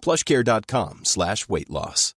plushcare.com 0.00 1.00
slash 1.04 1.48
weight 1.48 1.70
loss. 1.70 2.14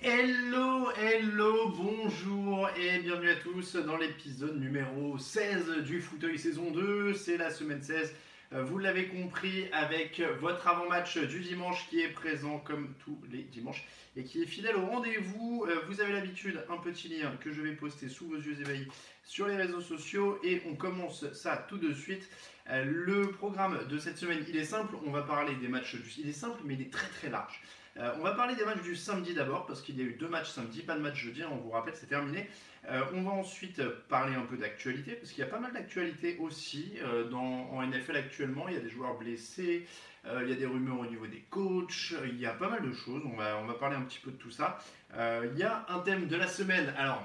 Hello, 0.00 0.90
hello, 0.98 1.68
bonjour 1.70 2.68
et 2.76 2.98
bienvenue 3.00 3.30
à 3.30 3.36
tous 3.36 3.76
dans 3.76 3.96
l'épisode 3.96 4.60
numéro 4.60 5.16
16 5.18 5.78
du 5.84 6.00
Fauteuil 6.00 6.38
saison 6.38 6.70
2. 6.70 7.14
C'est 7.14 7.36
la 7.38 7.50
semaine 7.50 7.82
16. 7.82 8.12
Euh, 8.52 8.62
Vous 8.62 8.78
l'avez 8.78 9.06
compris 9.08 9.68
avec 9.72 10.22
votre 10.40 10.66
avant-match 10.68 11.18
du 11.18 11.40
dimanche 11.40 11.86
qui 11.88 12.00
est 12.02 12.10
présent 12.10 12.58
comme 12.58 12.94
tous 13.04 13.18
les 13.32 13.42
dimanches 13.42 13.84
et 14.16 14.24
qui 14.24 14.42
est 14.42 14.46
fidèle 14.46 14.76
au 14.76 14.86
rendez-vous. 14.86 15.66
Euh, 15.68 15.80
Vous 15.86 16.00
avez 16.00 16.12
l'habitude, 16.12 16.64
un 16.70 16.78
petit 16.78 17.08
lien 17.08 17.36
que 17.40 17.52
je 17.52 17.60
vais 17.60 17.72
poster 17.72 18.08
sous 18.08 18.26
vos 18.26 18.36
yeux 18.36 18.58
ébahis 18.60 18.88
sur 19.24 19.46
les 19.46 19.56
réseaux 19.56 19.80
sociaux 19.80 20.38
et 20.42 20.62
on 20.66 20.74
commence 20.74 21.30
ça 21.32 21.66
tout 21.68 21.78
de 21.78 21.92
suite. 21.92 22.28
Euh, 22.70 22.84
Le 22.84 23.30
programme 23.30 23.86
de 23.88 23.98
cette 23.98 24.16
semaine, 24.16 24.44
il 24.48 24.56
est 24.56 24.64
simple. 24.64 24.94
On 25.06 25.10
va 25.10 25.22
parler 25.22 25.54
des 25.56 25.68
matchs 25.68 25.96
du. 25.96 26.10
Il 26.18 26.28
est 26.28 26.32
simple, 26.32 26.60
mais 26.64 26.74
il 26.74 26.82
est 26.82 26.92
très 26.92 27.08
très 27.08 27.28
large. 27.28 27.60
Euh, 27.98 28.12
on 28.18 28.22
va 28.22 28.32
parler 28.32 28.54
des 28.56 28.64
matchs 28.64 28.82
du 28.82 28.96
samedi 28.96 29.32
d'abord, 29.32 29.64
parce 29.66 29.80
qu'il 29.80 29.98
y 29.98 30.02
a 30.02 30.04
eu 30.04 30.14
deux 30.14 30.28
matchs 30.28 30.50
samedi, 30.50 30.82
pas 30.82 30.96
de 30.96 31.00
match 31.00 31.16
jeudi, 31.16 31.42
hein, 31.42 31.48
on 31.50 31.56
vous 31.56 31.70
rappelle, 31.70 31.94
c'est 31.94 32.08
terminé. 32.08 32.48
On 33.14 33.22
va 33.22 33.32
ensuite 33.32 33.82
parler 34.08 34.36
un 34.36 34.42
peu 34.42 34.56
d'actualité, 34.56 35.14
parce 35.14 35.32
qu'il 35.32 35.40
y 35.40 35.46
a 35.46 35.50
pas 35.50 35.58
mal 35.58 35.72
d'actualité 35.72 36.36
aussi 36.38 36.92
dans, 37.32 37.68
en 37.72 37.84
NFL 37.84 38.14
actuellement. 38.14 38.68
Il 38.68 38.74
y 38.74 38.76
a 38.76 38.80
des 38.80 38.90
joueurs 38.90 39.18
blessés, 39.18 39.86
il 40.42 40.48
y 40.48 40.52
a 40.52 40.56
des 40.56 40.66
rumeurs 40.66 41.00
au 41.00 41.06
niveau 41.06 41.26
des 41.26 41.44
coachs, 41.50 42.14
il 42.24 42.38
y 42.38 42.46
a 42.46 42.52
pas 42.52 42.68
mal 42.68 42.82
de 42.82 42.92
choses. 42.92 43.22
On 43.24 43.36
va, 43.36 43.58
on 43.58 43.66
va 43.66 43.74
parler 43.74 43.96
un 43.96 44.02
petit 44.02 44.18
peu 44.18 44.30
de 44.30 44.36
tout 44.36 44.50
ça. 44.50 44.78
Euh, 45.14 45.48
il 45.52 45.58
y 45.58 45.62
a 45.62 45.86
un 45.88 46.00
thème 46.00 46.26
de 46.26 46.36
la 46.36 46.46
semaine. 46.46 46.92
Alors, 46.98 47.22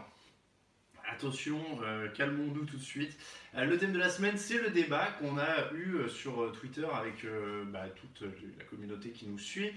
Attention, 1.14 1.60
euh, 1.84 2.08
calmons-nous 2.08 2.64
tout 2.64 2.78
de 2.78 2.82
suite. 2.82 3.18
Euh, 3.58 3.66
le 3.66 3.78
thème 3.78 3.92
de 3.92 4.00
la 4.00 4.08
semaine, 4.08 4.38
c'est 4.38 4.58
le 4.58 4.70
débat 4.70 5.08
qu'on 5.20 5.38
a 5.38 5.72
eu 5.74 5.96
euh, 5.96 6.08
sur 6.08 6.54
Twitter 6.54 6.88
avec 6.94 7.26
bah, 7.68 7.84
toute 7.96 8.24
la 8.58 8.64
communauté 8.64 9.10
qui 9.10 9.28
nous 9.28 9.38
suit 9.38 9.74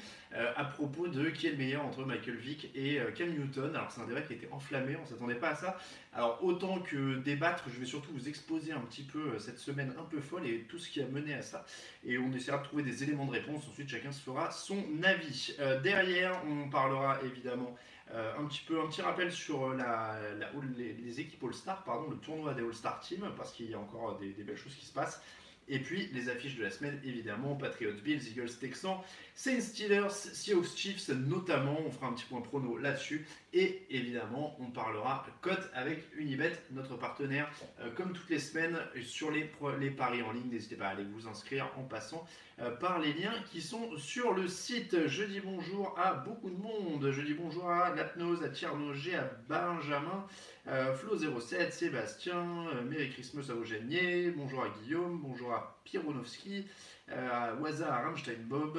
à 0.56 0.64
propos 0.64 1.06
de 1.06 1.30
qui 1.30 1.46
est 1.46 1.50
le 1.50 1.56
meilleur 1.56 1.84
entre 1.84 2.04
Michael 2.04 2.36
Vick 2.36 2.70
et 2.74 2.98
Cam 3.14 3.28
Newton. 3.28 3.74
Alors 3.74 3.90
c'est 3.90 4.00
un 4.00 4.06
débat 4.06 4.20
qui 4.22 4.32
a 4.32 4.36
été 4.36 4.48
enflammé, 4.50 4.96
on 4.96 5.02
ne 5.02 5.06
s'attendait 5.06 5.36
pas 5.36 5.50
à 5.50 5.54
ça. 5.54 5.78
Alors 6.12 6.42
autant 6.42 6.80
que 6.80 7.16
débattre, 7.18 7.64
je 7.72 7.78
vais 7.78 7.86
surtout 7.86 8.10
vous 8.12 8.28
exposer 8.28 8.72
un 8.72 8.80
petit 8.80 9.02
peu 9.02 9.38
cette 9.38 9.58
semaine 9.58 9.94
un 9.98 10.04
peu 10.04 10.20
folle 10.20 10.46
et 10.46 10.62
tout 10.62 10.78
ce 10.78 10.88
qui 10.88 11.00
a 11.00 11.06
mené 11.06 11.34
à 11.34 11.42
ça. 11.42 11.64
Et 12.04 12.18
on 12.18 12.32
essaiera 12.32 12.58
de 12.58 12.64
trouver 12.64 12.82
des 12.82 13.04
éléments 13.04 13.26
de 13.26 13.32
réponse. 13.32 13.62
Ensuite, 13.68 13.88
chacun 13.88 14.10
se 14.10 14.22
fera 14.22 14.50
son 14.50 14.84
avis. 15.04 15.56
Derrière, 15.82 16.42
on 16.48 16.68
parlera 16.68 17.20
évidemment 17.24 17.76
euh, 18.12 18.32
un 18.38 18.44
petit 18.44 18.62
peu 18.66 18.80
un 18.80 18.86
petit 18.86 19.02
rappel 19.02 19.32
sur 19.32 19.64
euh, 19.64 20.44
les 20.76 21.20
équipes 21.20 21.42
All-Star, 21.42 21.82
pardon, 21.84 22.10
le 22.10 22.16
tournoi 22.18 22.52
des 22.54 22.62
All-Star 22.62 23.00
Team, 23.00 23.30
parce 23.36 23.52
qu'il 23.52 23.70
y 23.70 23.74
a 23.74 23.78
encore 23.78 24.10
euh, 24.10 24.18
des, 24.18 24.32
des 24.32 24.42
belles 24.42 24.56
choses 24.56 24.74
qui 24.74 24.84
se 24.84 24.92
passent. 24.92 25.22
Et 25.66 25.78
puis 25.78 26.10
les 26.12 26.28
affiches 26.28 26.56
de 26.56 26.62
la 26.62 26.70
semaine, 26.70 27.00
évidemment, 27.04 27.54
Patriots 27.56 27.96
Bills, 28.04 28.28
Eagles 28.28 28.54
Texans, 28.60 28.98
Saints 29.34 29.62
Steelers, 29.62 30.10
Seahawks 30.10 30.76
Chiefs 30.76 31.08
notamment, 31.08 31.78
on 31.86 31.90
fera 31.90 32.08
un 32.08 32.12
petit 32.12 32.26
point 32.26 32.42
prono 32.42 32.76
là-dessus. 32.76 33.26
Et 33.56 33.86
évidemment, 33.88 34.56
on 34.58 34.66
parlera 34.72 35.24
cote 35.40 35.70
avec 35.74 36.04
Unibet, 36.16 36.60
notre 36.72 36.96
partenaire, 36.96 37.48
euh, 37.80 37.90
comme 37.94 38.12
toutes 38.12 38.28
les 38.28 38.40
semaines, 38.40 38.76
sur 39.04 39.30
les, 39.30 39.44
paris 39.90 40.22
en 40.22 40.32
ligne. 40.32 40.50
N'hésitez 40.50 40.74
pas 40.74 40.88
à 40.88 40.90
aller 40.90 41.04
vous 41.04 41.28
inscrire 41.28 41.70
en 41.78 41.84
passant 41.84 42.26
euh, 42.60 42.72
par 42.72 42.98
les 42.98 43.12
liens 43.12 43.34
qui 43.52 43.60
sont 43.60 43.96
sur 43.96 44.32
le 44.32 44.48
site. 44.48 45.06
Je 45.06 45.22
dis 45.22 45.38
bonjour 45.38 45.96
à 45.96 46.14
beaucoup 46.14 46.50
de 46.50 46.56
monde. 46.56 47.12
Je 47.12 47.20
dis 47.20 47.34
bonjour 47.34 47.70
à 47.70 47.94
Lapnose, 47.94 48.42
à 48.42 48.48
Tiernoger, 48.48 49.14
à 49.14 49.30
Benjamin, 49.48 50.26
euh, 50.66 50.92
Flo07, 50.96 51.70
Sébastien, 51.70 52.44
Merry 52.88 53.10
Christmas 53.10 53.50
à 53.50 53.54
Eugénier, 53.54 54.30
bonjour 54.30 54.64
à 54.64 54.68
Guillaume, 54.68 55.20
bonjour 55.22 55.52
à 55.52 55.80
Pironovski, 55.84 56.66
euh, 57.10 57.28
à 57.30 57.54
Waza, 57.54 57.94
à 57.94 58.02
Rammstein 58.02 58.42
Bob 58.46 58.78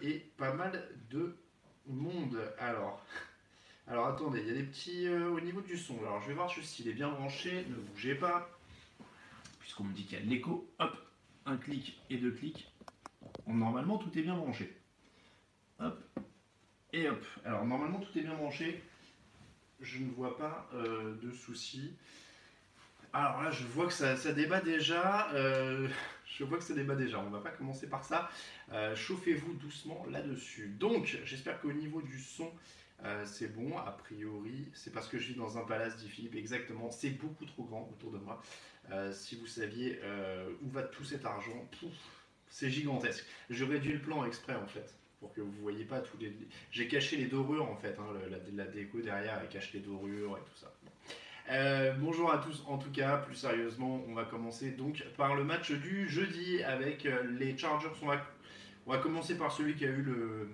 et 0.00 0.30
pas 0.36 0.52
mal 0.52 0.88
de 1.10 1.36
monde. 1.88 2.38
Alors, 2.58 3.04
alors 3.88 4.08
attendez, 4.08 4.40
il 4.40 4.48
y 4.48 4.50
a 4.50 4.54
des 4.54 4.64
petits 4.64 5.06
euh, 5.06 5.30
au 5.30 5.40
niveau 5.40 5.60
du 5.60 5.76
son. 5.76 5.96
Alors 6.00 6.20
je 6.20 6.28
vais 6.28 6.34
voir 6.34 6.48
juste 6.48 6.70
s'il 6.70 6.88
est 6.88 6.92
bien 6.92 7.08
branché. 7.08 7.64
Ne 7.68 7.76
bougez 7.76 8.16
pas, 8.16 8.50
puisqu'on 9.60 9.84
me 9.84 9.92
dit 9.92 10.04
qu'il 10.04 10.18
y 10.18 10.20
a 10.20 10.24
de 10.24 10.30
l'écho. 10.30 10.68
Hop, 10.80 10.96
un 11.44 11.56
clic 11.56 12.00
et 12.10 12.16
deux 12.16 12.32
clics. 12.32 12.68
Normalement, 13.46 13.98
tout 13.98 14.10
est 14.18 14.22
bien 14.22 14.34
branché. 14.34 14.76
Hop. 15.78 16.02
Et 16.92 17.08
hop. 17.08 17.24
Alors, 17.44 17.64
normalement, 17.64 18.00
tout 18.00 18.18
est 18.18 18.22
bien 18.22 18.34
branché. 18.34 18.82
Je 19.80 19.98
ne 19.98 20.10
vois 20.10 20.36
pas 20.36 20.68
euh, 20.74 21.14
de 21.22 21.30
soucis. 21.30 21.94
Alors 23.12 23.42
là, 23.42 23.52
je 23.52 23.64
vois 23.66 23.86
que 23.86 23.92
ça, 23.92 24.16
débat 24.32 24.60
déjà. 24.60 25.30
euh, 25.32 25.86
je 26.26 26.42
vois 26.42 26.58
que 26.58 26.64
ça 26.64 26.74
débat 26.74 26.96
déjà. 26.96 27.20
On 27.20 27.30
va 27.30 27.38
pas 27.38 27.50
commencer 27.50 27.88
par 27.88 28.04
ça. 28.04 28.28
Chauffez-vous 28.96 29.52
doucement 29.54 30.04
là-dessus. 30.10 30.74
Donc, 30.80 31.18
j'espère 31.24 31.60
qu'au 31.60 31.72
niveau 31.72 32.02
du 32.02 32.18
son, 32.18 32.50
euh, 33.04 33.24
c'est 33.24 33.54
bon. 33.54 33.76
A 33.78 33.92
priori, 33.92 34.66
c'est 34.72 34.92
parce 34.92 35.08
que 35.08 35.18
je 35.18 35.28
vis 35.28 35.34
dans 35.34 35.58
un 35.58 35.62
palace, 35.62 35.96
dit 35.96 36.08
Philippe. 36.08 36.34
Exactement. 36.34 36.90
C'est 36.90 37.10
beaucoup 37.10 37.44
trop 37.44 37.64
grand 37.64 37.88
autour 37.92 38.12
de 38.12 38.18
moi. 38.18 38.42
Euh, 38.92 39.12
si 39.12 39.36
vous 39.36 39.46
saviez 39.46 40.00
euh, 40.02 40.48
où 40.62 40.70
va 40.70 40.82
tout 40.82 41.04
cet 41.04 41.24
argent, 41.24 41.68
c'est 42.48 42.70
gigantesque. 42.70 43.26
J'ai 43.50 43.64
réduit 43.64 43.92
le 43.92 44.00
plan 44.00 44.24
exprès 44.24 44.54
en 44.54 44.66
fait, 44.66 44.94
pour 45.18 45.32
que 45.32 45.40
vous 45.40 45.60
voyez 45.60 45.84
pas 45.84 46.00
tous 46.00 46.16
les. 46.18 46.32
J'ai 46.70 46.86
caché 46.86 47.16
les 47.16 47.26
dorures 47.26 47.68
en 47.68 47.76
fait, 47.76 47.96
hein, 47.98 48.06
la, 48.54 48.64
déco 48.66 49.00
derrière, 49.00 49.40
elle 49.42 49.48
cache 49.48 49.72
les 49.72 49.80
dorures 49.80 50.38
et 50.38 50.40
tout 50.40 50.56
ça. 50.56 50.72
Bon. 50.84 50.92
Bonjour 51.98 52.32
à 52.32 52.38
tous, 52.38 52.62
en 52.66 52.78
tout 52.78 52.90
cas, 52.90 53.18
plus 53.18 53.34
sérieusement, 53.34 54.04
on 54.08 54.14
va 54.14 54.24
commencer 54.24 54.70
donc 54.70 55.04
par 55.16 55.34
le 55.34 55.42
match 55.42 55.72
du 55.72 56.08
jeudi 56.08 56.62
avec 56.62 57.08
les 57.38 57.58
Chargers. 57.58 57.88
On 58.02 58.06
va, 58.06 58.24
on 58.86 58.92
va 58.92 58.98
commencer 58.98 59.36
par 59.36 59.50
celui 59.50 59.74
qui 59.74 59.84
a 59.84 59.88
eu, 59.88 60.02
le, 60.02 60.48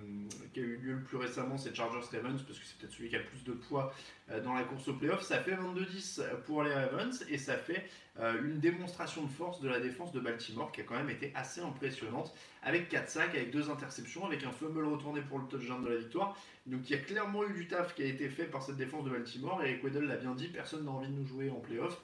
qui 0.54 0.60
a 0.60 0.62
eu 0.62 0.76
lieu 0.76 0.94
le 0.94 1.02
plus 1.02 1.18
récemment, 1.18 1.58
c'est 1.58 1.74
Chargers 1.74 2.00
Ravens, 2.12 2.42
parce 2.42 2.58
que 2.58 2.64
c'est 2.64 2.78
peut-être 2.78 2.92
celui 2.92 3.10
qui 3.10 3.16
a 3.16 3.18
le 3.18 3.26
plus 3.26 3.44
de 3.44 3.52
poids 3.52 3.92
euh, 4.30 4.40
dans 4.40 4.54
la 4.54 4.62
course 4.62 4.88
au 4.88 4.94
playoff. 4.94 5.20
Ça 5.20 5.40
fait 5.40 5.54
22-10 5.54 6.22
pour 6.46 6.62
les 6.62 6.72
Ravens 6.72 7.24
et 7.28 7.36
ça 7.36 7.58
fait 7.58 7.86
euh, 8.20 8.42
une 8.42 8.58
démonstration 8.58 9.22
de 9.22 9.30
force 9.30 9.60
de 9.60 9.68
la 9.68 9.80
défense 9.80 10.12
de 10.12 10.20
Baltimore 10.20 10.72
qui 10.72 10.80
a 10.80 10.84
quand 10.84 10.96
même 10.96 11.10
été 11.10 11.30
assez 11.34 11.60
impressionnante 11.60 12.34
avec 12.62 12.88
4 12.88 13.08
sacs, 13.10 13.34
avec 13.34 13.50
2 13.50 13.68
interceptions, 13.68 14.24
avec 14.24 14.44
un 14.44 14.52
fumble 14.52 14.86
retourné 14.86 15.20
pour 15.20 15.38
le 15.38 15.46
touchdown 15.46 15.84
de 15.84 15.90
la 15.90 15.96
victoire. 15.96 16.34
Donc 16.66 16.88
il 16.88 16.96
y 16.96 16.98
a 16.98 17.02
clairement 17.02 17.44
eu 17.44 17.52
du 17.52 17.68
taf 17.68 17.94
qui 17.94 18.02
a 18.02 18.06
été 18.06 18.30
fait 18.30 18.44
par 18.44 18.62
cette 18.62 18.76
défense 18.76 19.04
de 19.04 19.10
Baltimore 19.10 19.62
et 19.62 19.78
Weddle 19.82 20.06
l'a 20.06 20.16
bien 20.16 20.34
dit, 20.34 20.48
personne 20.48 20.86
n'a 20.86 20.90
envie 20.90 21.08
de 21.08 21.12
nous 21.14 21.26
jouer 21.26 21.50
en 21.50 21.60
playoff. 21.60 22.00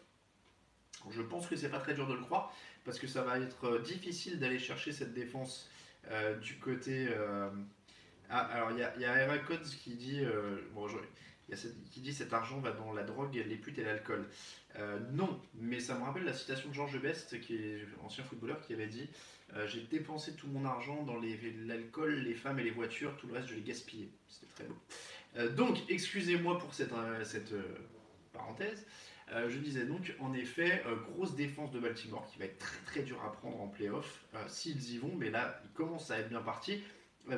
Je 1.10 1.22
pense 1.22 1.46
que 1.46 1.56
c'est 1.56 1.70
pas 1.70 1.78
très 1.78 1.94
dur 1.94 2.06
de 2.06 2.14
le 2.14 2.20
croire 2.20 2.52
parce 2.84 2.98
que 2.98 3.06
ça 3.06 3.22
va 3.22 3.38
être 3.38 3.64
euh, 3.64 3.78
difficile 3.78 4.38
d'aller 4.38 4.58
chercher 4.58 4.92
cette 4.92 5.14
défense 5.14 5.70
du 6.34 6.58
côté. 6.58 7.08
euh, 7.10 7.50
Ah, 8.30 8.40
alors 8.40 8.70
il 8.72 8.78
y 8.78 8.82
a, 8.82 9.16
qui 9.76 9.94
dit. 9.94 10.20
euh, 10.24 10.58
Bon, 10.74 10.88
y 11.52 11.54
a 11.54 11.56
cet 12.12 12.32
argent 12.34 12.60
va 12.60 12.72
dans 12.72 12.92
la 12.92 13.02
drogue, 13.02 13.34
les 13.34 13.56
putes 13.56 13.78
et 13.78 13.84
l'alcool. 13.84 14.26
Euh, 14.76 14.98
non, 15.12 15.40
mais 15.54 15.80
ça 15.80 15.94
me 15.98 16.04
rappelle 16.04 16.24
la 16.24 16.34
citation 16.34 16.68
de 16.68 16.74
Georges 16.74 17.00
Best, 17.00 17.40
qui 17.40 17.54
est 17.56 17.86
ancien 18.04 18.22
footballeur, 18.24 18.60
qui 18.60 18.74
avait 18.74 18.86
dit 18.86 19.08
euh, 19.54 19.66
J'ai 19.66 19.80
dépensé 19.80 20.34
tout 20.34 20.46
mon 20.48 20.64
argent 20.66 21.02
dans 21.04 21.18
l'alcool, 21.66 22.14
les 22.16 22.34
femmes 22.34 22.58
et 22.58 22.64
les 22.64 22.70
voitures, 22.70 23.16
tout 23.16 23.26
le 23.28 23.34
reste 23.34 23.48
je 23.48 23.54
l'ai 23.54 23.62
gaspillé. 23.62 24.10
C'était 24.28 24.52
très 24.54 24.64
beau. 24.64 24.76
Euh, 25.36 25.48
donc, 25.48 25.78
excusez-moi 25.88 26.58
pour 26.58 26.74
cette, 26.74 26.92
euh, 26.92 27.24
euh, 27.52 27.62
parenthèse. 28.32 28.84
Euh, 29.32 29.50
je 29.50 29.58
disais 29.58 29.84
donc, 29.84 30.14
en 30.20 30.32
effet, 30.32 30.82
euh, 30.86 30.96
grosse 31.12 31.34
défense 31.34 31.70
de 31.70 31.80
Baltimore 31.80 32.26
qui 32.30 32.38
va 32.38 32.46
être 32.46 32.58
très 32.58 32.80
très 32.86 33.02
dur 33.02 33.22
à 33.24 33.32
prendre 33.32 33.60
en 33.60 33.68
playoff 33.68 34.24
euh, 34.34 34.44
s'ils 34.48 34.94
y 34.94 34.98
vont, 34.98 35.14
mais 35.16 35.30
là, 35.30 35.60
ils 35.64 35.72
commencent 35.72 36.10
à 36.10 36.18
être 36.18 36.28
bien 36.28 36.40
partis. 36.40 36.82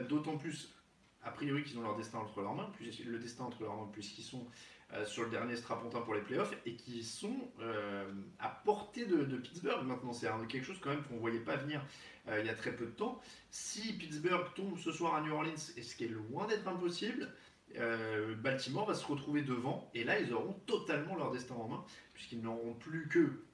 D'autant 0.08 0.36
plus, 0.36 0.72
a 1.24 1.32
priori, 1.32 1.64
qu'ils 1.64 1.76
ont 1.78 1.82
leur 1.82 1.96
destin 1.96 2.18
entre 2.18 2.40
leurs 2.42 2.54
mains, 2.54 2.70
le 2.80 3.18
destin 3.18 3.44
entre 3.44 3.64
leurs 3.64 3.74
mains, 3.74 3.88
puisqu'ils 3.92 4.22
sont 4.22 4.46
sur 5.04 5.24
le 5.24 5.30
dernier 5.30 5.56
strapontin 5.56 6.00
pour 6.00 6.14
les 6.14 6.20
playoffs 6.20 6.54
et 6.64 6.74
qui 6.74 7.02
sont 7.02 7.50
à 8.38 8.48
portée 8.64 9.04
de, 9.04 9.24
Pittsburgh 9.38 9.84
maintenant. 9.84 10.12
C'est 10.12 10.28
quelque 10.46 10.64
chose 10.64 10.78
quand 10.80 10.90
même 10.90 11.02
qu'on 11.02 11.14
ne 11.14 11.18
voyait 11.18 11.40
pas 11.40 11.56
venir 11.56 11.84
il 12.28 12.46
y 12.46 12.48
a 12.48 12.54
très 12.54 12.70
peu 12.70 12.86
de 12.86 12.92
temps. 12.92 13.20
Si 13.50 13.94
Pittsburgh 13.94 14.46
tombe 14.54 14.78
ce 14.78 14.92
soir 14.92 15.16
à 15.16 15.22
New 15.22 15.32
Orleans, 15.32 15.72
et 15.76 15.82
ce 15.82 15.96
qui 15.96 16.04
est 16.04 16.08
loin 16.08 16.46
d'être 16.46 16.68
impossible, 16.68 17.34
euh, 17.78 18.34
Baltimore 18.34 18.86
va 18.86 18.94
se 18.94 19.06
retrouver 19.06 19.42
devant 19.42 19.90
et 19.94 20.04
là 20.04 20.18
ils 20.18 20.32
auront 20.32 20.54
totalement 20.66 21.16
leur 21.16 21.30
destin 21.30 21.54
en 21.54 21.68
main 21.68 21.84
puisqu'ils 22.14 22.40
n'auront 22.40 22.74
plus 22.74 23.08
que 23.08 23.44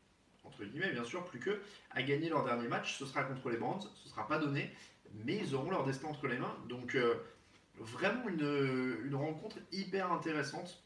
entre 0.45 0.65
guillemets 0.65 0.93
bien 0.93 1.05
sûr 1.05 1.25
plus 1.25 1.39
que 1.39 1.61
à 1.91 2.03
gagner 2.03 2.29
leur 2.29 2.45
dernier 2.45 2.69
match. 2.69 2.99
Ce 2.99 3.07
sera 3.07 3.25
contre 3.25 3.51
les 3.51 3.57
Brands 3.57 3.81
ce 3.81 4.09
sera 4.09 4.27
pas 4.27 4.39
donné 4.39 4.71
mais 5.25 5.37
ils 5.37 5.55
auront 5.55 5.71
leur 5.71 5.85
destin 5.85 6.09
entre 6.09 6.27
les 6.27 6.39
mains. 6.39 6.57
Donc 6.69 6.95
euh, 6.95 7.15
vraiment 7.79 8.29
une, 8.29 9.15
rencontre 9.15 9.57
hyper 9.73 10.13
intéressante. 10.13 10.83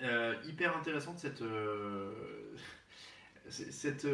Euh, 0.00 0.34
hyper 0.44 0.76
intéressante 0.76 1.18
cette 1.18 1.42
cette 3.50 4.06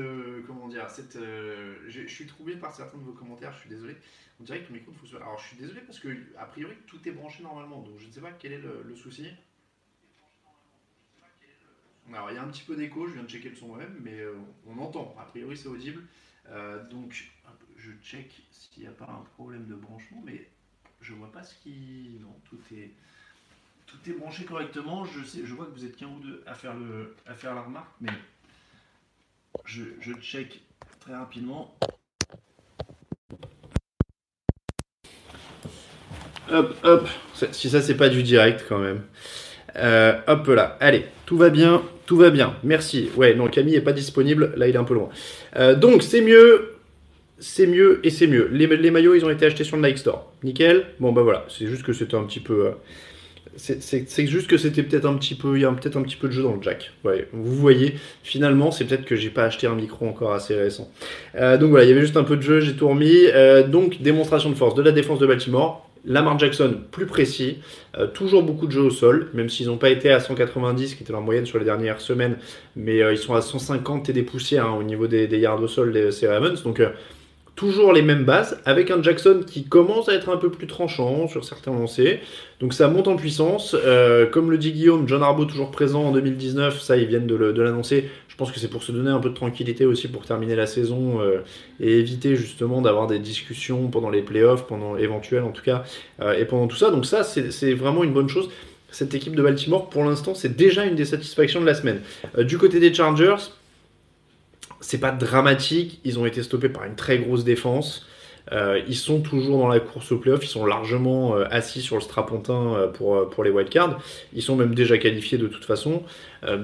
comment 0.47 0.69
dire 0.69 0.91
cette 0.91 1.17
je 1.17 2.06
suis 2.06 2.27
troublé 2.27 2.56
par 2.56 2.75
certains 2.75 2.99
de 2.99 3.05
vos 3.05 3.12
commentaires 3.12 3.53
je 3.53 3.61
suis 3.61 3.71
désolé 3.71 3.97
on 4.41 4.44
dirait 4.44 4.62
que 4.62 4.69
ton 4.69 4.73
micro 4.73 4.91
ne 4.91 4.97
fonctionne 4.97 5.23
Alors 5.23 5.38
je 5.38 5.49
suis 5.49 5.56
désolé 5.56 5.81
parce 5.82 5.99
que 5.99 6.09
a 6.38 6.47
priori 6.47 6.75
tout 6.87 7.06
est 7.06 7.12
branché 7.12 7.43
normalement, 7.43 7.82
donc 7.82 7.99
je 7.99 8.06
ne 8.06 8.12
sais 8.12 8.21
pas 8.21 8.32
quel 8.32 8.53
est 8.53 8.61
le, 8.61 8.97
souci. 8.97 9.27
Alors 12.12 12.31
il 12.31 12.37
y 12.37 12.38
a 12.38 12.43
un 12.43 12.49
petit 12.49 12.62
peu 12.62 12.75
d'écho, 12.75 13.06
je 13.06 13.12
viens 13.12 13.23
de 13.23 13.29
checker 13.29 13.50
le 13.50 13.56
son 13.56 13.69
moi-même, 13.69 14.00
mais 14.03 14.19
euh, 14.19 14.35
on 14.67 14.79
entend. 14.79 15.15
A 15.21 15.25
priori 15.25 15.56
c'est 15.56 15.69
audible. 15.69 16.03
Euh, 16.49 16.82
donc 16.88 17.31
je 17.77 17.93
check 18.03 18.43
s'il 18.50 18.82
n'y 18.82 18.88
a 18.88 18.93
pas 18.93 19.11
un 19.11 19.25
problème 19.35 19.67
de 19.67 19.75
branchement, 19.75 20.23
mais 20.25 20.49
je 21.00 21.12
vois 21.12 21.31
pas 21.31 21.43
ce 21.43 21.55
qui. 21.56 22.19
Non, 22.21 22.35
tout 22.44 22.61
est 22.75 22.93
tout 23.87 23.99
est 24.09 24.15
branché 24.15 24.44
correctement. 24.44 25.05
Je 25.05 25.23
sais, 25.23 25.44
je 25.44 25.55
vois 25.55 25.67
que 25.67 25.73
vous 25.73 25.85
êtes 25.85 25.97
qu'un 25.97 26.09
ou 26.09 26.21
deux 26.21 26.43
à 26.47 26.55
faire 26.55 26.75
le 26.75 27.15
à 27.27 27.35
faire 27.35 27.55
la 27.55 27.62
remarque, 27.62 27.93
mais 28.00 28.12
je, 29.70 30.12
check 30.20 30.61
très 31.00 31.14
rapidement. 31.14 31.76
Hop, 36.50 36.75
hop. 36.82 37.08
Si 37.52 37.70
ça, 37.70 37.81
c'est 37.81 37.96
pas 37.96 38.08
du 38.08 38.22
direct 38.22 38.64
quand 38.69 38.78
même. 38.78 39.02
Euh, 39.76 40.19
hop 40.26 40.49
là. 40.49 40.76
Allez, 40.81 41.06
tout 41.26 41.37
va 41.37 41.50
bien, 41.50 41.82
tout 42.06 42.17
va 42.17 42.31
bien. 42.31 42.56
Merci. 42.64 43.11
Ouais, 43.17 43.34
non, 43.34 43.46
Camille 43.46 43.76
est 43.76 43.81
pas 43.81 43.93
disponible. 43.93 44.52
Là, 44.56 44.67
il 44.67 44.75
est 44.75 44.78
un 44.78 44.84
peu 44.84 44.94
loin. 44.94 45.11
Euh, 45.56 45.76
donc, 45.76 46.02
c'est 46.02 46.20
mieux. 46.20 46.75
C'est 47.38 47.67
mieux 47.67 48.00
et 48.05 48.11
c'est 48.11 48.26
mieux. 48.26 48.49
Les, 48.52 48.90
maillots, 48.90 49.14
ils 49.14 49.25
ont 49.25 49.31
été 49.31 49.46
achetés 49.46 49.64
sur 49.64 49.76
le 49.76 49.87
Nike 49.87 49.99
Store. 49.99 50.32
Nickel. 50.43 50.87
Bon, 50.99 51.12
bah 51.12 51.22
voilà. 51.22 51.46
C'est 51.49 51.67
juste 51.69 51.84
que 51.84 51.93
c'était 51.93 52.17
un 52.17 52.25
petit 52.25 52.40
peu. 52.40 52.67
Euh, 52.67 52.72
c'est 53.56 54.26
juste 54.26 54.48
que 54.48 54.56
c'était 54.56 54.82
peut-être 54.82 55.06
un 55.06 55.14
petit 55.14 55.34
peu, 55.34 55.56
il 55.56 55.62
y 55.62 55.64
a 55.64 55.72
peut-être 55.72 55.96
un 55.96 56.02
petit 56.02 56.16
peu 56.16 56.28
de 56.28 56.32
jeu 56.32 56.42
dans 56.42 56.54
le 56.54 56.62
jack. 56.62 56.92
Ouais, 57.04 57.28
vous 57.32 57.56
voyez, 57.56 57.94
finalement, 58.22 58.70
c'est 58.70 58.84
peut-être 58.84 59.04
que 59.04 59.16
j'ai 59.16 59.31
pas 59.31 59.44
acheté 59.44 59.66
un 59.66 59.75
micro 59.75 60.06
encore 60.06 60.32
assez 60.32 60.54
récent. 60.54 60.90
donc 61.34 61.70
voilà, 61.70 61.84
il 61.84 61.88
y 61.88 61.92
avait 61.92 62.00
juste 62.00 62.16
un 62.16 62.25
peu 62.25 62.37
de 62.37 62.42
jeu, 62.42 62.60
j'ai 62.60 62.75
tout 62.75 62.88
remis. 62.88 63.26
donc 63.69 64.00
démonstration 64.00 64.50
de 64.50 64.54
force 64.54 64.75
de 64.75 64.82
la 64.82 64.92
défense 64.92 65.19
de 65.19 65.26
Baltimore. 65.26 65.90
Lamar 66.04 66.38
Jackson 66.38 66.76
plus 66.90 67.06
précis, 67.06 67.58
euh, 67.98 68.06
toujours 68.06 68.42
beaucoup 68.42 68.66
de 68.66 68.72
jeux 68.72 68.82
au 68.82 68.90
sol, 68.90 69.28
même 69.34 69.48
s'ils 69.48 69.66
n'ont 69.66 69.76
pas 69.76 69.90
été 69.90 70.10
à 70.10 70.20
190, 70.20 70.94
qui 70.94 71.02
était 71.02 71.12
leur 71.12 71.20
moyenne 71.20 71.46
sur 71.46 71.58
les 71.58 71.64
dernières 71.64 72.00
semaines, 72.00 72.36
mais 72.76 73.02
euh, 73.02 73.12
ils 73.12 73.19
sont 73.19 73.34
à 73.34 73.43
150 73.43 74.08
et 74.08 74.12
des 74.12 74.22
poussières 74.22 74.66
hein, 74.66 74.76
au 74.78 74.82
niveau 74.82 75.06
des, 75.06 75.26
yards 75.26 75.62
au 75.62 75.69
sol 75.69 75.93
des, 75.93 76.10
ces 76.10 76.26
Ravens. 76.26 76.62
Donc 76.62 76.81
euh, 76.81 76.90
toujours 77.60 77.92
les 77.92 78.00
mêmes 78.02 78.24
bases, 78.24 78.58
avec 78.64 78.90
un 78.90 79.02
Jackson 79.02 79.42
qui 79.46 79.64
commence 79.64 80.08
à 80.08 80.14
être 80.14 80.30
un 80.30 80.38
peu 80.38 80.50
plus 80.50 80.66
tranchant 80.66 81.28
sur 81.28 81.44
certains 81.44 81.72
lancers. 81.72 82.20
Donc 82.58 82.72
ça 82.72 82.88
monte 82.88 83.06
en 83.06 83.16
puissance. 83.16 83.76
comme 84.32 84.50
le 84.50 84.56
dit 84.58 84.72
Guillaume, 84.72 85.06
John 85.06 85.22
Arbo 85.22 85.44
toujours 85.44 85.70
présent 85.70 86.04
en 86.04 86.12
2019, 86.12 86.80
ça 86.80 86.96
ils 86.96 87.06
viennent 87.06 87.26
de 87.26 87.62
l'annoncer. 87.62 88.08
Je 88.40 88.46
pense 88.46 88.54
que 88.54 88.58
c'est 88.60 88.70
pour 88.70 88.82
se 88.82 88.90
donner 88.90 89.10
un 89.10 89.18
peu 89.18 89.28
de 89.28 89.34
tranquillité 89.34 89.84
aussi 89.84 90.08
pour 90.08 90.24
terminer 90.24 90.56
la 90.56 90.66
saison 90.66 91.20
euh, 91.20 91.42
et 91.78 91.98
éviter 91.98 92.36
justement 92.36 92.80
d'avoir 92.80 93.06
des 93.06 93.18
discussions 93.18 93.88
pendant 93.88 94.08
les 94.08 94.22
playoffs, 94.22 94.66
pendant 94.66 94.96
éventuels 94.96 95.42
en 95.42 95.50
tout 95.50 95.60
cas, 95.62 95.84
euh, 96.22 96.32
et 96.32 96.46
pendant 96.46 96.66
tout 96.66 96.78
ça. 96.78 96.90
Donc 96.90 97.04
ça, 97.04 97.22
c'est 97.22 97.74
vraiment 97.74 98.02
une 98.02 98.14
bonne 98.14 98.30
chose. 98.30 98.48
Cette 98.90 99.14
équipe 99.14 99.36
de 99.36 99.42
Baltimore, 99.42 99.90
pour 99.90 100.04
l'instant, 100.04 100.34
c'est 100.34 100.56
déjà 100.56 100.86
une 100.86 100.94
des 100.94 101.04
satisfactions 101.04 101.60
de 101.60 101.66
la 101.66 101.74
semaine. 101.74 102.00
Euh, 102.38 102.44
du 102.44 102.56
côté 102.56 102.80
des 102.80 102.94
Chargers, 102.94 103.50
c'est 104.81 105.00
pas 105.00 105.12
dramatique. 105.12 106.00
Ils 106.05 106.19
ont 106.19 106.27
été 106.27 106.43
stoppés 106.43 106.69
par 106.69 106.85
une 106.85 106.97
très 106.97 107.19
grosse 107.19 107.44
défense. 107.44 108.06
Euh, 108.53 108.81
ils 108.88 108.97
sont 108.97 109.21
toujours 109.21 109.59
dans 109.59 109.69
la 109.69 109.81
course 109.81 110.11
au 110.12 110.19
playoff, 110.19 110.44
ils 110.44 110.49
sont 110.49 110.67
largement 110.67 111.37
euh, 111.37 111.44
assis 111.50 111.82
sur 111.82 111.97
le 111.97 112.03
strapontin 112.03 112.75
euh, 112.75 112.88
pour, 112.88 113.29
pour 113.31 113.44
les 113.44 113.50
wildcards. 113.50 114.00
Ils 114.32 114.43
sont 114.43 114.56
même 114.56 114.75
déjà 114.75 114.99
qualifiés 114.99 115.38
de 115.38 115.47
toute 115.47 115.65
façon. 115.65 116.03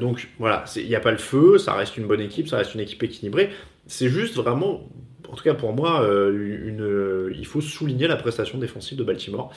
donc 0.00 0.28
voilà, 0.38 0.64
il 0.76 0.88
n'y 0.88 0.94
a 0.94 1.00
pas 1.00 1.12
le 1.12 1.18
feu, 1.18 1.58
ça 1.58 1.74
reste 1.74 1.96
une 1.96 2.06
bonne 2.06 2.20
équipe, 2.20 2.48
ça 2.48 2.56
reste 2.56 2.74
une 2.74 2.80
équipe 2.80 3.02
équilibrée. 3.02 3.50
C'est 3.86 4.08
juste 4.08 4.34
vraiment, 4.34 4.88
en 5.30 5.34
tout 5.34 5.44
cas 5.44 5.54
pour 5.54 5.72
moi, 5.72 6.06
une, 6.32 7.32
il 7.36 7.46
faut 7.46 7.60
souligner 7.60 8.06
la 8.06 8.16
prestation 8.16 8.58
défensive 8.58 8.98
de 8.98 9.04
Baltimore. 9.04 9.52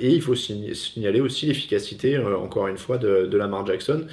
et 0.00 0.10
il 0.10 0.22
faut 0.22 0.34
signaler 0.34 1.20
aussi 1.20 1.46
l'efficacité, 1.46 2.18
encore 2.18 2.68
une 2.68 2.78
fois, 2.78 2.98
de, 2.98 3.26
de 3.26 3.36
Lamar 3.36 3.66
Jackson, 3.66 4.06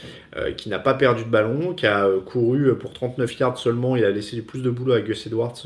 qui 0.57 0.69
n'a 0.69 0.79
pas 0.79 0.93
perdu 0.93 1.23
de 1.23 1.29
ballon, 1.29 1.73
qui 1.73 1.87
a 1.87 2.07
couru 2.25 2.77
pour 2.77 2.93
39 2.93 3.39
yards 3.39 3.57
seulement, 3.57 3.95
il 3.95 4.05
a 4.05 4.11
laissé 4.11 4.41
plus 4.41 4.61
de 4.61 4.69
boulot 4.69 4.93
à 4.93 5.01
Gus 5.01 5.27
Edwards 5.27 5.61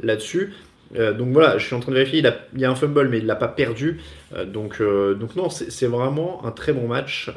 là-dessus. 0.00 0.52
Euh, 0.96 1.12
donc 1.12 1.28
voilà, 1.32 1.58
je 1.58 1.66
suis 1.66 1.74
en 1.74 1.80
train 1.80 1.92
de 1.92 1.96
vérifier, 1.96 2.18
il, 2.20 2.60
y 2.60 2.64
a 2.64 2.70
un 2.70 2.74
fumble, 2.74 3.08
mais 3.08 3.18
il 3.18 3.22
ne 3.22 3.28
l'a 3.28 3.36
pas 3.36 3.48
perdu. 3.48 4.00
Euh, 4.34 4.44
donc, 4.44 4.80
euh, 4.80 5.14
donc 5.14 5.36
non, 5.36 5.48
c'est 5.50 5.86
vraiment 5.86 6.44
un 6.44 6.50
très 6.50 6.72
bon 6.72 6.86
match. 6.86 7.30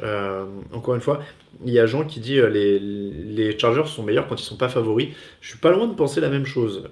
encore 0.72 0.94
une 0.94 1.00
fois, 1.00 1.20
il 1.64 1.72
y 1.72 1.78
a 1.78 1.86
Jean 1.86 2.04
qui 2.04 2.20
dit 2.20 2.40
les, 2.50 2.78
les 2.78 3.58
Chargers 3.58 3.86
sont 3.86 4.02
meilleurs 4.02 4.28
quand 4.28 4.40
ils 4.40 4.44
sont 4.44 4.56
pas 4.56 4.68
favoris. 4.68 5.08
Je 5.40 5.48
suis 5.48 5.58
pas 5.58 5.70
loin 5.70 5.86
de 5.86 5.94
penser 5.94 6.20
la 6.20 6.28
même 6.28 6.46
chose. 6.46 6.88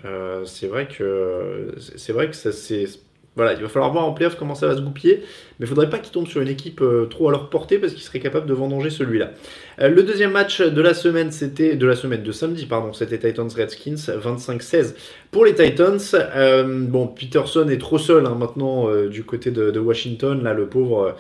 c'est 0.47 0.67
vrai 0.67 0.89
que 0.89 1.75
c'est 1.97 2.13
vrai 2.13 2.29
que 2.29 2.37
ça 2.37 2.51
c'est 2.53 2.87
voilà, 3.37 3.55
il 3.55 3.63
va 3.63 3.69
falloir 3.69 3.93
voir 3.93 4.05
en 4.05 4.13
playoff 4.13 4.37
comment 4.37 4.55
ça 4.55 4.69
va 4.69 4.77
se 4.77 4.81
goupiller, 4.81 5.23
mais 5.59 5.67
il 5.67 5.67
faudrait 5.67 5.91
pas 5.91 5.99
qu'il 5.99 6.13
tombe 6.13 6.29
sur 6.29 6.41
une 6.41 6.49
équipe 6.49 6.81
euh, 6.81 7.07
trop 7.07 7.29
à 7.29 7.33
leur 7.33 7.51
portée 7.51 7.79
parce 7.79 7.93
qu'il 7.93 8.03
serait 8.03 8.21
capable 8.21 8.47
de 8.47 8.55
vendanger 8.55 8.91
celui-là. 8.91 9.33
Euh, 9.81 9.89
le 9.89 10.05
deuxième 10.05 10.31
match 10.31 10.61
de 10.61 10.81
la 10.81 10.95
semaine, 10.95 11.33
c'était 11.33 11.75
de 11.75 11.87
la 11.87 11.97
semaine 11.97 12.23
de 12.23 12.33
samedi, 12.33 12.67
pardon, 12.67 12.93
c'était 12.93 13.19
Titans 13.19 13.49
Redskins 13.49 13.97
25-16 13.97 14.95
pour 15.33 15.45
les 15.45 15.55
Titans. 15.55 15.99
Euh, 16.15 16.65
bon, 16.87 17.09
Peterson 17.09 17.69
est 17.69 17.79
trop 17.79 17.99
seul 17.99 18.25
hein, 18.27 18.37
maintenant 18.39 18.89
du 19.07 19.25
côté 19.25 19.51
de, 19.51 19.79
Washington, 19.79 20.43
là 20.43 20.55
le 20.55 20.67
pauvre. 20.67 21.17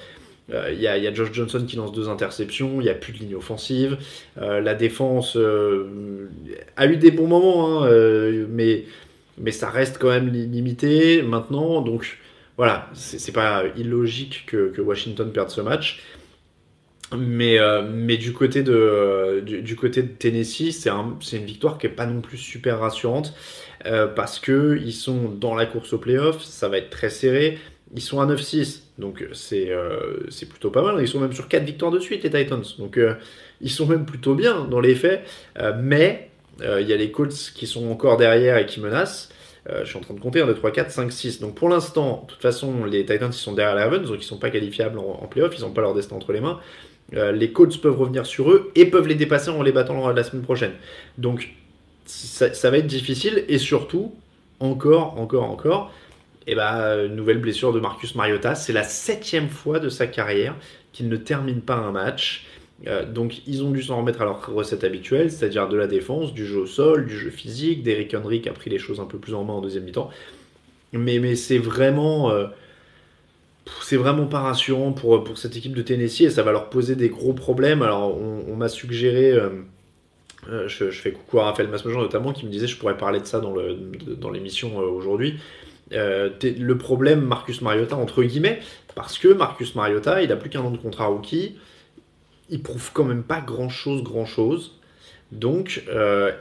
Il 0.51 0.79
y, 0.79 0.87
a 0.87 1.15
Josh 1.15 1.33
Johnson 1.33 1.65
qui 1.67 1.77
lance 1.77 1.93
deux 1.93 2.11
interceptions, 2.11 2.75
il 2.81 2.85
n'y 2.85 2.91
a 2.91 2.95
plus 2.95 3.15
de 3.15 3.19
ligne 3.19 3.35
offensive, 3.35 3.97
la 4.37 4.75
défense 4.75 5.39
a 6.77 6.87
eu 6.87 6.97
des 6.97 7.11
bons 7.11 7.27
moments, 7.27 7.85
hein, 7.85 7.89
mais 8.51 8.85
mais 9.39 9.51
ça 9.51 9.71
reste 9.71 9.99
quand 9.99 10.09
même 10.09 10.29
limité 10.29 11.23
maintenant. 11.23 11.81
Donc 11.81 12.19
voilà, 12.57 12.89
c'est 12.95 13.33
pas 13.33 13.65
illogique 13.77 14.45
que, 14.47 14.81
Washington 14.81 15.33
perde 15.33 15.51
ce 15.51 15.61
match. 15.61 16.03
Mais, 17.17 17.59
euh, 17.59 17.83
mais 17.83 18.17
du, 18.17 18.33
côté 18.33 18.63
de, 18.63 19.41
du, 19.45 19.77
côté 19.77 20.03
de 20.03 20.09
Tennessee, 20.09 20.73
c'est 20.73 21.37
une 21.37 21.45
victoire 21.45 21.79
qui 21.79 21.87
n'est 21.87 21.93
pas 21.93 22.07
non 22.07 22.21
plus 22.21 22.39
super 22.39 22.81
rassurante 22.81 23.35
euh, 23.87 24.07
parce 24.07 24.41
qu'ils 24.41 24.93
sont 24.93 25.29
dans 25.29 25.55
la 25.55 25.67
course 25.67 25.93
au 25.93 25.99
playoff, 25.99 26.43
ça 26.43 26.69
va 26.69 26.79
être 26.79 26.91
très 26.91 27.11
serré. 27.11 27.59
Ils 27.95 28.01
sont 28.01 28.21
à 28.21 28.27
9-6, 28.27 28.81
donc 28.99 29.23
euh, 29.23 30.27
c'est 30.31 30.49
plutôt 30.49 30.71
pas 30.71 30.83
mal. 30.83 31.01
Ils 31.01 31.07
sont 31.07 31.21
même 31.21 31.33
sur 31.33 31.47
4 31.47 31.63
victoires 31.65 31.93
de 31.93 32.01
suite, 32.01 32.25
les 32.25 32.31
Titans. 32.31 32.65
Donc 32.79 32.99
ils 33.61 33.71
sont 33.71 33.87
même 33.87 34.07
plutôt 34.07 34.35
bien 34.35 34.65
dans 34.65 34.81
les 34.81 34.95
faits. 34.95 35.23
mais 35.81 36.31
euh, 36.31 36.34
il 36.61 36.87
y 36.87 36.93
a 36.93 36.97
les 36.97 37.11
Colts 37.11 37.53
qui 37.55 37.67
sont 37.67 37.91
encore 37.91 38.17
derrière 38.17 38.59
et 38.59 38.67
qui 38.67 38.81
menacent. 38.81 39.29
Euh, 39.71 39.81
je 39.85 39.89
suis 39.89 39.97
en 39.97 40.01
train 40.01 40.15
de 40.15 40.21
compter 40.21 40.43
1, 40.43 40.47
2, 40.47 40.55
3, 40.55 40.71
4, 40.71 40.91
5, 40.91 41.13
6. 41.13 41.41
Donc 41.41 41.55
pour 41.55 41.69
l'instant, 41.69 42.25
de 42.27 42.33
toute 42.33 42.43
façon, 42.43 42.85
les 42.85 43.05
Titans 43.05 43.31
ils 43.31 43.33
sont 43.33 43.55
derrière 43.55 43.75
les 43.75 43.83
Ravens, 43.83 44.07
donc 44.07 44.17
ils 44.17 44.19
ne 44.19 44.25
sont 44.25 44.39
pas 44.39 44.51
qualifiables 44.51 44.99
en, 44.99 45.27
playoff, 45.27 45.57
ils 45.57 45.63
n'ont 45.63 45.71
pas 45.71 45.81
leur 45.81 45.95
destin 45.95 46.17
entre 46.17 46.33
les 46.33 46.41
mains. 46.41 46.61
Euh, 47.15 47.33
les 47.33 47.53
Colts 47.53 47.81
peuvent 47.81 47.99
revenir 47.99 48.27
sur 48.27 48.51
eux 48.51 48.73
et 48.75 48.87
peuvent 48.87 49.09
les 49.09 49.15
dépasser 49.15 49.51
en 49.51 49.63
les 49.63 49.73
battant 49.73 50.11
la 50.11 50.23
semaine 50.23 50.43
prochaine. 50.43 50.73
Donc 51.17 51.51
ça, 52.07 52.49
va 52.71 52.79
être 52.79 52.87
difficile 52.87 53.45
et 53.49 53.59
surtout, 53.59 54.15
encore, 54.61 55.19
encore, 55.19 55.45
encore, 55.45 55.93
et 56.47 56.53
eh 56.53 56.55
ben, 56.57 57.07
nouvelle 57.09 57.39
blessure 57.39 57.73
de 57.73 57.81
Marcus 57.81 58.15
Mariota. 58.15 58.55
C'est 58.55 58.75
la 58.75 58.83
septième 58.83 59.49
fois 59.49 59.79
de 59.79 59.89
sa 59.89 60.07
carrière 60.07 60.55
qu'il 60.93 61.09
ne 61.09 61.17
termine 61.17 61.63
pas 61.63 61.77
un 61.77 61.91
match. 61.91 62.47
Euh, 62.87 63.11
donc 63.11 63.47
ils 63.47 63.63
ont 63.63 63.71
dû 63.71 63.83
s'en 63.83 63.99
remettre 63.99 64.21
à 64.21 64.25
leur 64.25 64.47
recette 64.53 64.85
habituelle, 64.85 65.31
c'est-à-dire 65.31 65.69
de 65.69 65.77
la 65.77 65.87
défense, 65.87 66.35
du 66.35 66.45
jeu 66.45 66.59
au 66.59 66.67
sol, 66.67 67.07
du 67.07 67.17
jeu 67.17 67.31
physique. 67.31 67.83
Derrick 67.83 68.15
Henry 68.15 68.41
qui 68.43 68.49
a 68.49 68.53
pris 68.53 68.71
les 68.71 68.79
choses 68.79 69.01
un 69.01 69.07
peu 69.07 69.19
plus 69.19 69.35
en 69.35 69.45
main 69.45 69.55
en 69.55 69.61
deuxième 69.61 69.85
mi-temps. 69.85 70.11
Mais, 70.93 71.35
c'est 71.35 71.59
vraiment... 71.59 72.31
Euh, 72.31 72.47
c'est 73.81 73.97
vraiment 73.97 74.27
pas 74.27 74.41
rassurant 74.41 74.93
pour, 74.93 75.25
pour 75.25 75.39
cette 75.39 75.57
équipe 75.57 75.75
de 75.75 75.81
Tennessee 75.81 76.23
et 76.23 76.31
ça 76.31 76.43
va 76.43 76.53
leur 76.53 76.69
poser 76.69 76.97
des 76.97 77.09
gros 77.09 77.33
problèmes. 77.33 77.81
Alors, 77.81 78.15
on, 78.21 78.55
m'a 78.57 78.69
suggéré, 78.69 79.33
euh, 79.33 80.69
je, 80.69 80.91
fais 80.91 81.13
coucou 81.13 81.41
à 81.41 81.45
Raphaël 81.45 81.71
Masmejean 81.71 82.03
notamment, 82.03 82.35
qui 82.35 82.45
me 82.45 82.51
disait 82.51 82.67
je 82.67 82.77
pourrais 82.77 82.99
parler 82.99 83.21
de 83.21 83.25
ça 83.25 83.41
dans 83.41 84.31
l'émission 84.31 84.69
dans 84.69 84.81
aujourd'hui. 84.81 85.41
le 85.91 86.75
problème 86.75 87.23
Marcus 87.23 87.63
Mariota, 87.63 87.97
entre 87.97 88.23
guillemets, 88.23 88.61
parce 88.95 89.19
que 89.19 89.29
Marcus 89.29 89.75
Mariota, 89.75 90.23
il 90.23 90.31
a 90.31 90.37
plus 90.37 90.51
qu'un 90.51 90.61
an 90.61 90.71
de 90.71 90.77
contrat 90.77 91.07
rookie, 91.07 91.57
il 92.51 92.63
prouve 92.63 92.91
quand 92.93 93.05
même 93.05 93.23
pas 93.23 93.41
grand 93.41 93.69
chose, 93.69 94.03
grand 94.03 94.27
chose. 94.27 94.79
Donc, 95.33 95.83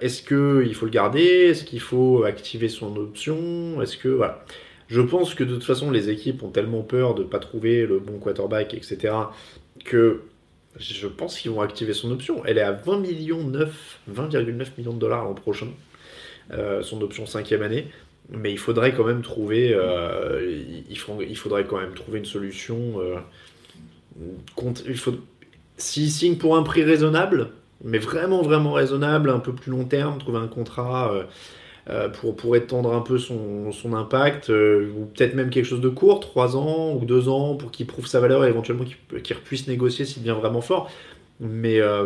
est-ce 0.01 0.22
qu'il 0.22 0.75
faut 0.75 0.86
le 0.86 0.91
garder? 0.91 1.24
Est-ce 1.24 1.63
qu'il 1.63 1.79
faut 1.79 2.24
activer 2.25 2.69
son 2.69 2.95
option? 2.98 3.81
Est-ce 3.81 3.98
que. 3.98 4.10
Voilà. 4.10 4.45
Je 4.88 5.01
pense 5.01 5.33
que 5.33 5.43
de 5.43 5.53
toute 5.53 5.63
façon, 5.63 5.89
les 5.89 6.10
équipes 6.10 6.43
ont 6.43 6.50
tellement 6.50 6.81
peur 6.81 7.15
de 7.15 7.24
ne 7.24 7.27
pas 7.27 7.39
trouver 7.39 7.88
le 7.88 8.00
bon 8.00 8.19
quarterback, 8.19 8.74
etc., 8.74 9.13
que 9.86 10.22
je 10.77 11.07
pense 11.07 11.39
qu'ils 11.39 11.51
vont 11.51 11.62
activer 11.62 11.93
son 11.93 12.12
option. 12.12 12.43
Elle 12.45 12.57
est 12.57 12.62
à 12.62 12.72
20 12.72 13.00
millions 13.00 13.43
9, 13.43 14.00
20,9 14.12 14.67
millions 14.77 14.93
de 14.93 15.00
dollars 15.00 15.24
l'an 15.24 15.33
prochain, 15.33 15.67
euh, 16.51 16.81
son 16.81 17.01
option 17.01 17.25
cinquième 17.25 17.62
année. 17.62 17.88
Mais 18.29 18.51
il 18.51 18.57
faudrait 18.57 18.93
quand 18.93 19.03
même 19.03 19.22
trouver, 19.22 19.74
euh, 19.74 20.63
il, 20.89 20.98
faudrait 20.98 21.65
quand 21.65 21.79
même 21.79 21.93
trouver 21.93 22.19
une 22.19 22.25
solution. 22.25 23.00
Euh, 23.00 23.17
il 24.88 24.98
faut, 24.98 25.15
s'il 25.77 26.11
signe 26.11 26.35
pour 26.35 26.55
un 26.57 26.63
prix 26.63 26.83
raisonnable, 26.83 27.49
mais 27.83 27.97
vraiment 27.97 28.41
vraiment 28.41 28.73
raisonnable, 28.73 29.29
un 29.29 29.39
peu 29.39 29.53
plus 29.53 29.71
long 29.71 29.85
terme, 29.85 30.17
trouver 30.17 30.39
un 30.39 30.47
contrat 30.47 31.11
euh, 31.89 32.07
pour, 32.07 32.33
pour 32.37 32.55
étendre 32.55 32.93
un 32.93 33.01
peu 33.01 33.17
son, 33.17 33.93
impact, 33.93 34.49
euh, 34.49 34.89
ou 34.95 35.05
peut-être 35.05 35.35
même 35.35 35.49
quelque 35.49 35.65
chose 35.65 35.81
de 35.81 35.89
court, 35.89 36.21
3 36.21 36.55
ans 36.55 36.93
ou 36.95 37.03
2 37.03 37.27
ans, 37.27 37.55
pour 37.55 37.71
qu'il 37.71 37.85
prouve 37.87 38.07
sa 38.07 38.21
valeur 38.21 38.45
et 38.45 38.47
éventuellement 38.47 38.85
qu'il 38.85 39.35
puisse 39.37 39.67
négocier 39.67 40.05
s'il 40.05 40.23
devient 40.23 40.39
vraiment 40.39 40.61
fort. 40.61 40.89
Mais 41.41 41.81
euh, 41.81 42.05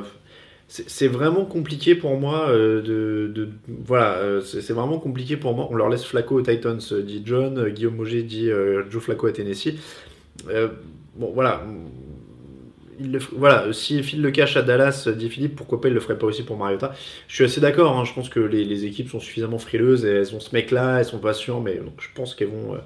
c'est 0.67 1.07
vraiment 1.07 1.45
compliqué 1.45 1.93
pour 1.93 2.17
moi 2.17 2.51
de, 2.51 3.31
de, 3.33 3.50
voilà 3.67 4.41
c'est 4.43 4.74
vraiment 4.74 5.00
compliqué 5.00 5.38
pour 5.38 5.55
moi. 5.55 5.67
On 5.71 5.75
leur 5.75 5.89
laisse 5.89 6.03
Flacco 6.03 6.36
aux 6.36 6.41
Titans 6.41 6.79
dit 7.05 7.21
John 7.24 7.69
Guillaume 7.69 8.00
Auger 8.00 8.24
dit 8.24 8.50
Joe 8.89 9.01
Flacco 9.01 9.27
à 9.27 9.31
Tennessee. 9.31 9.75
Bon 11.15 11.31
voilà 11.33 11.63
il 13.00 13.20
voilà, 13.34 13.72
s'il 13.74 14.04
file 14.04 14.22
le 14.22 14.32
cash 14.32 14.58
à 14.58 14.62
Dallas, 14.62 15.08
dit 15.16 15.30
Philippe, 15.30 15.56
pourquoi 15.56 15.82
pas 15.82 15.88
il 15.88 15.94
le 15.94 16.00
ferait 16.00 16.18
pas 16.18 16.27
aussi 16.27 16.44
pour 16.44 16.58
Mariota 16.58 16.94
Je 17.27 17.36
suis 17.36 17.44
assez 17.44 17.62
d'accord, 17.62 17.98
hein, 17.98 18.06
je 18.06 18.13
pense 18.13 18.30
que 18.30 18.39
les, 18.39 18.86
équipes 18.86 19.10
sont 19.10 19.20
suffisamment 19.20 19.58
frileuses 19.58 20.06
et 20.06 20.10
elles 20.10 20.36
ont 20.36 20.39
ce 20.39 20.54
mec-là, 20.54 21.00
elles 21.00 21.06
sont 21.06 21.20
pas 21.20 21.34
mais 21.63 21.80
je 22.00 22.08
pense 22.16 22.36
qu'elles 22.36 22.50
vont, 22.50 22.75
euh, 22.75 22.80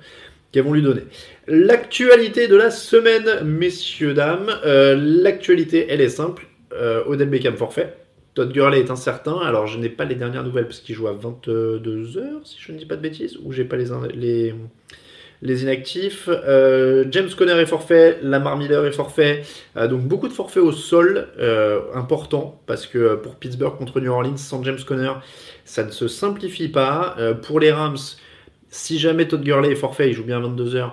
qu'elles 0.51 0.63
vont 0.63 0.73
lui 0.73 0.81
donner. 0.81 1.01
L'actualité 1.47 2.47
de 2.47 2.55
la 2.55 2.71
semaine, 2.71 3.43
messieurs, 3.43 4.13
dames, 4.13 4.49
euh, 4.65 4.95
l'actualité, 4.95 5.87
elle 5.89 6.01
est 6.01 6.09
simple. 6.09 6.47
Euh, 6.73 7.03
Odell 7.05 7.29
Beckham 7.29 7.55
forfait. 7.55 7.95
Todd 8.33 8.53
Gurley 8.53 8.79
est 8.79 8.91
incertain, 8.91 9.39
alors 9.39 9.67
je 9.67 9.77
n'ai 9.77 9.89
pas 9.89 10.05
les 10.05 10.15
dernières 10.15 10.43
nouvelles 10.43 10.65
parce 10.65 10.79
qu'il 10.79 10.95
joue 10.95 11.07
à 11.07 11.13
22h, 11.13 12.45
si 12.45 12.55
je 12.59 12.71
ne 12.71 12.77
dis 12.77 12.85
pas 12.85 12.95
de 12.95 13.01
bêtises, 13.01 13.37
ou 13.43 13.51
j'ai 13.51 13.65
pas 13.65 13.75
les, 13.75 14.53
les 15.41 15.63
inactifs. 15.63 16.29
Euh, 16.29 17.05
James 17.09 17.29
Conner 17.35 17.53
est 17.53 17.65
forfait, 17.65 18.19
Lamar 18.21 18.57
Miller 18.57 18.85
est 18.85 18.91
forfait. 18.91 19.43
Euh, 19.77 19.87
donc 19.87 20.01
beaucoup 20.01 20.27
de 20.27 20.33
forfaits 20.33 20.63
au 20.63 20.71
sol 20.71 21.29
euh, 21.39 21.81
important 21.93 22.61
parce 22.67 22.85
que 22.85 23.15
pour 23.15 23.35
Pittsburgh 23.35 23.77
contre 23.77 23.99
New 23.99 24.11
Orleans 24.11 24.37
sans 24.37 24.63
James 24.63 24.79
Conner, 24.85 25.13
ça 25.65 25.83
ne 25.83 25.91
se 25.91 26.07
simplifie 26.07 26.67
pas. 26.67 27.15
pour 27.43 27.59
les 27.59 27.71
Rams, 27.71 27.97
si 28.69 28.99
jamais 28.99 29.27
Todd 29.27 29.43
Gurley 29.43 29.71
est 29.71 29.75
forfait, 29.75 30.09
il 30.09 30.13
joue 30.13 30.23
bien 30.23 30.43
à 30.43 30.47
22h, 30.47 30.91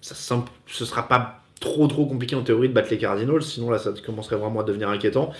ça, 0.00 0.14
ce 0.66 0.84
sera 0.84 1.08
pas 1.08 1.42
trop 1.60 1.88
trop 1.88 2.06
compliqué 2.06 2.36
en 2.36 2.42
théorie 2.42 2.68
de 2.68 2.72
battre 2.72 2.90
les 2.90 2.98
Cardinals, 2.98 3.42
sinon 3.42 3.68
là 3.70 3.78
ça 3.78 3.92
commencerait 4.04 4.36
vraiment 4.36 4.60
à 4.60 4.62
devenir 4.64 4.88
inquiétant. 4.88 5.32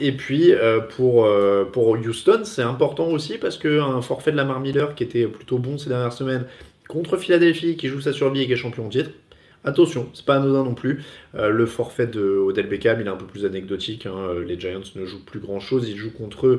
et 0.00 0.12
puis 0.12 0.52
pour, 0.96 1.28
pour 1.72 1.90
Houston, 1.90 2.42
c'est 2.44 2.62
important 2.62 3.06
aussi 3.06 3.38
parce 3.38 3.56
qu'un 3.56 4.02
forfait 4.02 4.32
de 4.32 4.36
Lamar 4.36 4.60
Miller 4.60 4.94
qui 4.94 5.04
était 5.04 5.26
plutôt 5.26 5.58
bon 5.58 5.78
ces 5.78 5.88
dernières 5.88 6.12
semaines 6.12 6.46
contre 6.88 7.16
Philadelphie 7.16 7.76
qui 7.76 7.88
joue 7.88 8.00
sa 8.00 8.12
survie 8.12 8.42
et 8.42 8.46
qui 8.46 8.52
est 8.52 8.56
champion 8.56 8.86
de 8.86 8.92
titre. 8.92 9.10
Attention, 9.64 10.08
c'est 10.12 10.24
pas 10.24 10.36
anodin 10.36 10.64
non 10.64 10.74
plus. 10.74 11.04
Euh, 11.36 11.50
le 11.50 11.66
forfait 11.66 12.08
de 12.08 12.20
Odell 12.20 12.66
Beckham, 12.66 13.00
il 13.00 13.06
est 13.06 13.10
un 13.10 13.16
peu 13.16 13.26
plus 13.26 13.44
anecdotique. 13.44 14.06
Hein. 14.06 14.34
Les 14.44 14.58
Giants 14.58 14.80
ne 14.96 15.04
jouent 15.06 15.24
plus 15.24 15.38
grand 15.38 15.60
chose. 15.60 15.88
Ils 15.88 15.96
jouent 15.96 16.12
contre 16.12 16.58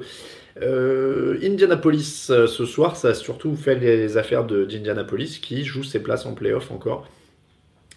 euh, 0.62 1.38
Indianapolis 1.44 2.28
euh, 2.30 2.48
ce 2.48 2.66
soir. 2.66 2.96
Ça 2.96 3.10
a 3.10 3.14
surtout 3.14 3.56
fait 3.56 3.76
les 3.76 4.16
affaires 4.16 4.46
d'Indianapolis 4.46 5.40
qui 5.42 5.66
joue 5.66 5.84
ses 5.84 6.02
places 6.02 6.26
en 6.26 6.34
playoff 6.34 6.72
encore. 6.72 7.08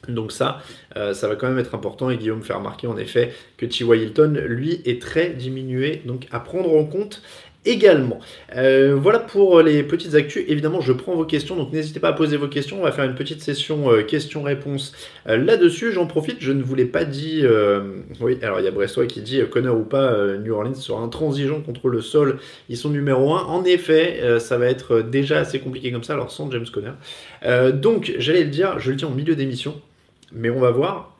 Donc 0.09 0.31
ça, 0.31 0.63
ça 0.95 1.27
va 1.27 1.35
quand 1.35 1.49
même 1.49 1.59
être 1.59 1.75
important 1.75 2.11
et 2.11 2.17
Guillaume 2.17 2.43
fait 2.43 2.53
remarquer 2.53 2.87
en 2.87 2.97
effet 2.97 3.33
que 3.57 3.67
T.Y. 3.67 4.03
Hilton, 4.03 4.41
lui, 4.47 4.81
est 4.85 5.03
très 5.03 5.31
diminué, 5.31 6.03
donc 6.05 6.29
à 6.31 6.39
prendre 6.39 6.73
en 6.73 6.85
compte 6.85 7.23
également. 7.67 8.21
Euh, 8.57 8.97
voilà 8.97 9.19
pour 9.19 9.61
les 9.61 9.83
petites 9.83 10.15
actus. 10.15 10.45
Évidemment, 10.49 10.81
je 10.81 10.93
prends 10.93 11.15
vos 11.15 11.25
questions, 11.25 11.57
donc 11.57 11.73
n'hésitez 11.73 12.01
pas 12.01 12.09
à 12.09 12.13
poser 12.13 12.37
vos 12.37 12.49
questions. 12.49 12.79
On 12.81 12.85
va 12.85 12.93
faire 12.93 13.05
une 13.05 13.15
petite 13.15 13.43
session 13.43 13.91
euh, 13.91 14.03
questions-réponses 14.03 14.95
euh, 15.29 15.37
là-dessus. 15.37 15.93
J'en 15.93 16.07
profite, 16.07 16.37
je 16.41 16.53
ne 16.53 16.63
vous 16.63 16.75
l'ai 16.75 16.85
pas 16.85 17.05
dit. 17.05 17.45
oui, 18.21 18.39
alors 18.43 18.61
il 18.61 18.65
y 18.65 18.69
a 18.69 18.71
Bressois 18.71 19.07
qui 19.07 19.21
dit 19.21 19.41
Connor 19.51 19.77
ou 19.77 19.85
pas, 19.85 20.37
New 20.39 20.55
Orleans 20.55 20.75
sera 20.75 21.01
intransigeant 21.01 21.61
contre 21.61 21.89
le 21.89 22.01
sol. 22.01 22.39
Ils 22.69 22.77
sont 22.77 22.91
numéro 22.91 23.35
1. 23.35 23.45
En 23.45 23.65
effet, 23.65 24.39
ça 24.39 24.57
va 24.57 24.67
être 24.67 25.01
déjà 25.01 25.39
assez 25.39 25.59
compliqué 25.59 25.91
comme 25.93 26.05
ça, 26.05 26.15
alors 26.15 26.31
sans 26.31 26.51
James 26.51 26.67
Conner. 26.73 27.73
donc, 27.73 28.15
j'allais 28.19 28.45
le 28.45 28.51
dire, 28.51 28.79
je 28.79 28.91
le 28.91 28.97
dis 28.97 29.05
en 29.05 29.11
milieu 29.11 29.35
d'émission, 29.35 29.81
mais 30.33 30.51
on 30.51 30.61
va 30.61 30.71
voir. 30.71 31.17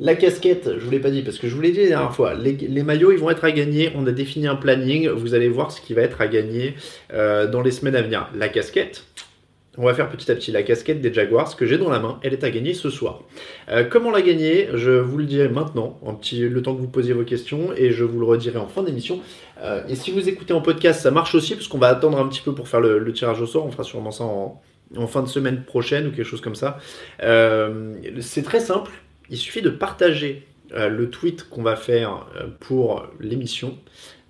La 0.00 0.14
casquette, 0.14 0.70
je 0.78 0.84
vous 0.84 0.92
l'ai 0.92 1.00
pas 1.00 1.10
dit 1.10 1.22
parce 1.22 1.38
que 1.38 1.48
je 1.48 1.54
vous 1.56 1.60
l'ai 1.60 1.72
dit 1.72 1.80
la 1.80 1.88
dernière 1.88 2.14
fois, 2.14 2.34
les, 2.34 2.82
maillots 2.84 3.10
ils 3.10 3.18
vont 3.18 3.30
être 3.30 3.44
à 3.44 3.50
gagner. 3.50 3.90
On 3.96 4.06
a 4.06 4.12
défini 4.12 4.46
un 4.46 4.54
planning. 4.54 5.08
Vous 5.08 5.34
allez 5.34 5.48
voir 5.48 5.72
ce 5.72 5.80
qui 5.80 5.92
va 5.92 6.02
être 6.02 6.20
à 6.20 6.28
gagner 6.28 6.74
euh, 7.12 7.48
dans 7.48 7.62
les 7.62 7.72
semaines 7.72 7.96
à 7.96 8.02
venir. 8.02 8.28
La 8.36 8.48
casquette, 8.48 9.02
on 9.76 9.84
va 9.84 9.94
faire 9.94 10.08
petit 10.08 10.30
à 10.30 10.36
petit 10.36 10.52
la 10.52 10.62
casquette 10.62 11.00
des 11.00 11.12
Jaguars 11.12 11.56
que 11.56 11.66
j'ai 11.66 11.78
dans 11.78 11.90
la 11.90 11.98
main. 11.98 12.20
Elle 12.22 12.32
est 12.32 12.44
à 12.44 12.50
gagner 12.50 12.74
ce 12.74 12.90
soir. 12.90 13.24
Euh, 13.70 13.82
comment 13.82 14.12
la 14.12 14.22
gagner 14.22 14.68
Je 14.72 14.92
vous 14.92 15.18
le 15.18 15.24
dirai 15.24 15.48
maintenant, 15.48 15.98
le 16.00 16.60
temps 16.60 16.76
que 16.76 16.80
vous 16.80 16.86
posiez 16.86 17.12
vos 17.12 17.24
questions, 17.24 17.72
et 17.76 17.90
je 17.90 18.04
vous 18.04 18.20
le 18.20 18.26
redirai 18.26 18.58
en 18.58 18.68
fin 18.68 18.84
d'émission. 18.84 19.18
Euh, 19.62 19.82
et 19.88 19.96
si 19.96 20.12
vous 20.12 20.28
écoutez 20.28 20.54
en 20.54 20.60
podcast, 20.60 21.00
ça 21.00 21.10
marche 21.10 21.34
aussi 21.34 21.56
parce 21.56 21.66
qu'on 21.66 21.78
va 21.78 21.88
attendre 21.88 22.20
un 22.20 22.28
petit 22.28 22.42
peu 22.42 22.54
pour 22.54 22.68
faire 22.68 22.80
le, 22.80 23.12
tirage 23.12 23.42
au 23.42 23.46
sort. 23.46 23.66
On 23.66 23.72
fera 23.72 23.82
sûrement 23.82 24.12
ça 24.12 24.22
en, 24.22 24.62
fin 25.08 25.22
de 25.22 25.28
semaine 25.28 25.64
prochaine 25.64 26.06
ou 26.06 26.10
quelque 26.10 26.22
chose 26.22 26.40
comme 26.40 26.54
ça. 26.54 26.78
c'est 27.18 28.44
très 28.44 28.60
simple 28.60 28.92
il 29.30 29.36
suffit 29.36 29.62
de 29.62 29.70
partager 29.70 30.46
euh, 30.72 30.88
le 30.88 31.08
tweet 31.08 31.48
qu'on 31.48 31.62
va 31.62 31.76
faire 31.76 32.26
euh, 32.36 32.48
pour 32.60 33.06
l'émission 33.20 33.78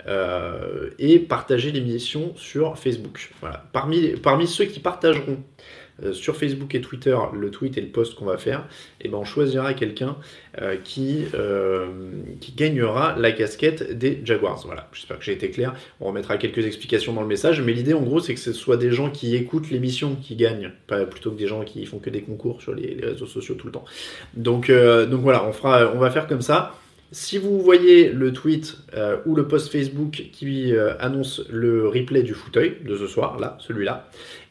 euh, 0.07 0.91
et 0.99 1.19
partager 1.19 1.73
l'émission 1.73 2.33
sur 2.37 2.79
Facebook. 2.79 3.33
Parmi 3.73 4.47
ceux 4.47 4.67
qui 4.67 4.79
partageront 4.79 5.43
euh, 6.05 6.13
sur 6.13 6.37
Facebook 6.37 6.75
et 6.75 6.81
Twitter 6.81 7.17
le 7.33 7.51
tweet 7.51 7.77
et 7.77 7.81
le 7.81 7.89
post 7.89 8.15
qu'on 8.15 8.25
va 8.25 8.39
faire, 8.39 8.67
eh 9.01 9.09
ben 9.09 9.19
on 9.19 9.25
choisira 9.25 9.75
quelqu'un 9.75 10.17
euh, 10.63 10.77
qui, 10.83 11.25
euh, 11.35 11.89
qui 12.41 12.53
gagnera 12.53 13.17
la 13.19 13.33
casquette 13.33 13.99
des 13.99 14.21
Jaguars. 14.25 14.63
Voilà, 14.65 14.89
j'espère 14.93 15.19
que 15.19 15.25
j'ai 15.25 15.33
été 15.33 15.51
clair. 15.51 15.75
On 16.01 16.07
remettra 16.07 16.37
quelques 16.37 16.65
explications 16.65 17.13
dans 17.13 17.23
le 17.23 17.27
message, 17.27 17.61
mais 17.63 17.73
l'idée 17.73 17.95
en 17.95 18.03
gros 18.03 18.21
c'est 18.21 18.35
que 18.35 18.41
ce 18.41 18.53
soit 18.53 18.77
des 18.77 18.93
gens 18.93 19.11
qui 19.11 19.35
écoutent 19.35 19.71
l'émission 19.71 20.15
qui 20.15 20.37
gagnent, 20.37 20.71
plutôt 21.11 21.33
que 21.33 21.39
des 21.39 21.49
gens 21.49 21.65
qui 21.65 21.85
font 21.85 21.99
que 21.99 22.11
des 22.11 22.23
concours 22.23 22.63
sur 22.63 22.75
les, 22.75 22.97
réseaux 23.03 23.27
sociaux 23.27 23.57
tout 23.57 23.67
le 23.67 23.73
temps. 23.73 23.85
Donc, 24.35 24.71
donc 24.71 25.21
voilà, 25.21 25.45
on, 25.45 25.53
fera, 25.53 25.93
on 25.95 25.99
va 25.99 26.11
faire 26.11 26.27
comme 26.27 26.43
ça. 26.43 26.75
Si 27.11 27.39
vous 27.39 27.61
voyez 27.61 28.11
le 28.11 28.33
tweet 28.33 28.77
ou 29.27 29.35
le 29.35 29.49
post 29.49 29.73
Facebook 29.73 30.29
qui 30.33 30.73
annonce 31.01 31.43
le 31.51 31.89
replay 31.89 32.23
du 32.23 32.35
fauteuil 32.35 32.77
de 32.85 32.97
ce 32.97 33.07
soir, 33.07 33.39
là, 33.39 33.57
celui-là, 33.61 34.09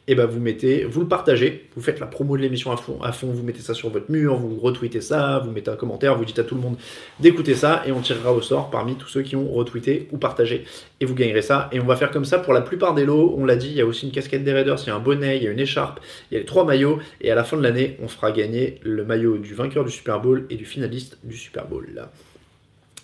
et 0.10 0.14
eh 0.14 0.16
ben 0.16 0.26
vous 0.26 0.40
mettez, 0.40 0.86
vous 0.86 1.02
le 1.02 1.08
partagez, 1.10 1.66
vous 1.76 1.82
faites 1.82 2.00
la 2.00 2.06
promo 2.06 2.38
de 2.38 2.42
l'émission 2.42 2.72
à 2.72 2.78
fond, 2.78 2.98
à 3.02 3.12
fond, 3.12 3.28
vous 3.28 3.44
mettez 3.44 3.60
ça 3.60 3.74
sur 3.74 3.90
votre 3.90 4.10
mur, 4.10 4.38
vous 4.38 4.56
retweetez 4.58 5.02
ça, 5.02 5.42
vous 5.44 5.52
mettez 5.52 5.70
un 5.70 5.76
commentaire, 5.76 6.18
vous 6.18 6.24
dites 6.24 6.40
à 6.40 6.46
tout 6.46 6.56
le 6.56 6.62
monde 6.62 6.78
d'écouter 7.20 7.56
ça, 7.56 7.84
et 7.86 7.92
on 7.92 8.00
tirera 8.00 8.32
au 8.32 8.42
sort 8.42 8.70
parmi 8.70 8.96
tous 8.96 9.10
ceux 9.10 9.22
qui 9.22 9.36
ont 9.36 9.52
retweeté 9.52 10.08
ou 10.14 10.18
partagé, 10.18 10.64
et 11.02 11.06
vous 11.06 11.14
gagnerez 11.14 11.42
ça. 11.42 11.70
Et 11.74 11.82
on 11.82 11.86
va 11.86 11.98
faire 11.98 12.10
comme 12.10 12.24
ça 12.24 12.40
pour 12.40 12.54
la 12.54 12.62
plupart 12.62 12.94
des 12.94 13.04
lots. 13.04 13.36
On 13.38 13.44
l'a 13.44 13.58
dit, 13.58 13.68
il 13.68 13.76
y 13.76 13.82
a 13.82 13.86
aussi 13.86 14.06
une 14.06 14.14
casquette 14.14 14.46
des 14.46 14.54
Raiders, 14.54 14.78
il 14.84 14.88
y 14.88 14.90
a 14.92 14.96
un 14.96 15.00
bonnet, 15.00 15.36
il 15.36 15.44
y 15.44 15.48
a 15.48 15.52
une 15.52 15.60
écharpe, 15.60 16.00
il 16.32 16.36
y 16.36 16.38
a 16.38 16.40
les 16.40 16.46
trois 16.46 16.64
maillots, 16.64 17.00
et 17.20 17.30
à 17.30 17.36
la 17.36 17.44
fin 17.44 17.58
de 17.58 17.64
l'année, 17.64 17.98
on 18.02 18.08
fera 18.08 18.32
gagner 18.32 18.80
le 18.84 19.04
maillot 19.04 19.38
du 19.38 19.54
vainqueur 19.56 19.84
du 19.84 19.92
Super 19.92 20.22
Bowl 20.22 20.46
et 20.50 20.56
du 20.56 20.64
finaliste 20.64 21.18
du 21.26 21.36
Super 21.36 21.68
Bowl. 21.68 22.08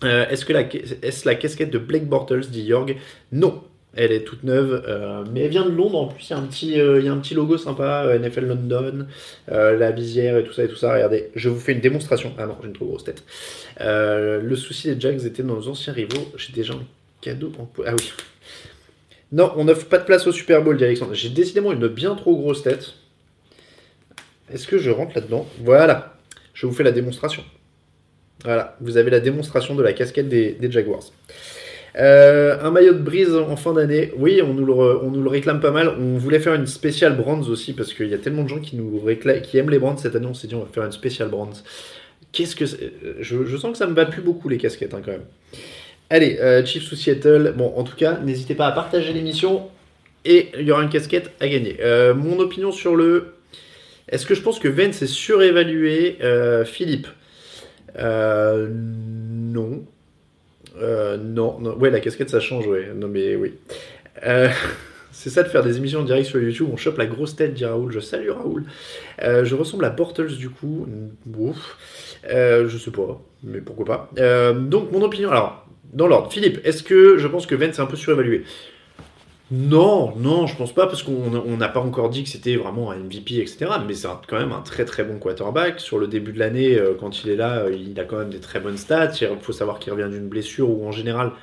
Euh, 0.03 0.27
est-ce 0.29 0.45
que 0.45 0.53
la, 0.53 1.36
casquette 1.36 1.69
de 1.69 1.77
Blake 1.79 2.07
Bortles, 2.07 2.48
dit 2.50 2.65
Jorg? 2.65 2.95
Non, 3.33 3.62
elle 3.95 4.12
est 4.12 4.23
toute 4.23 4.43
neuve, 4.43 4.83
euh, 4.88 5.23
mais 5.31 5.41
elle 5.41 5.51
vient 5.51 5.65
de 5.65 5.71
Londres 5.71 6.00
en 6.00 6.07
plus. 6.07 6.29
Il 6.29 6.31
y 6.31 6.33
a 6.33 6.39
un 6.39 6.47
petit, 6.47 6.79
euh, 6.79 7.35
logo 7.35 7.57
sympa, 7.57 8.05
euh, 8.05 8.17
NFL 8.17 8.45
London, 8.45 9.07
la 9.47 9.91
visière 9.91 10.38
et 10.38 10.43
tout 10.43 10.53
ça 10.53 10.63
et 10.63 10.67
tout 10.67 10.75
ça. 10.75 10.93
Regardez, 10.93 11.29
je 11.35 11.50
vous 11.50 11.59
fais 11.59 11.73
une 11.73 11.81
démonstration. 11.81 12.33
Ah 12.38 12.45
non, 12.45 12.57
j'ai 12.62 12.67
une 12.67 12.73
trop 12.73 12.85
grosse 12.85 13.03
tête. 13.03 13.23
le 13.79 14.55
souci 14.55 14.93
des 14.93 15.00
Jags 15.00 15.23
était 15.25 15.43
nos 15.43 15.67
anciens 15.67 15.93
rivaux. 15.93 16.31
J'ai 16.38 16.53
déjà 16.53 16.73
un 16.73 16.83
cadeau 17.21 17.51
en 17.59 17.69
Ah 17.85 17.93
oui. 17.97 18.12
Non, 19.31 19.51
on 19.55 19.65
n'offre 19.65 19.88
pas 19.88 19.97
de 19.97 20.05
place 20.05 20.27
au 20.27 20.31
Super 20.31 20.63
Bowl, 20.63 20.77
dit 20.77 20.85
Alexandre. 20.85 21.13
J'ai 21.13 21.29
décidément 21.29 21.71
une 21.71 21.88
bien 21.88 22.15
trop 22.15 22.35
grosse 22.35 22.62
tête. 22.62 22.93
Est-ce 24.51 24.67
que 24.67 24.77
je 24.77 24.91
rentre 24.91 25.15
là-dedans? 25.15 25.47
Voilà, 25.62 26.15
je 26.53 26.67
vous 26.67 26.73
fais 26.73 26.83
la 26.83 26.91
démonstration. 26.91 27.43
Voilà, 28.43 28.75
vous 28.81 28.97
avez 28.97 29.09
la 29.09 29.19
démonstration 29.19 29.73
de 29.73 29.81
la 29.81 29.93
casquette 29.93 30.27
des, 30.27 30.57
Jaguars. 30.69 31.12
Euh, 31.95 32.57
un 32.62 32.71
maillot 32.71 32.93
de 32.93 33.00
brise 33.00 33.35
en 33.35 33.55
fin 33.55 33.73
d'année, 33.73 34.12
oui, 34.17 34.41
on 34.41 34.53
nous, 34.53 34.65
le, 34.65 35.29
réclame 35.29 35.59
pas 35.59 35.71
mal. 35.71 35.89
On 36.00 36.17
voulait 36.17 36.39
faire 36.39 36.55
une 36.55 36.65
spéciale 36.65 37.15
bronze 37.15 37.50
aussi 37.50 37.73
parce 37.73 37.93
qu'il 37.93 38.07
y 38.07 38.13
a 38.13 38.17
tellement 38.17 38.43
de 38.43 38.50
gens 38.50 38.59
qui 38.59 38.75
nous 38.75 39.01
qui 39.43 39.57
aiment 39.57 39.69
les 39.69 39.79
brands 39.79 39.97
cette 39.97 40.15
année. 40.15 40.27
On 40.27 40.33
s'est 40.33 40.47
dit 40.47 40.55
on 40.55 40.62
va 40.62 40.69
faire 40.71 40.83
une 40.83 40.91
spéciale 40.91 41.29
bronze. 41.29 41.63
Qu'est-ce 42.31 42.55
que 42.55 42.65
je, 42.65 43.45
je, 43.45 43.57
sens 43.57 43.73
que 43.73 43.77
ça 43.77 43.85
me 43.85 43.93
va 43.93 44.05
plus 44.05 44.21
beaucoup 44.21 44.50
les 44.50 44.57
casquettes 44.57 44.93
hein, 44.93 45.01
quand 45.05 45.12
même. 45.12 45.25
Allez, 46.09 46.39
euh, 46.39 46.65
Chiefs 46.65 46.91
ou 46.91 46.95
Seattle? 46.95 47.53
Bon, 47.55 47.73
en 47.75 47.83
tout 47.83 47.95
cas, 47.95 48.19
n'hésitez 48.23 48.55
pas 48.55 48.67
à 48.67 48.71
partager 48.71 49.13
l'émission 49.13 49.69
et 50.25 50.50
il 50.59 50.65
y 50.65 50.71
aura 50.71 50.81
une 50.81 50.89
casquette 50.89 51.31
à 51.39 51.47
gagner. 51.47 51.77
Euh, 51.81 52.15
mon 52.15 52.39
opinion 52.39 52.71
sur 52.71 52.95
le. 52.95 53.35
Est-ce 54.09 54.25
que 54.25 54.33
je 54.33 54.41
pense 54.41 54.59
que 54.59 54.67
Vence 54.67 55.01
est 55.01 55.07
surévalué? 55.07 56.17
Philippe 56.65 57.07
euh, 58.00 58.69
non. 58.71 59.85
Euh, 60.77 61.18
non. 61.18 61.60
Ouais, 61.77 61.89
la 61.89 62.00
casquette, 62.00 62.30
ça 62.30 62.39
change, 62.39 62.68
ouais. 62.68 62.89
Non, 62.96 63.08
mais 63.08 63.36
oui. 63.36 63.53
Euh, 64.25 64.50
c'est 65.12 65.30
ça 65.30 65.44
de 65.44 65.50
faire 65.50 65.63
des 65.63 65.77
émissions 65.77 66.01
en 66.01 66.03
direct 66.03 66.27
sur 66.27 66.42
YouTube. 66.42 66.68
On 66.72 66.77
chope 66.77 66.98
la 66.98 67.06
grosse 67.06 67.36
tête, 67.36 67.53
dit 67.53 67.65
Raoul. 67.65 67.92
Je 67.92 68.00
salue 68.00 68.30
Raoul. 68.30 68.65
je 69.20 69.56
ressemble 69.56 69.86
à 69.86 69.89
Portals, 69.89 70.36
du 70.36 70.50
coup. 70.50 70.88
Ouf. 71.38 71.77
je 72.27 72.77
sais 72.77 72.92
pas, 72.92 73.22
mais 73.44 73.60
pourquoi 73.60 73.86
pas. 73.86 74.53
donc, 74.53 74.92
mon 74.92 75.01
opinion. 75.01 75.30
Alors, 75.30 75.65
dans 75.94 76.08
l'ordre. 76.08 76.32
Philippe, 76.32 76.60
est-ce 76.63 76.84
que 76.84 77.18
je 77.18 77.27
pense 77.27 77.46
que 77.46 77.56
Vence 77.56 77.77
est 77.77 77.82
un 77.82 77.86
peu 77.86 77.96
surévalué? 77.96 78.44
Non, 79.55 80.15
non, 80.15 80.48
je 80.48 80.57
pense 80.57 80.74
pas, 80.74 80.88
parce 80.88 81.03
qu'on 81.03 81.29
n'a 81.29 81.69
pas 81.69 81.79
encore 81.79 82.10
dit 82.10 82.24
que 82.24 82.29
c'était 82.29 82.55
vraiment 82.55 82.89
un 82.89 82.95
MVP, 82.95 83.36
etc. 83.36 83.67
Mais 83.86 83.93
c'est 83.93 84.07
quand 84.27 84.39
même 84.39 84.51
un 84.51 84.62
très 84.62 84.83
très 84.83 85.03
bon 85.03 85.19
quarterback. 85.19 85.79
Sur 85.79 86.00
le 86.00 86.07
début 86.07 86.33
de 86.33 86.39
l'année, 86.39 86.75
euh, 86.75 86.95
quand 87.00 87.24
il 87.24 87.29
est 87.29 87.36
là, 87.36 87.60
euh, 87.60 87.72
il 87.72 88.00
a 88.00 88.03
quand 88.03 88.17
même 88.17 88.31
des 88.31 88.39
très 88.39 88.60
bonnes 88.60 88.77
stats. 88.77 89.12
Il 89.22 89.29
faut 89.41 89.51
savoir 89.51 89.77
qu'il 89.77 89.93
revient 89.93 90.10
d'une 90.10 90.27
blessure 90.27 90.72
où 90.72 90.88
en 90.88 90.91
général, 90.91 91.33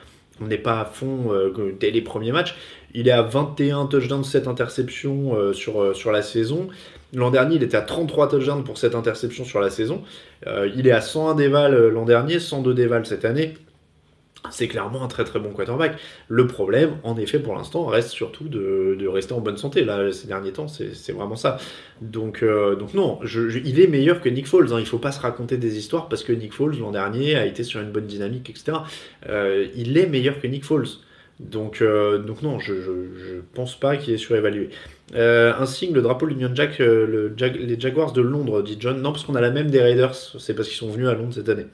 on 0.40 0.48
n'est 0.48 0.58
pas 0.58 0.80
à 0.80 0.86
fond 0.86 1.32
euh, 1.32 1.72
dès 1.78 1.92
les 1.92 2.02
premiers 2.02 2.32
matchs. 2.32 2.56
Il 2.94 3.06
est 3.06 3.12
à 3.12 3.22
21 3.22 3.86
touchdowns, 3.86 4.24
7 4.24 4.48
interceptions 4.48 5.52
sur, 5.52 5.94
sur 5.94 6.10
la 6.10 6.22
saison. 6.22 6.66
L'an 7.14 7.30
dernier, 7.30 7.56
il 7.56 7.62
était 7.62 7.76
à 7.76 7.82
33 7.82 8.28
touchdowns 8.28 8.64
pour 8.64 8.76
7 8.76 8.96
interceptions 8.96 9.44
sur 9.44 9.60
la 9.60 9.70
saison. 9.70 10.02
il 10.74 10.88
est 10.88 10.90
à 10.90 11.00
101 11.00 11.36
déval 11.36 11.90
l'an 11.90 12.04
dernier, 12.04 12.40
102 12.40 12.74
déval 12.74 13.06
cette 13.06 13.24
année 13.24 13.54
c'est 14.48 14.68
clairement 14.68 15.04
un 15.04 15.08
très 15.08 15.24
très 15.24 15.38
bon 15.38 15.50
quarterback. 15.50 15.98
Le 16.28 16.46
problème, 16.46 16.96
en 17.04 17.16
effet, 17.18 17.38
pour 17.38 17.54
l'instant, 17.54 17.84
reste 17.84 18.10
surtout 18.10 18.48
de, 18.48 19.06
rester 19.06 19.34
en 19.34 19.40
bonne 19.40 19.58
santé. 19.58 19.84
Là, 19.84 20.12
ces 20.12 20.26
derniers 20.26 20.52
temps, 20.52 20.68
c'est 20.68 21.12
vraiment 21.12 21.36
ça. 21.36 21.58
Donc, 22.00 22.42
euh, 22.42 22.76
non, 22.94 23.20
il 23.24 23.80
est 23.80 23.86
meilleur 23.86 24.20
que 24.20 24.28
Nick 24.28 24.46
Foles. 24.46 24.72
Hein. 24.72 24.78
Il 24.78 24.84
ne 24.84 24.88
faut 24.88 24.98
pas 24.98 25.12
se 25.12 25.20
raconter 25.20 25.58
des 25.58 25.76
histoires 25.76 26.08
parce 26.08 26.24
que 26.24 26.32
Nick 26.32 26.54
Foles, 26.54 26.78
l'an 26.78 26.90
dernier, 26.90 27.36
a 27.36 27.44
été 27.44 27.64
sur 27.64 27.80
une 27.80 27.90
bonne 27.90 28.06
dynamique, 28.06 28.48
etc. 28.48 28.78
Euh, 29.28 29.66
il 29.74 29.98
est 29.98 30.06
meilleur 30.06 30.40
que 30.40 30.46
Nick 30.46 30.64
Foles. 30.64 30.88
Donc, 31.40 31.80
euh, 31.80 32.18
donc 32.18 32.42
non, 32.42 32.58
je, 32.58 32.74
je, 32.74 33.40
pense 33.54 33.78
pas 33.78 33.96
qu'il 33.96 34.12
est 34.12 34.18
surévalué. 34.18 34.70
Euh, 35.14 35.52
un 35.58 35.64
signe, 35.64 35.94
le 35.94 36.02
drapeau 36.02 36.26
l'Union 36.26 36.50
Jack, 36.54 36.80
euh, 36.80 37.30
les 37.38 37.80
Jaguars 37.80 38.12
de 38.12 38.20
Londres, 38.20 38.62
dit 38.62 38.76
John. 38.78 39.00
Non, 39.00 39.10
parce 39.12 39.24
qu'on 39.24 39.34
a 39.34 39.40
la 39.40 39.50
même 39.50 39.70
des 39.70 39.80
Raiders, 39.80 40.14
c'est 40.14 40.54
parce 40.54 40.68
qu'ils 40.68 40.76
sont 40.76 40.90
venus 40.90 41.08
à 41.08 41.14
Londres 41.14 41.32
cette 41.34 41.48
année. 41.48 41.66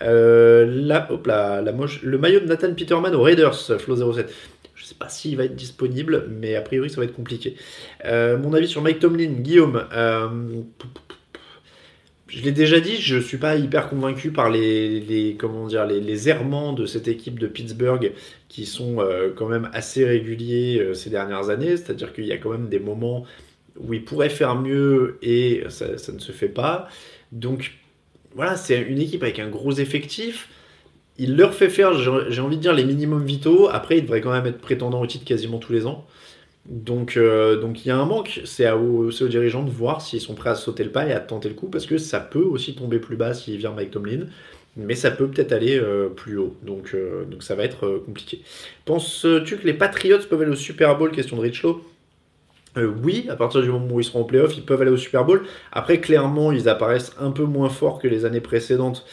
là, 0.00 1.06
hop 1.10 1.26
la 1.26 1.72
moche, 1.72 2.02
le 2.02 2.16
maillot 2.16 2.40
de 2.40 2.46
Nathan 2.46 2.72
Peterman 2.74 3.14
aux 3.14 3.22
Raiders, 3.22 3.54
Flo07. 3.54 4.26
Je 4.74 4.84
sais 4.86 4.94
pas 4.94 5.10
s'il 5.10 5.36
va 5.36 5.44
être 5.44 5.54
disponible, 5.54 6.26
mais 6.30 6.56
a 6.56 6.62
priori 6.62 6.88
ça 6.88 6.96
va 6.96 7.04
être 7.04 7.14
compliqué. 7.14 7.56
mon 8.04 8.54
avis 8.54 8.68
sur 8.68 8.80
Mike 8.80 9.00
Tomlin, 9.00 9.32
Guillaume 9.40 9.84
je 12.30 12.42
l'ai 12.42 12.52
déjà 12.52 12.78
dit, 12.78 12.96
je 12.96 13.16
ne 13.16 13.20
suis 13.20 13.38
pas 13.38 13.56
hyper 13.56 13.88
convaincu 13.88 14.30
par 14.30 14.50
les, 14.50 15.36
comment 15.38 15.66
dire, 15.66 15.84
les, 15.84 16.28
errements 16.28 16.72
de 16.72 16.86
cette 16.86 17.08
équipe 17.08 17.40
de 17.40 17.48
Pittsburgh 17.48 18.12
qui 18.48 18.66
sont 18.66 19.00
euh, 19.00 19.30
quand 19.34 19.48
même 19.48 19.68
assez 19.72 20.04
réguliers 20.04 20.78
euh, 20.78 20.94
ces 20.94 21.10
dernières 21.10 21.50
années. 21.50 21.76
C'est-à-dire 21.76 22.12
qu'il 22.12 22.26
y 22.26 22.32
a 22.32 22.38
quand 22.38 22.50
même 22.50 22.68
des 22.68 22.78
moments 22.78 23.24
où 23.78 23.94
ils 23.94 24.04
pourraient 24.04 24.28
faire 24.28 24.54
mieux 24.54 25.18
et 25.22 25.64
ça, 25.70 25.88
ne 25.88 26.18
se 26.20 26.30
fait 26.30 26.48
pas. 26.48 26.88
Donc 27.32 27.72
voilà, 28.36 28.56
c'est 28.56 28.80
une 28.80 29.00
équipe 29.00 29.24
avec 29.24 29.40
un 29.40 29.48
gros 29.48 29.72
effectif. 29.72 30.48
Il 31.18 31.36
leur 31.36 31.52
fait 31.52 31.68
faire, 31.68 31.94
j'ai 31.94 32.40
envie 32.40 32.56
de 32.56 32.62
dire, 32.62 32.72
les 32.72 32.84
minimums 32.84 33.24
vitaux. 33.24 33.68
Après, 33.68 33.98
ils 33.98 34.02
devraient 34.02 34.20
quand 34.20 34.32
même 34.32 34.46
être 34.46 34.60
prétendants 34.60 35.00
au 35.00 35.06
titre 35.06 35.24
quasiment 35.24 35.58
tous 35.58 35.72
les 35.72 35.84
ans. 35.84 36.06
Donc, 36.66 37.16
euh, 37.16 37.60
donc 37.60 37.84
il 37.84 37.88
y 37.88 37.90
a 37.90 37.96
un 37.96 38.04
manque. 38.04 38.42
C'est 38.44 38.70
aux, 38.70 39.10
dirigeants 39.10 39.62
de 39.62 39.70
voir 39.70 40.00
s'ils 40.00 40.20
sont 40.20 40.34
prêts 40.34 40.50
à 40.50 40.54
sauter 40.54 40.84
le 40.84 40.90
pas 40.90 41.06
et 41.06 41.12
à 41.12 41.20
tenter 41.20 41.48
le 41.48 41.54
coup, 41.54 41.68
parce 41.68 41.86
que 41.86 41.98
ça 41.98 42.20
peut 42.20 42.42
aussi 42.42 42.74
tomber 42.74 42.98
plus 42.98 43.16
bas 43.16 43.34
s'il 43.34 43.56
vient 43.56 43.72
Mike 43.72 43.90
Tomlin, 43.90 44.26
mais 44.76 44.94
ça 44.94 45.10
peut 45.10 45.28
peut-être 45.28 45.52
aller 45.52 45.78
euh, 45.78 46.08
plus 46.08 46.38
haut. 46.38 46.56
Donc, 46.62 46.92
euh, 46.94 47.24
donc 47.24 47.42
ça 47.42 47.54
va 47.54 47.64
être 47.64 48.02
compliqué. 48.04 48.42
Penses-tu 48.84 49.56
que 49.56 49.66
les 49.66 49.74
Patriots 49.74 50.18
peuvent 50.28 50.42
aller 50.42 50.52
au 50.52 50.56
Super 50.56 50.96
Bowl? 50.96 51.10
Question 51.10 51.36
de 51.36 51.42
Richlow. 51.42 51.82
oui, 52.76 53.26
à 53.28 53.36
partir 53.36 53.62
du 53.62 53.70
moment 53.70 53.94
où 53.94 54.00
ils 54.00 54.04
seront 54.04 54.20
en 54.20 54.24
playoff, 54.24 54.56
ils 54.56 54.64
peuvent 54.64 54.82
aller 54.82 54.90
au 54.90 54.96
Super 54.96 55.24
Bowl. 55.24 55.42
Après, 55.72 55.98
clairement, 56.00 56.52
ils 56.52 56.68
apparaissent 56.68 57.12
un 57.18 57.30
peu 57.30 57.44
moins 57.44 57.70
forts 57.70 57.98
que 57.98 58.06
les 58.06 58.24
années 58.24 58.40
précédentes 58.40 59.06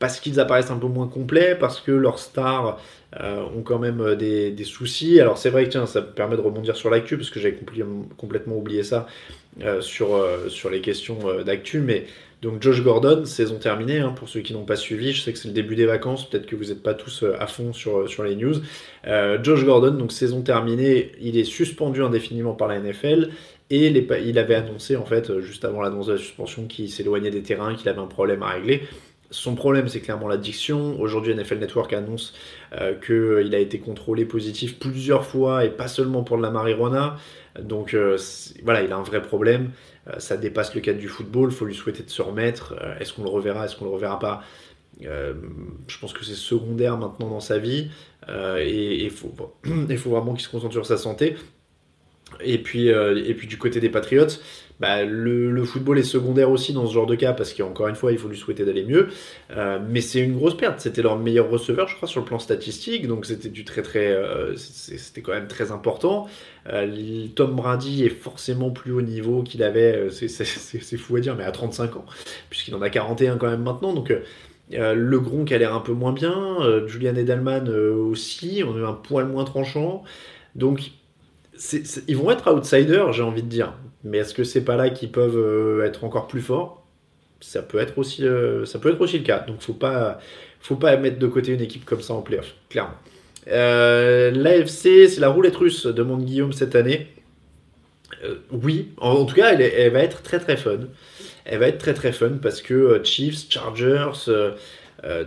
parce 0.00 0.18
qu'ils 0.18 0.40
apparaissent 0.40 0.70
un 0.70 0.78
peu 0.78 0.88
moins 0.88 1.06
complets, 1.06 1.54
parce 1.54 1.80
que 1.80 1.92
leurs 1.92 2.18
stars 2.18 2.80
euh, 3.20 3.44
ont 3.56 3.62
quand 3.62 3.78
même 3.78 4.00
euh, 4.00 4.16
des, 4.16 4.64
soucis. 4.64 5.20
Alors 5.20 5.36
c'est 5.36 5.50
vrai 5.50 5.66
que 5.66 5.70
tiens, 5.70 5.86
ça 5.86 6.00
me 6.00 6.06
permet 6.06 6.36
de 6.36 6.40
rebondir 6.40 6.74
sur 6.74 6.90
l'actu, 6.90 7.16
parce 7.16 7.28
que 7.30 7.38
j'avais 7.38 7.58
complètement 8.16 8.56
oublié 8.56 8.82
ça 8.82 9.06
euh, 9.62 9.80
sur, 9.82 10.26
sur 10.48 10.70
les 10.70 10.80
questions 10.80 11.18
d'actu, 11.44 11.80
mais 11.80 12.06
donc 12.40 12.62
Josh 12.62 12.82
Gordon, 12.82 13.26
saison 13.26 13.56
terminée, 13.56 13.98
hein, 13.98 14.14
pour 14.16 14.30
ceux 14.30 14.40
qui 14.40 14.54
n'ont 14.54 14.64
pas 14.64 14.76
suivi, 14.76 15.12
je 15.12 15.20
sais 15.20 15.34
que 15.34 15.38
c'est 15.38 15.48
le 15.48 15.54
début 15.54 15.76
des 15.76 15.84
vacances, 15.84 16.28
peut-être 16.28 16.46
que 16.46 16.56
vous 16.56 16.66
n'êtes 16.66 16.82
pas 16.82 16.94
tous 16.94 17.26
à 17.38 17.46
fond 17.46 17.74
sur, 17.74 18.08
sur 18.08 18.24
les 18.24 18.34
news. 18.36 18.54
Josh 19.42 19.66
Gordon, 19.66 19.90
donc 19.90 20.12
saison 20.12 20.40
terminée, 20.40 21.12
il 21.20 21.36
est 21.36 21.44
suspendu 21.44 22.02
indéfiniment 22.02 22.54
par 22.54 22.68
la 22.68 22.80
NFL, 22.80 23.28
et 23.68 23.86
il 23.88 24.38
avait 24.38 24.54
annoncé 24.54 24.96
en 24.96 25.04
fait, 25.04 25.40
juste 25.40 25.66
avant 25.66 25.82
l'annonce 25.82 26.06
de 26.06 26.12
la 26.12 26.18
suspension, 26.18 26.64
qu'il 26.64 26.88
s'éloignait 26.88 27.30
des 27.30 27.42
terrains, 27.42 27.74
qu'il 27.74 27.88
avait 27.90 28.00
un 28.00 28.06
problème 28.06 28.42
à 28.42 28.48
régler. 28.48 28.82
Son 29.30 29.54
problème, 29.54 29.86
c'est 29.86 30.00
clairement 30.00 30.26
l'addiction. 30.26 31.00
Aujourd'hui, 31.00 31.32
NFL 31.34 31.58
Network 31.58 31.92
annonce 31.92 32.34
euh, 32.72 32.94
qu'il 32.94 33.54
a 33.54 33.58
été 33.58 33.78
contrôlé 33.78 34.24
positif 34.24 34.80
plusieurs 34.80 35.24
fois 35.24 35.64
et 35.64 35.70
pas 35.70 35.86
seulement 35.86 36.24
pour 36.24 36.36
de 36.36 36.42
la 36.42 36.50
marijuana. 36.50 37.16
Donc 37.60 37.94
euh, 37.94 38.18
voilà, 38.64 38.82
il 38.82 38.90
a 38.90 38.96
un 38.96 39.02
vrai 39.04 39.22
problème. 39.22 39.70
Euh, 40.08 40.18
ça 40.18 40.36
dépasse 40.36 40.74
le 40.74 40.80
cadre 40.80 40.98
du 40.98 41.06
football. 41.06 41.50
Il 41.50 41.54
faut 41.54 41.64
lui 41.64 41.76
souhaiter 41.76 42.02
de 42.02 42.10
se 42.10 42.22
remettre. 42.22 42.74
est-ce 42.98 43.12
qu'on 43.12 43.22
le 43.22 43.28
reverra 43.28 43.66
Est-ce 43.66 43.76
qu'on 43.76 43.84
le 43.84 43.92
reverra 43.92 44.18
pas? 44.18 44.42
Je 45.00 45.98
pense 46.00 46.12
que 46.12 46.24
c'est 46.24 46.34
secondaire 46.34 46.98
maintenant 46.98 47.30
dans 47.30 47.40
sa 47.40 47.58
vie. 47.58 47.88
et 48.28 49.04
il 49.04 49.10
faut, 49.10 49.32
faut, 49.32 50.10
vraiment 50.10 50.34
qu'il 50.34 50.44
se 50.44 50.50
concentre 50.50 50.72
sur 50.72 50.86
sa 50.86 50.96
santé. 50.96 51.36
Et 52.40 52.58
puis, 52.58 52.88
et 52.88 53.34
puis 53.34 53.46
du 53.46 53.58
côté 53.58 53.78
des 53.78 53.88
Patriots, 53.90 54.26
bah, 54.80 55.04
le, 55.04 55.62
football 55.64 55.98
est 55.98 56.02
secondaire 56.02 56.50
aussi 56.50 56.72
dans 56.72 56.86
ce 56.86 56.94
genre 56.94 57.06
de 57.06 57.14
cas 57.14 57.34
parce 57.34 57.52
qu'encore 57.52 57.88
une 57.88 57.94
fois, 57.94 58.12
il 58.12 58.18
faut 58.18 58.28
lui 58.28 58.36
souhaiter 58.38 58.64
d'aller 58.64 58.82
mieux. 58.82 59.08
Euh, 59.50 59.78
mais 59.86 60.00
c'est 60.00 60.20
une 60.20 60.34
grosse 60.34 60.56
perte. 60.56 60.80
C'était 60.80 61.02
leur 61.02 61.18
meilleur 61.18 61.50
receveur, 61.50 61.86
je 61.86 61.96
crois, 61.96 62.08
sur 62.08 62.20
le 62.20 62.26
plan 62.26 62.38
statistique. 62.38 63.06
Donc 63.06 63.26
c'était 63.26 63.50
du 63.50 63.64
très 63.64 63.82
très, 63.82 64.06
euh, 64.06 64.56
c'était 64.56 65.20
quand 65.20 65.32
même 65.32 65.48
très 65.48 65.70
important. 65.70 66.28
Euh, 66.72 67.26
Tom 67.34 67.54
Brady 67.56 68.06
est 68.06 68.08
forcément 68.08 68.70
plus 68.70 68.92
haut 68.92 69.02
niveau 69.02 69.42
qu'il 69.42 69.62
avait. 69.62 70.08
c'est 70.10 70.96
fou 70.96 71.16
à 71.16 71.20
dire, 71.20 71.36
mais 71.36 71.44
à 71.44 71.52
35 71.52 71.96
ans, 71.96 72.06
puisqu'il 72.48 72.74
en 72.74 72.80
a 72.80 72.88
41 72.88 73.36
quand 73.36 73.50
même 73.50 73.62
maintenant. 73.62 73.92
Donc 73.92 74.12
le 74.70 75.20
Gronk 75.20 75.52
a 75.52 75.58
l'air 75.58 75.74
un 75.74 75.80
peu 75.80 75.92
moins 75.92 76.12
bien. 76.12 76.58
Julian 76.86 77.16
Edelman 77.16 77.68
aussi. 77.68 78.62
On 78.66 78.82
a 78.82 78.88
un 78.88 78.94
poil 78.94 79.26
moins 79.26 79.44
tranchant. 79.44 80.04
Donc 80.54 80.92
ils 82.08 82.16
vont 82.16 82.30
être 82.30 82.50
outsiders, 82.50 83.12
j'ai 83.12 83.22
envie 83.22 83.42
de 83.42 83.48
dire. 83.48 83.74
Mais 84.04 84.18
est-ce 84.18 84.34
que 84.34 84.44
c'est 84.44 84.64
pas 84.64 84.76
là 84.76 84.90
qu'ils 84.90 85.12
peuvent 85.12 85.36
euh, 85.36 85.84
être 85.84 86.04
encore 86.04 86.26
plus 86.26 86.40
forts? 86.40 86.86
Ça 87.40 87.62
peut, 87.62 87.78
être 87.78 87.98
aussi, 87.98 88.26
euh, 88.26 88.64
ça 88.66 88.78
peut 88.78 88.90
être 88.90 89.00
aussi 89.00 89.18
le 89.18 89.24
cas. 89.24 89.40
Donc 89.40 89.60
faut 89.60 89.72
pas, 89.72 90.20
faut 90.60 90.76
pas 90.76 90.96
mettre 90.96 91.18
de 91.18 91.26
côté 91.26 91.52
une 91.52 91.60
équipe 91.60 91.84
comme 91.84 92.00
ça 92.00 92.14
en 92.14 92.22
playoff, 92.22 92.54
clairement. 92.68 92.94
Euh, 93.48 94.30
L'AFC, 94.30 95.08
c'est 95.08 95.20
la 95.20 95.28
roulette 95.28 95.56
russe, 95.56 95.86
demande 95.86 96.24
Guillaume 96.24 96.52
cette 96.52 96.74
année. 96.76 97.08
oui, 98.50 98.90
en, 98.98 99.24
tout 99.24 99.34
cas, 99.34 99.54
elle, 99.54 99.92
va 99.92 100.00
être 100.00 100.22
très 100.22 100.38
très 100.38 100.56
fun. 100.56 100.80
Elle 101.46 101.58
va 101.58 101.68
être 101.68 101.78
très 101.78 101.94
très 101.94 102.12
fun 102.12 102.32
parce 102.42 102.60
que 102.60 103.00
Chiefs, 103.02 103.50
Chargers, 103.50 104.12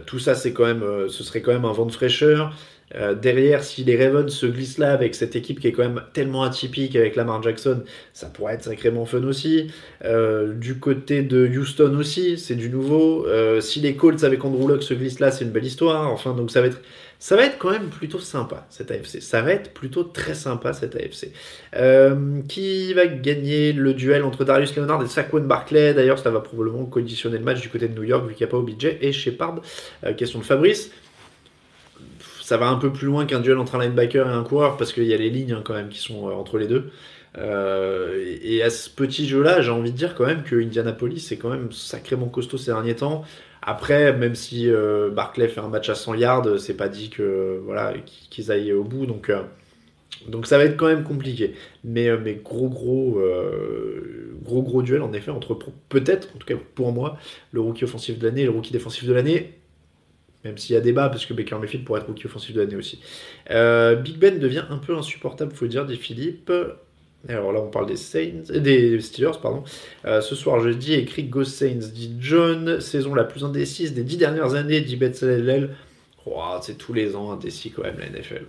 tout 0.05 0.19
ça, 0.19 0.35
c'est 0.35 0.53
quand 0.53 0.65
même, 0.65 1.09
ce 1.09 1.23
serait 1.23 1.41
quand 1.41 1.53
même 1.53 1.65
un 1.65 1.73
vent 1.73 1.87
de 1.87 1.91
fraîcheur. 1.91 2.53
Euh, 2.95 3.15
derrière, 3.15 3.63
si 3.63 3.83
les 3.83 4.03
Ravens 4.03 4.31
se 4.31 4.45
glissent 4.45 4.77
là 4.77 4.91
avec 4.91 5.15
cette 5.15 5.35
équipe 5.35 5.59
qui 5.59 5.67
est 5.67 5.71
quand 5.71 5.83
même 5.83 6.03
tellement 6.13 6.43
atypique 6.43 6.95
avec 6.95 7.15
Lamar 7.15 7.41
Jackson, 7.41 7.83
ça 8.13 8.27
pourrait 8.27 8.55
être 8.55 8.63
sacrément 8.63 9.05
fun 9.05 9.23
aussi. 9.23 9.71
Euh, 10.05 10.53
du 10.53 10.77
côté 10.79 11.23
de 11.23 11.47
Houston 11.47 11.95
aussi, 11.97 12.37
c'est 12.37 12.55
du 12.55 12.69
nouveau. 12.69 13.25
Euh, 13.25 13.61
si 13.61 13.79
les 13.79 13.95
Colts 13.95 14.23
avec 14.23 14.45
Andrew 14.45 14.67
Luck 14.67 14.83
se 14.83 14.93
glissent 14.93 15.19
là, 15.19 15.31
c'est 15.31 15.43
une 15.43 15.51
belle 15.51 15.65
histoire. 15.65 16.11
Enfin, 16.11 16.33
donc 16.33 16.51
ça 16.51 16.61
va 16.61 16.67
être, 16.67 16.81
ça 17.17 17.35
va 17.35 17.45
être 17.45 17.57
quand 17.57 17.71
même 17.71 17.89
plutôt 17.89 18.19
sympa 18.19 18.67
cette 18.69 18.91
AFC. 18.91 19.21
Ça 19.21 19.41
va 19.41 19.53
être 19.53 19.73
plutôt 19.73 20.03
très 20.03 20.35
sympa 20.35 20.73
cette 20.73 20.95
AFC. 20.95 21.31
qui 22.47 22.93
va 22.93 23.07
gagner 23.07 23.73
le 23.73 23.93
duel 23.93 24.23
entre 24.23 24.43
Darius 24.43 24.75
Leonard 24.75 25.01
et 25.03 25.07
Saquon 25.07 25.41
Barclay 25.41 25.93
D'ailleurs, 25.93 26.19
ça 26.19 26.29
va 26.29 26.41
probablement 26.41 26.85
conditionner 26.85 27.37
le 27.39 27.43
match 27.43 27.61
du 27.61 27.69
côté 27.69 27.87
de 27.87 27.95
New 27.95 28.03
York 28.03 28.27
vu 28.27 28.35
qu'il 28.35 28.45
n'y 28.45 28.49
a 28.49 28.51
pas 28.51 28.57
OBJ 28.57 28.97
et 29.01 29.11
Shepard. 29.11 29.61
question 30.15 30.39
de 30.39 30.43
Fabrice 30.43 30.91
ça 32.43 32.57
va 32.57 32.67
un 32.67 32.75
peu 32.75 32.91
plus 32.91 33.07
loin 33.07 33.25
qu'un 33.25 33.39
duel 33.39 33.57
entre 33.57 33.75
un 33.75 33.81
linebacker 33.81 34.27
et 34.27 34.33
un 34.33 34.43
coureur 34.43 34.75
parce 34.75 34.91
qu'il 34.91 35.05
y 35.05 35.13
a 35.13 35.17
les 35.17 35.29
lignes 35.29 35.53
hein, 35.53 35.61
quand 35.63 35.73
même 35.73 35.87
qui 35.87 35.99
sont 35.99 36.27
euh, 36.27 36.33
entre 36.33 36.57
les 36.57 36.67
deux. 36.67 36.91
Euh, 37.37 38.37
et 38.43 38.61
à 38.61 38.69
ce 38.69 38.89
petit 38.89 39.27
jeu-là, 39.27 39.61
j'ai 39.61 39.71
envie 39.71 39.91
de 39.91 39.97
dire 39.97 40.13
quand 40.13 40.25
même 40.25 40.43
que 40.43 40.57
Indianapolis 40.57 41.31
est 41.31 41.37
quand 41.37 41.49
même 41.49 41.71
sacrément 41.71 42.27
costaud 42.27 42.57
ces 42.57 42.71
derniers 42.71 42.97
temps. 42.97 43.23
Après, 43.61 44.11
même 44.11 44.35
si 44.35 44.69
euh, 44.69 45.09
Barclay 45.09 45.47
fait 45.47 45.61
un 45.61 45.69
match 45.69 45.87
à 45.87 45.95
100 45.95 46.15
yards, 46.15 46.59
c'est 46.59 46.75
pas 46.75 46.89
dit 46.89 47.09
que 47.09 47.61
voilà 47.63 47.93
qu'ils 48.29 48.51
aillent 48.51 48.73
au 48.73 48.83
bout. 48.83 49.05
Donc, 49.05 49.31
donc 50.27 50.45
ça 50.45 50.57
va 50.57 50.65
être 50.65 50.75
quand 50.75 50.87
même 50.87 51.05
compliqué. 51.05 51.53
Mais, 51.85 52.15
mais 52.17 52.35
gros 52.35 52.67
gros 52.67 53.21
gros 54.43 54.61
gros 54.61 54.81
duel 54.83 55.01
en 55.01 55.13
effet 55.13 55.31
entre 55.31 55.57
peut-être, 55.87 56.27
en 56.35 56.39
tout 56.39 56.45
cas 56.45 56.55
pour 56.75 56.91
moi, 56.91 57.17
le 57.53 57.61
rookie 57.61 57.85
offensif 57.85 58.19
de 58.19 58.27
l'année 58.27 58.41
et 58.41 58.45
le 58.45 58.51
rookie 58.51 58.73
défensif 58.73 59.05
de 59.05 59.13
l'année 59.13 59.53
même 60.43 60.57
s'il 60.57 60.75
y 60.75 60.77
a 60.77 60.81
débat, 60.81 61.09
parce 61.09 61.25
que 61.25 61.33
Baker 61.33 61.57
Mayfield 61.59 61.85
pourrait 61.85 62.01
être 62.01 62.07
rookie 62.07 62.25
offensif 62.25 62.53
de 62.53 62.61
l'année 62.61 62.75
aussi. 62.75 62.99
Euh, 63.51 63.95
Big 63.95 64.17
Ben 64.17 64.39
devient 64.39 64.65
un 64.69 64.77
peu 64.77 64.95
insupportable, 64.95 65.53
faut 65.53 65.67
dire, 65.67 65.85
dit 65.85 65.97
Philippe. 65.97 66.51
Alors 67.29 67.53
là, 67.53 67.61
on 67.61 67.69
parle 67.69 67.85
des 67.85 67.95
Saints, 67.95 68.51
euh, 68.51 68.59
des 68.59 68.99
Steelers, 68.99 69.39
pardon. 69.41 69.63
Euh, 70.05 70.19
ce 70.19 70.35
soir, 70.35 70.59
jeudi, 70.59 70.93
écrit 70.93 71.23
Go 71.23 71.45
Saints, 71.45 71.89
dit 71.93 72.15
John. 72.19 72.81
Saison 72.81 73.15
la 73.15 73.23
plus 73.23 73.45
indécise 73.45 73.93
des 73.93 74.03
dix 74.03 74.17
dernières 74.17 74.55
années, 74.55 74.81
dit 74.81 74.97
Betzalel. 74.97 75.69
Oh, 76.25 76.41
c'est 76.61 76.77
tous 76.77 76.93
les 76.93 77.15
ans 77.15 77.31
indécis 77.31 77.71
quand 77.71 77.83
même, 77.83 77.97
la 77.99 78.09
NFL. 78.09 78.45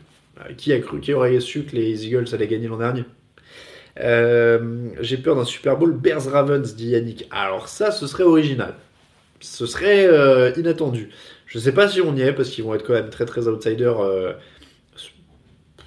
qui 0.57 0.73
a 0.73 0.81
cru, 0.81 1.01
qui 1.01 1.13
aurait 1.13 1.39
su 1.41 1.65
que 1.65 1.77
les 1.77 2.07
Eagles 2.07 2.27
allaient 2.33 2.49
gagner 2.49 2.67
l'an 2.67 2.79
dernier? 2.79 3.05
J'ai 5.01 5.17
peur 5.19 5.37
d'un 5.37 5.45
Super 5.45 5.77
Bowl 5.77 5.93
Bears 5.93 6.25
Ravens, 6.25 6.75
dit 6.75 6.89
Yannick. 6.89 7.29
Alors 7.31 7.69
ça, 7.69 7.93
ce 7.93 8.09
serait 8.09 8.25
original. 8.25 8.75
Ce 9.41 9.67
serait 9.67 10.09
inattendu. 10.57 11.11
Je 11.55 11.61
sais 11.61 11.73
pas 11.73 11.89
si 11.89 12.01
on 12.01 12.17
y 12.17 12.23
est 12.23 12.33
parce 12.33 12.51
qu'ils 12.51 12.65
vont 12.65 12.75
être 12.75 12.85
quand 12.85 12.95
même 12.95 13.11
très 13.11 13.27
très 13.27 13.47
outsiders. 13.47 14.01
Euh, 14.01 14.33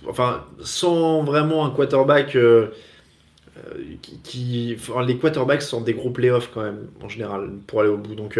enfin, 0.07 0.45
sans 0.61 1.23
vraiment 1.23 1.65
un 1.65 1.71
quarterback 1.71 2.37
euh, 2.37 2.67
euh, 3.57 3.83
qui, 4.23 4.77
les 5.05 5.17
quarterbacks 5.17 5.61
sont 5.61 5.81
des 5.81 5.93
gros 5.93 6.09
playoffs 6.09 6.51
quand 6.53 6.63
même 6.63 6.87
en 7.03 7.09
général 7.09 7.49
pour 7.67 7.81
aller 7.81 7.89
au 7.89 7.97
bout. 7.97 8.15
Donc 8.15 8.39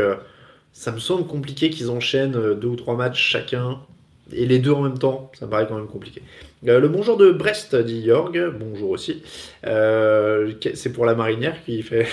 ça 0.72 0.94
me 0.94 1.00
semble 1.00 1.28
compliqué 1.28 1.70
qu'ils 1.70 1.92
enchaînent 1.92 2.54
deux 2.54 2.70
ou 2.70 2.78
trois 2.78 2.96
matchs 2.96 3.22
chacun 3.22 3.82
et 4.32 4.46
les 4.46 4.60
deux 4.60 4.72
en 4.72 4.84
même 4.84 4.98
temps. 4.98 5.30
Ça 5.38 5.48
me 5.48 5.52
paraît 5.52 5.68
quand 5.68 5.76
même 5.76 5.88
compliqué. 5.88 6.22
le 6.64 6.88
bonjour 6.88 7.18
de 7.18 7.32
Brest 7.32 7.76
dit 7.76 8.06
Jorg. 8.06 8.40
Bonjour 8.58 8.92
aussi. 8.92 9.22
c'est 9.64 10.94
pour 10.94 11.06
la 11.06 11.14
marinière 11.14 11.62
qui 11.66 11.84
fait 11.84 12.08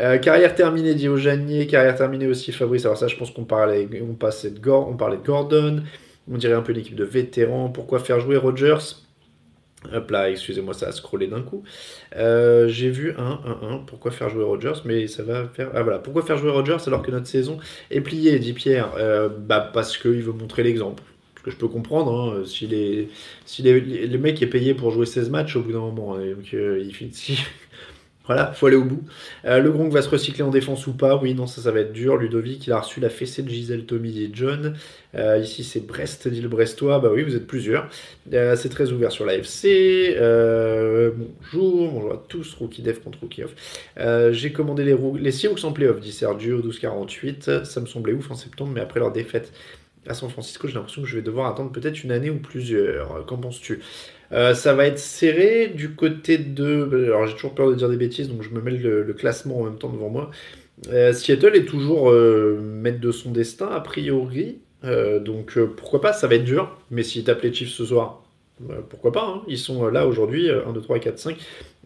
euh, 0.00 0.18
carrière 0.18 0.54
terminée, 0.54 0.94
dit 0.94 1.08
Janier. 1.16 1.66
Carrière 1.66 1.96
terminée 1.96 2.26
aussi, 2.26 2.52
Fabrice. 2.52 2.84
Alors 2.84 2.96
ça, 2.96 3.08
je 3.08 3.16
pense 3.16 3.30
qu'on 3.30 3.44
parlait, 3.44 3.88
on 4.02 4.14
passait 4.14 4.50
de 4.50 4.70
on 4.70 4.96
parlait 4.96 5.16
de 5.16 5.22
Gordon. 5.22 5.82
On 6.30 6.36
dirait 6.36 6.54
un 6.54 6.62
peu 6.62 6.72
l'équipe 6.72 6.94
de 6.94 7.04
vétérans. 7.04 7.68
Pourquoi 7.68 7.98
faire 7.98 8.20
jouer 8.20 8.36
Rogers 8.36 8.96
Hop 9.92 10.10
là, 10.10 10.28
excusez-moi, 10.28 10.74
ça 10.74 10.88
a 10.88 10.92
scrollé 10.92 11.28
d'un 11.28 11.40
coup. 11.40 11.62
Euh, 12.16 12.66
j'ai 12.66 12.90
vu 12.90 13.14
un 13.16 13.40
1-1. 13.62 13.84
Pourquoi 13.86 14.10
faire 14.10 14.28
jouer 14.28 14.42
Rogers 14.42 14.82
Mais 14.84 15.06
ça 15.06 15.22
va 15.22 15.46
faire. 15.46 15.70
Ah 15.74 15.82
voilà. 15.82 16.00
Pourquoi 16.00 16.22
faire 16.22 16.36
jouer 16.36 16.50
Rogers 16.50 16.78
alors 16.86 17.02
que 17.02 17.12
notre 17.12 17.26
saison 17.26 17.58
est 17.90 18.00
pliée? 18.00 18.38
Dit 18.40 18.54
Pierre. 18.54 18.92
Euh, 18.98 19.28
bah 19.28 19.70
parce 19.72 19.96
qu'il 19.96 20.22
veut 20.22 20.32
montrer 20.32 20.64
l'exemple. 20.64 21.02
Ce 21.38 21.42
que 21.44 21.50
je 21.52 21.56
peux 21.56 21.68
comprendre. 21.68 22.12
Hein, 22.12 22.42
si, 22.44 22.66
les, 22.66 23.08
si 23.46 23.62
les, 23.62 23.80
le 23.80 24.18
mec 24.18 24.42
est 24.42 24.48
payé 24.48 24.74
pour 24.74 24.90
jouer 24.90 25.06
16 25.06 25.30
matchs 25.30 25.54
au 25.54 25.60
bout 25.60 25.72
d'un 25.72 25.78
moment, 25.78 26.16
hein, 26.16 26.34
donc 26.34 26.52
il, 26.52 26.92
si, 27.12 27.38
voilà, 28.28 28.52
faut 28.52 28.66
aller 28.66 28.76
au 28.76 28.84
bout. 28.84 29.02
Euh, 29.46 29.58
le 29.58 29.70
Gronk 29.72 29.90
va 29.90 30.02
se 30.02 30.10
recycler 30.10 30.42
en 30.42 30.50
défense 30.50 30.86
ou 30.86 30.92
pas? 30.92 31.16
Oui, 31.16 31.34
non, 31.34 31.46
ça, 31.46 31.62
ça 31.62 31.72
va 31.72 31.80
être 31.80 31.94
dur. 31.94 32.18
Ludovic, 32.18 32.66
il 32.66 32.72
a 32.74 32.80
reçu 32.80 33.00
la 33.00 33.08
fessée 33.08 33.42
de 33.42 33.48
Gisèle, 33.48 33.86
Tommy 33.86 34.22
et 34.22 34.30
John. 34.30 34.76
Euh, 35.14 35.38
ici, 35.38 35.64
c'est 35.64 35.80
Brest, 35.80 36.28
dit 36.28 36.42
le 36.42 36.48
Brestois. 36.48 36.98
Bah 36.98 37.08
oui, 37.10 37.22
vous 37.22 37.34
êtes 37.34 37.46
plusieurs. 37.46 37.88
Euh, 38.34 38.54
c'est 38.54 38.68
très 38.68 38.92
ouvert 38.92 39.10
sur 39.12 39.24
l'AFC. 39.24 40.14
bonjour, 41.16 41.90
bonjour 41.90 42.12
à 42.12 42.22
tous. 42.28 42.54
Rookie 42.54 42.82
Def 42.82 43.02
contre 43.02 43.18
Rookie 43.22 43.44
Off. 43.44 43.54
J'ai 44.32 44.52
commandé 44.52 44.84
les, 44.84 44.96
les 45.18 45.32
Seahawks 45.32 45.64
en 45.64 45.72
playoff, 45.72 45.98
dit 45.98 46.12
Sergio, 46.12 46.60
12-48. 46.60 47.64
Ça 47.64 47.80
me 47.80 47.86
semblait 47.86 48.12
ouf 48.12 48.30
en 48.30 48.34
septembre, 48.34 48.72
mais 48.74 48.82
après 48.82 49.00
leur 49.00 49.10
défaite 49.10 49.54
à 50.06 50.12
San 50.14 50.28
Francisco, 50.28 50.68
j'ai 50.68 50.74
l'impression 50.74 51.02
que 51.02 51.08
je 51.08 51.16
vais 51.16 51.22
devoir 51.22 51.50
attendre 51.50 51.72
peut-être 51.72 52.04
une 52.04 52.12
année 52.12 52.28
ou 52.30 52.38
plusieurs. 52.38 53.24
Qu'en 53.24 53.38
penses-tu? 53.38 53.80
Euh, 54.32 54.54
ça 54.54 54.74
va 54.74 54.86
être 54.86 54.98
serré 54.98 55.68
du 55.68 55.94
côté 55.94 56.38
de. 56.38 57.06
Alors 57.06 57.26
j'ai 57.26 57.34
toujours 57.34 57.54
peur 57.54 57.70
de 57.70 57.74
dire 57.74 57.88
des 57.88 57.96
bêtises, 57.96 58.28
donc 58.28 58.42
je 58.42 58.50
me 58.50 58.60
mets 58.60 58.72
le, 58.72 59.12
classement 59.14 59.60
en 59.60 59.64
même 59.64 59.78
temps 59.78 59.88
devant 59.88 60.10
moi. 60.10 60.30
Euh, 60.92 61.12
Seattle 61.12 61.56
est 61.56 61.64
toujours 61.64 62.10
euh, 62.10 62.60
maître 62.60 63.00
de 63.00 63.10
son 63.10 63.30
destin, 63.30 63.68
a 63.68 63.80
priori. 63.80 64.58
donc 64.82 65.58
pourquoi 65.76 66.00
pas, 66.00 66.12
ça 66.12 66.26
va 66.26 66.34
être 66.34 66.44
dur. 66.44 66.76
Mais 66.90 67.02
s'ils 67.02 67.24
tapent 67.24 67.42
les 67.42 67.52
Chiefs 67.52 67.70
ce 67.70 67.84
soir, 67.86 68.22
pourquoi 68.90 69.12
pas. 69.12 69.24
Hein. 69.26 69.42
Ils 69.48 69.58
sont 69.58 69.88
là 69.88 70.06
aujourd'hui, 70.06 70.50
1, 70.50 70.72
2, 70.72 70.80
3, 70.80 70.98
4, 70.98 71.18
5. 71.18 71.36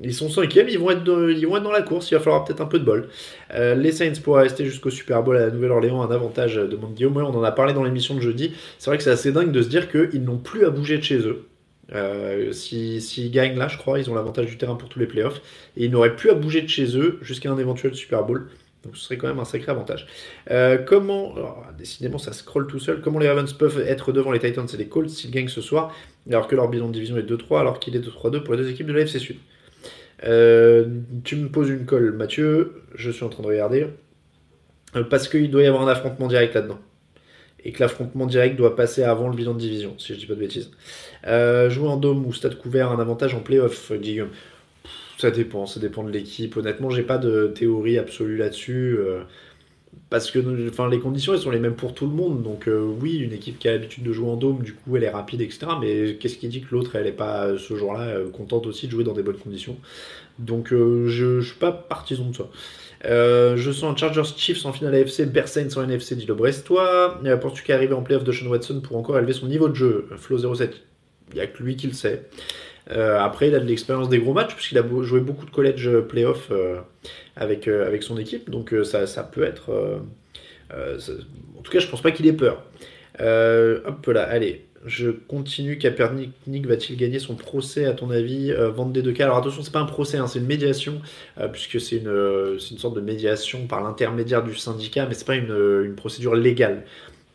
Ils 0.00 0.14
sont 0.14 0.28
5 0.28 0.52
ils, 0.54 0.78
vont 0.78 0.90
être 0.90 1.30
ils 1.30 1.46
vont 1.46 1.58
être 1.58 1.62
dans 1.62 1.70
la 1.70 1.82
course, 1.82 2.10
il 2.10 2.14
va 2.14 2.20
falloir 2.20 2.44
peut-être 2.44 2.60
un 2.60 2.66
peu 2.66 2.80
de 2.80 2.84
bol. 2.84 3.08
les 3.54 3.92
Saints 3.92 4.20
pourraient 4.22 4.42
rester 4.42 4.64
jusqu'au 4.64 4.90
Super 4.90 5.22
Bowl 5.22 5.36
à 5.36 5.46
la 5.46 5.50
Nouvelle-Orléans, 5.50 6.02
un 6.02 6.10
avantage 6.10 6.56
de 6.56 6.76
Guillaume. 6.76 7.16
On 7.18 7.36
en 7.36 7.44
a 7.44 7.52
parlé 7.52 7.72
dans 7.72 7.84
l'émission 7.84 8.16
de 8.16 8.20
jeudi. 8.20 8.52
C'est 8.78 8.90
vrai 8.90 8.98
que 8.98 9.04
c'est 9.04 9.10
assez 9.10 9.30
dingue 9.30 9.52
de 9.52 9.62
se 9.62 9.68
dire 9.68 9.90
qu'ils 9.90 10.24
n'ont 10.24 10.38
plus 10.38 10.64
à 10.64 10.70
bouger 10.70 10.98
de 10.98 11.04
chez 11.04 11.18
eux. 11.18 11.46
Euh, 11.92 12.52
S'ils 12.52 13.30
gagnent 13.30 13.58
là, 13.58 13.68
je 13.68 13.76
crois, 13.78 13.98
ils 13.98 14.10
ont 14.10 14.14
l'avantage 14.14 14.46
du 14.46 14.56
terrain 14.58 14.76
pour 14.76 14.88
tous 14.88 14.98
les 14.98 15.06
playoffs. 15.06 15.40
Et 15.76 15.84
ils 15.84 15.90
n'auraient 15.90 16.16
plus 16.16 16.30
à 16.30 16.34
bouger 16.34 16.62
de 16.62 16.68
chez 16.68 16.96
eux 16.96 17.18
jusqu'à 17.22 17.50
un 17.50 17.58
éventuel 17.58 17.94
Super 17.94 18.24
Bowl. 18.24 18.48
Donc 18.84 18.96
ce 18.96 19.04
serait 19.04 19.16
quand 19.16 19.28
même 19.28 19.38
un 19.38 19.44
sacré 19.44 19.70
avantage. 19.70 20.06
Euh, 20.50 20.76
comment, 20.78 21.34
décidément 21.78 22.18
ça 22.18 22.32
scroll 22.32 22.66
tout 22.66 22.80
seul, 22.80 23.00
comment 23.00 23.20
les 23.20 23.28
Ravens 23.28 23.52
peuvent 23.52 23.80
être 23.80 24.12
devant 24.12 24.32
les 24.32 24.40
Titans 24.40 24.66
et 24.72 24.76
les 24.76 24.88
Colts 24.88 25.08
s'ils 25.08 25.30
gagnent 25.30 25.48
ce 25.48 25.60
soir, 25.60 25.94
alors 26.28 26.48
que 26.48 26.56
leur 26.56 26.68
bilan 26.68 26.88
de 26.88 26.92
division 26.92 27.16
est 27.16 27.22
2-3, 27.22 27.60
alors 27.60 27.78
qu'il 27.78 27.94
est 27.94 28.00
2-3-2 28.00 28.42
pour 28.42 28.54
les 28.54 28.62
deux 28.62 28.70
équipes 28.70 28.88
de 28.88 28.92
la 28.92 29.02
FC 29.02 29.20
Sud? 29.20 29.36
Euh, 30.24 30.86
Tu 31.24 31.36
me 31.36 31.48
poses 31.48 31.68
une 31.68 31.84
colle, 31.86 32.12
Mathieu, 32.12 32.82
je 32.94 33.10
suis 33.10 33.24
en 33.24 33.28
train 33.28 33.44
de 33.44 33.48
regarder, 33.48 33.86
parce 35.10 35.28
qu'il 35.28 35.50
doit 35.50 35.62
y 35.62 35.66
avoir 35.66 35.86
un 35.86 35.88
affrontement 35.88 36.26
direct 36.26 36.54
là-dedans 36.54 36.80
et 37.64 37.72
que 37.72 37.80
l'affrontement 37.80 38.26
direct 38.26 38.56
doit 38.56 38.76
passer 38.76 39.02
avant 39.02 39.28
le 39.28 39.36
bilan 39.36 39.54
de 39.54 39.58
division, 39.58 39.94
si 39.98 40.14
je 40.14 40.18
dis 40.18 40.26
pas 40.26 40.34
de 40.34 40.40
bêtises. 40.40 40.70
Euh, 41.26 41.70
jouer 41.70 41.88
en 41.88 41.96
dôme 41.96 42.26
ou 42.26 42.32
stade 42.32 42.58
couvert, 42.58 42.90
un 42.90 42.98
avantage 42.98 43.34
en 43.34 43.40
playoff, 43.40 43.92
Guillaume 43.92 44.30
Ça 45.18 45.30
dépend, 45.30 45.66
ça 45.66 45.78
dépend 45.78 46.02
de 46.02 46.10
l'équipe. 46.10 46.56
Honnêtement, 46.56 46.90
j'ai 46.90 47.02
pas 47.02 47.18
de 47.18 47.52
théorie 47.54 47.98
absolue 47.98 48.36
là-dessus. 48.36 48.96
Euh, 48.98 49.20
parce 50.10 50.30
que 50.30 50.68
enfin, 50.68 50.88
les 50.88 50.98
conditions 50.98 51.34
elles 51.34 51.40
sont 51.40 51.50
les 51.50 51.58
mêmes 51.58 51.76
pour 51.76 51.94
tout 51.94 52.06
le 52.06 52.12
monde. 52.12 52.42
Donc 52.42 52.66
euh, 52.66 52.82
oui, 53.00 53.18
une 53.18 53.32
équipe 53.32 53.58
qui 53.58 53.68
a 53.68 53.72
l'habitude 53.72 54.02
de 54.02 54.12
jouer 54.12 54.28
en 54.28 54.36
dôme, 54.36 54.62
du 54.62 54.74
coup 54.74 54.96
elle 54.96 55.04
est 55.04 55.10
rapide, 55.10 55.40
etc. 55.40 55.66
Mais 55.80 56.16
qu'est-ce 56.16 56.36
qui 56.36 56.48
dit 56.48 56.62
que 56.62 56.74
l'autre 56.74 56.96
elle 56.96 57.04
n'est 57.04 57.12
pas 57.12 57.56
ce 57.56 57.76
jour-là 57.76 58.16
contente 58.32 58.66
aussi 58.66 58.86
de 58.86 58.92
jouer 58.92 59.04
dans 59.04 59.14
des 59.14 59.22
bonnes 59.22 59.38
conditions? 59.38 59.76
Donc 60.38 60.68
je, 60.70 61.36
ne 61.36 61.40
suis 61.40 61.58
pas 61.58 61.72
partisan 61.72 62.30
de 62.30 62.36
ça. 62.36 62.48
Euh, 63.04 63.56
je 63.56 63.72
sens 63.72 63.98
Chargers 63.98 64.22
Chiefs 64.36 64.64
en 64.64 64.72
finale 64.72 64.94
AFC, 64.94 65.22
Bersain 65.26 65.66
en 65.76 65.82
NFC, 65.82 66.14
dit 66.14 66.26
le 66.26 66.34
Brestois. 66.34 67.18
Euh, 67.24 67.36
Penses-tu 67.36 67.62
qu'arriver 67.62 67.94
en 67.94 68.02
playoff 68.02 68.24
de 68.24 68.32
Sean 68.32 68.46
Watson 68.46 68.80
pour 68.80 68.96
encore 68.96 69.18
élever 69.18 69.32
son 69.32 69.46
niveau 69.46 69.68
de 69.68 69.74
jeu? 69.74 70.08
Flo 70.16 70.54
07, 70.54 70.76
il 71.30 71.34
n'y 71.34 71.40
a 71.40 71.46
que 71.46 71.62
lui 71.62 71.76
qui 71.76 71.88
le 71.88 71.92
sait. 71.92 72.28
Euh, 72.90 73.18
après, 73.18 73.48
il 73.48 73.54
a 73.54 73.60
de 73.60 73.66
l'expérience 73.66 74.08
des 74.08 74.18
gros 74.18 74.32
matchs, 74.32 74.54
puisqu'il 74.54 74.78
a 74.78 74.84
joué 75.02 75.20
beaucoup 75.20 75.46
de 75.46 75.50
college 75.50 75.90
playoff 76.08 76.52
avec, 77.36 77.68
avec 77.68 78.02
son 78.02 78.18
équipe, 78.18 78.50
donc 78.50 78.74
ça, 78.84 79.06
ça, 79.06 79.22
peut 79.22 79.42
être. 79.42 80.02
en 80.70 81.62
tout 81.62 81.70
cas, 81.70 81.78
je 81.78 81.88
pense 81.88 82.02
pas 82.02 82.10
qu'il 82.10 82.26
ait 82.26 82.32
peur. 82.32 82.62
hop 83.18 84.06
là, 84.06 84.22
allez 84.24 84.66
je 84.84 85.10
continue. 85.10 85.78
Kaepernick 85.78 86.66
va-t-il 86.66 86.96
gagner 86.96 87.18
son 87.18 87.34
procès, 87.34 87.86
à 87.86 87.92
ton 87.92 88.10
avis 88.10 88.52
euh, 88.52 88.70
Vente 88.70 88.92
des 88.92 89.02
deux 89.02 89.12
cas? 89.12 89.24
Alors 89.24 89.38
attention, 89.38 89.62
c'est 89.62 89.72
pas 89.72 89.80
un 89.80 89.86
procès, 89.86 90.18
hein, 90.18 90.26
c'est 90.26 90.38
une 90.38 90.46
médiation, 90.46 91.00
euh, 91.38 91.48
puisque 91.48 91.80
c'est 91.80 91.96
une, 91.96 92.08
euh, 92.08 92.58
sorte 92.58 92.94
de 92.94 93.00
médiation 93.00 93.66
par 93.66 93.82
l'intermédiaire 93.82 94.42
du 94.42 94.54
syndicat, 94.54 95.06
mais 95.06 95.14
c'est 95.14 95.26
pas 95.26 95.36
une, 95.36 95.82
une, 95.84 95.94
procédure 95.94 96.34
légale. 96.34 96.84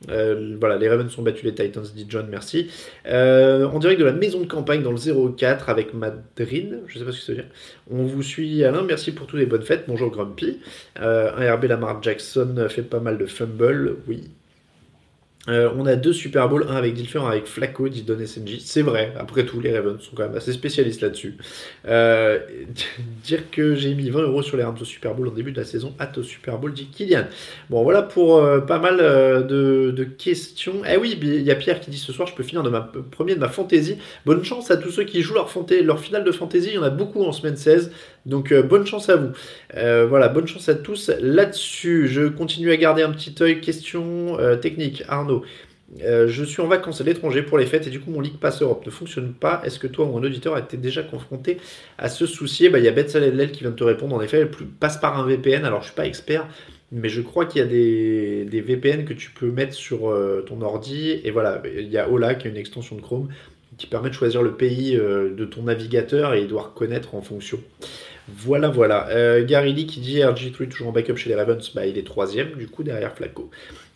voilà, 0.08 0.78
les 0.78 0.90
Ravens 0.90 1.10
sont 1.12 1.22
battus 1.24 1.44
les 1.44 1.56
Titans, 1.56 1.84
dit 1.96 2.06
John, 2.10 2.28
merci. 2.30 2.70
en 3.06 3.80
direct 3.80 4.00
de 4.00 4.06
la 4.06 4.12
maison 4.12 4.42
de 4.42 4.46
campagne 4.46 4.84
dans 4.84 4.92
le 4.92 5.36
04 5.36 5.70
avec 5.70 5.94
Madrid, 5.94 6.82
je 6.88 7.00
sais 7.00 7.06
pas 7.06 7.12
ce 7.12 7.20
que 7.20 7.26
ça 7.26 7.34
veut. 7.34 7.46
On 7.90 8.04
vous 8.04 8.24
suit 8.24 8.64
Alain, 8.64 8.84
merci 8.84 9.12
pour 9.12 9.28
toutes 9.28 9.40
les 9.40 9.46
bonnes 9.46 9.64
fêtes. 9.64 9.86
Bonjour 9.88 10.12
Grumpy. 10.12 10.60
un 10.98 11.56
RB 11.56 11.66
Lamar 11.66 12.04
Jackson 12.04 12.68
fait 12.70 12.84
pas 12.84 13.00
mal 13.00 13.18
de 13.18 13.26
fumble, 13.26 13.98
oui, 14.08 14.30
Euh, 15.50 15.70
on 15.78 15.86
a 15.86 15.96
deux 15.96 16.14
Super 16.14 16.50
Bowls, 16.50 16.66
un 16.70 16.76
avec 16.76 16.94
Dilfer, 16.94 17.20
un 17.20 17.30
avec 17.30 17.46
Flacco, 17.46 17.88
dit 17.88 18.04
Don 18.04 18.18
SNJ. 18.26 18.60
C'est 18.60 18.82
vrai, 18.82 19.14
après 19.18 19.46
tout, 19.46 19.60
les 19.60 19.76
Ravens 19.76 20.02
sont 20.02 20.16
quand 20.16 20.24
même 20.24 20.36
assez 20.36 20.52
spécialistes 20.52 21.02
là-dessus. 21.02 21.38
Euh, 21.88 22.40
dire 23.24 23.50
que 23.50 23.76
j'ai 23.76 23.94
mis 23.94 24.10
20 24.10 24.22
euros 24.24 24.42
sur 24.42 24.58
les 24.58 24.64
Rams 24.64 24.78
au 24.80 24.86
Super 24.86 25.14
Bowl 25.16 25.28
en 25.28 25.32
début 25.32 25.52
de 25.52 25.60
la 25.60 25.66
saison, 25.66 25.94
hâte 26.00 26.18
au 26.18 26.24
Super 26.24 26.58
Bowl, 26.58 26.74
dit 26.74 26.88
Kylian. 26.88 27.26
Bon, 27.70 27.84
voilà 27.84 28.02
pour 28.02 28.38
euh, 28.38 28.60
pas 28.60 28.80
mal 28.80 28.98
de, 28.98 30.08
questions. 30.18 30.82
Eh 30.90 30.98
oui, 30.98 31.18
il 31.22 31.42
y 31.42 31.52
a 31.52 31.56
Pierre 31.56 31.80
qui 31.80 31.92
dit 31.92 31.98
ce 31.98 32.12
soir, 32.12 32.28
je 32.28 32.36
peux 32.36 32.44
finir 32.44 32.64
de 32.64 32.70
ma 32.70 32.82
premier 33.12 33.36
de 33.36 33.40
ma 33.40 33.50
fantasy. 33.50 33.98
Bonne 34.26 34.44
chance 34.44 34.72
à 34.72 34.78
tous 34.78 34.92
ceux 34.92 35.04
qui 35.04 35.22
jouent 35.22 35.36
leur, 35.36 35.50
leur 35.84 36.00
finale 36.00 36.24
de 36.24 36.32
fantasy, 36.32 36.70
il 36.70 36.76
y 36.76 36.78
en 36.78 36.84
a 36.84 36.90
beaucoup 36.90 37.24
en 37.24 37.32
semaine 37.32 37.58
16. 37.58 37.92
Donc 38.28 38.54
bonne 38.54 38.86
chance 38.86 39.10
à 39.10 39.16
vous. 39.16 39.32
voilà, 39.74 40.28
bonne 40.28 40.48
chance 40.48 40.70
à 40.70 40.76
tous 40.76 41.10
là-dessus. 41.20 42.08
Je 42.08 42.28
continue 42.28 42.72
à 42.72 42.78
garder 42.78 43.02
un 43.02 43.12
petit 43.12 43.34
œil. 43.42 43.60
Question 43.62 44.38
technique, 44.62 45.04
Arnaud. 45.08 45.44
Euh, 46.04 46.28
je 46.28 46.44
suis 46.44 46.62
en 46.62 46.68
vacances 46.68 47.00
à 47.00 47.06
l'étranger 47.06 47.42
pour 47.42 47.58
les 47.58 47.66
fêtes 47.66 47.88
et 47.88 47.90
du 47.90 48.02
coup 48.02 48.12
mon 48.12 48.20
League 48.20 48.38
Pass 48.40 48.62
Europe 48.62 48.86
ne 48.86 48.92
fonctionne 48.92 49.34
pas. 49.34 49.62
Est-ce 49.64 49.80
que 49.80 49.88
toi 49.88 50.06
un 50.06 50.24
auditeur 50.24 50.56
a 50.56 50.60
été 50.60 50.76
déjà 50.76 51.02
confronté 51.02 51.58
à 51.98 52.10
ce 52.10 52.26
souci? 52.26 52.68
Bah, 52.70 52.80
Il 52.80 52.86
y 52.86 52.88
a 52.88 52.92
Betsalel 52.92 53.52
qui 53.52 53.62
vient 53.62 53.72
de 53.72 53.76
te 53.76 53.84
répondre. 53.84 54.16
En 54.16 54.22
effet, 54.22 54.40
elle 54.40 54.50
passe 54.50 54.98
par 54.98 55.18
un 55.18 55.26
VPN. 55.26 55.64
Alors 55.66 55.82
je 55.82 55.88
suis 55.88 55.96
pas 55.96 56.06
expert, 56.06 56.48
mais 56.92 57.08
je 57.10 57.22
crois 57.22 57.46
qu'il 57.46 57.62
y 57.62 57.64
a 57.64 57.68
des, 57.68 58.62
VPN 58.62 59.06
que 59.06 59.14
tu 59.14 59.32
peux 59.32 59.50
mettre 59.50 59.74
sur 59.74 60.10
euh, 60.10 60.44
ton 60.46 60.62
ordi. 60.62 61.22
Et 61.24 61.32
voilà, 61.32 61.62
il 61.66 61.88
y 61.88 61.98
a 61.98 62.10
Ola 62.10 62.36
qui 62.36 62.48
est 62.48 62.52
une 62.52 62.58
extension 62.58 62.96
de 62.96 63.02
Chrome 63.02 63.30
qui 63.78 63.88
permet 63.88 64.10
de 64.10 64.16
choisir 64.16 64.42
le 64.42 64.54
pays 64.54 64.98
euh, 64.98 65.34
de 65.34 65.46
ton 65.46 65.64
navigateur 65.64 66.34
et 66.34 66.42
il 66.42 66.48
doit 66.48 66.64
reconnaître 66.64 67.16
en 67.16 67.22
fonction. 67.22 67.60
Voilà, 68.28 68.70
voilà. 68.70 69.42
Gary 69.44 69.74
Lee 69.74 69.88
qui 69.88 70.00
dit 70.00 70.20
RG3 70.20 70.68
toujours 70.68 70.90
en 70.90 70.92
backup 70.92 71.16
chez 71.16 71.30
les 71.30 71.36
Ravens, 71.36 71.72
bah, 71.74 71.86
il 71.86 71.98
est 71.98 72.06
troisième 72.06 72.52
du 72.52 72.68
coup 72.68 72.84
derrière 72.84 73.16
Flacco. 73.16 73.50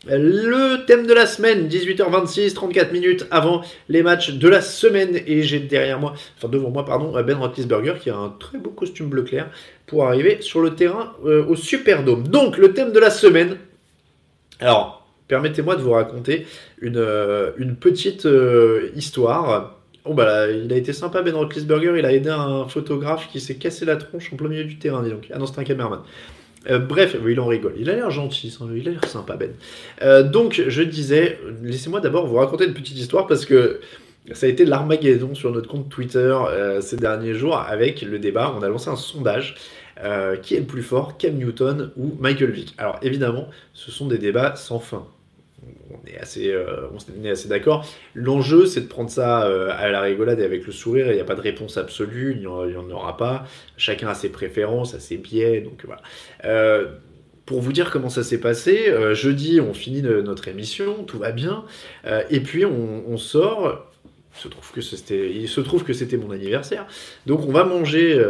Le 0.08 0.84
thème 0.86 1.06
de 1.06 1.14
la 1.14 1.28
semaine, 1.28 1.68
18h26, 1.68 2.56
34 2.56 2.92
minutes 2.92 3.28
avant 3.30 3.62
les 3.88 4.02
matchs 4.02 4.32
de 4.32 4.50
la 4.50 4.62
semaine. 4.62 5.20
Et 5.28 5.44
j'ai 5.44 5.60
derrière 5.60 6.00
moi, 6.00 6.14
enfin 6.38 6.48
devant 6.48 6.72
moi, 6.72 6.86
pardon, 6.86 7.12
Ben 7.22 7.38
Roethlisberger 7.38 7.96
qui 8.02 8.10
a 8.10 8.16
un 8.16 8.30
très 8.30 8.58
beau 8.58 8.72
costume 8.72 9.10
bleu 9.10 9.22
clair 9.22 9.52
pour 9.86 10.08
arriver 10.08 10.42
sur 10.42 10.62
le 10.62 10.74
terrain 10.74 11.14
euh, 11.26 11.46
au 11.46 11.56
Superdome. 11.56 12.28
Donc, 12.28 12.58
le 12.58 12.74
thème 12.74 12.92
de 12.92 13.00
la 13.00 13.12
semaine. 13.12 13.58
Alors, 14.60 15.06
permettez-moi 15.28 15.76
de 15.76 15.82
vous 15.82 15.92
raconter 15.92 16.48
une, 16.80 16.98
euh, 16.98 17.52
petite 17.80 18.26
euh, 18.26 18.90
histoire. 18.96 19.78
Oh 20.04 20.14
bah 20.16 20.50
il 20.50 20.74
a 20.74 20.78
été 20.78 20.94
sympa 20.94 21.22
Ben 21.22 21.36
Roethlisberger, 21.36 21.94
il 21.98 22.06
a 22.06 22.12
aidé 22.12 22.30
un 22.30 22.68
photographe 22.68 23.30
qui 23.32 23.40
s'est 23.40 23.56
cassé 23.56 23.86
la 23.86 23.98
tronche 23.98 24.34
en 24.34 24.36
plein 24.36 24.50
milieu 24.50 24.64
du 24.64 24.78
terrain, 24.78 25.04
dis 25.04 25.12
donc. 25.12 25.28
Ah 25.32 25.38
non, 25.38 25.46
c'est 25.46 25.60
un 25.60 25.64
caméraman. 25.64 26.02
Euh, 26.70 26.80
bref, 26.80 27.16
il 27.28 27.40
en 27.40 27.48
rigole. 27.48 27.74
Il 27.78 27.90
a 27.90 27.96
l'air 27.96 28.12
gentil, 28.12 28.56
il 28.76 28.88
a 28.88 28.92
l'air 28.92 29.06
sympa, 29.06 29.36
Ben. 29.36 29.52
Euh, 30.02 30.24
donc, 30.24 30.62
je 30.68 30.82
disais, 30.82 31.40
laissez-moi 31.64 32.00
d'abord 32.00 32.28
vous 32.28 32.36
raconter 32.36 32.66
une 32.66 32.74
petite 32.74 32.98
histoire 32.98 33.28
parce 33.28 33.46
que 33.46 33.80
ça 34.34 34.46
a 34.46 34.50
été 34.50 34.66
l'armageddon 34.66 35.34
sur 35.34 35.52
notre 35.52 35.68
compte 35.68 35.90
Twitter 35.90 36.20
euh, 36.20 36.82
ces 36.82 36.98
derniers 36.98 37.34
jours 37.34 37.58
avec 37.58 38.02
le 38.02 38.20
débat. 38.20 38.56
On 38.58 38.62
a 38.62 38.70
lancé 38.70 38.90
un 38.90 38.96
sondage. 38.96 39.56
qui 40.42 40.56
est 40.56 40.60
le 40.60 40.66
plus 40.66 40.84
fort, 40.84 41.18
Cam 41.18 41.36
Newton 41.36 41.92
ou 41.96 42.16
Michael 42.20 42.52
Vick 42.52 42.74
Alors 42.80 42.98
évidemment, 43.04 43.48
ce 43.74 43.92
sont 43.92 44.08
des 44.08 44.18
débats 44.18 44.56
sans 44.56 44.80
fin 44.80 45.06
on 45.92 46.08
est 46.08 46.18
assez, 46.18 46.52
euh, 46.52 46.88
assez 47.30 47.48
d'accord. 47.48 47.86
L'enjeu, 48.16 48.66
c'est 48.66 48.82
de 48.82 48.88
prendre 48.88 49.10
ça 49.10 49.46
euh, 49.46 49.70
à 49.72 49.90
la 49.90 50.02
rigolade 50.02 50.40
et 50.40 50.44
avec 50.44 50.66
le 50.66 50.72
sourire. 50.72 51.08
Il 51.10 51.16
n'y 51.16 51.22
a 51.22 51.26
pas 51.26 51.36
de 51.36 51.42
réponse 51.42 51.78
absolue, 51.78 52.34
il 52.36 52.42
n'y 52.42 52.48
en, 52.48 52.90
aura 52.90 53.18
pas. 53.18 53.46
Chacun 53.78 54.08
a 54.08 54.16
ses 54.16 54.30
préférences, 54.30 54.94
a 54.94 55.00
ses 55.00 55.18
biais. 55.18 55.62
Donc 55.62 55.84
voilà. 55.86 56.02
Euh, 56.46 56.88
pour 57.46 57.60
vous 57.62 57.74
dire 57.74 57.92
comment 57.92 58.10
ça 58.10 58.24
s'est 58.24 58.40
passé, 58.40 58.94
jeudi, 59.14 59.60
on 59.60 59.74
finit 59.74 60.04
notre 60.04 60.48
émission, 60.48 61.04
tout 61.04 61.18
va 61.18 61.32
bien. 61.32 61.66
et 62.30 62.40
puis, 62.40 62.64
on, 62.66 63.18
sort. 63.18 63.88
Il 64.34 64.40
se, 64.40 64.48
trouve 64.48 64.72
que 64.72 64.80
c'était, 64.80 65.30
il 65.30 65.50
se 65.50 65.60
trouve 65.60 65.84
que 65.84 65.92
c'était 65.92 66.16
mon 66.16 66.32
anniversaire. 66.32 66.88
Donc, 67.26 67.42
on 67.46 67.52
va 67.52 67.66
manger 67.66 68.24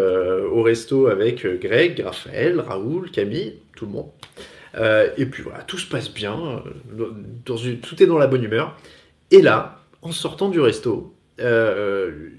au 0.51 0.63
resto 0.63 1.05
avec 1.05 1.45
Greg, 1.59 2.01
Raphaël, 2.03 2.59
Raoul, 2.61 3.11
Camille, 3.11 3.57
tout 3.75 3.85
le 3.85 3.91
monde. 3.91 4.09
Euh, 4.75 5.09
et 5.17 5.25
puis 5.25 5.43
voilà, 5.43 5.59
tout 5.63 5.77
se 5.77 5.87
passe 5.87 6.13
bien, 6.13 6.63
euh, 6.97 7.11
tout 7.81 8.03
est 8.03 8.05
dans 8.05 8.17
la 8.17 8.27
bonne 8.27 8.43
humeur. 8.43 8.77
Et 9.31 9.41
là, 9.41 9.79
en 10.01 10.11
sortant 10.11 10.49
du 10.49 10.59
resto, 10.59 11.13
euh, 11.39 12.29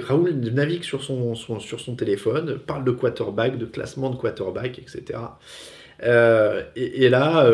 Raoul 0.00 0.32
navigue 0.32 0.82
sur 0.82 1.02
son, 1.02 1.96
téléphone, 1.96 2.58
parle 2.58 2.84
de 2.84 2.90
quarterback, 2.90 3.58
de 3.58 3.66
classement 3.66 4.10
de 4.10 4.16
quarterback, 4.16 4.78
etc. 4.78 5.18
et, 6.74 7.08
là, 7.10 7.50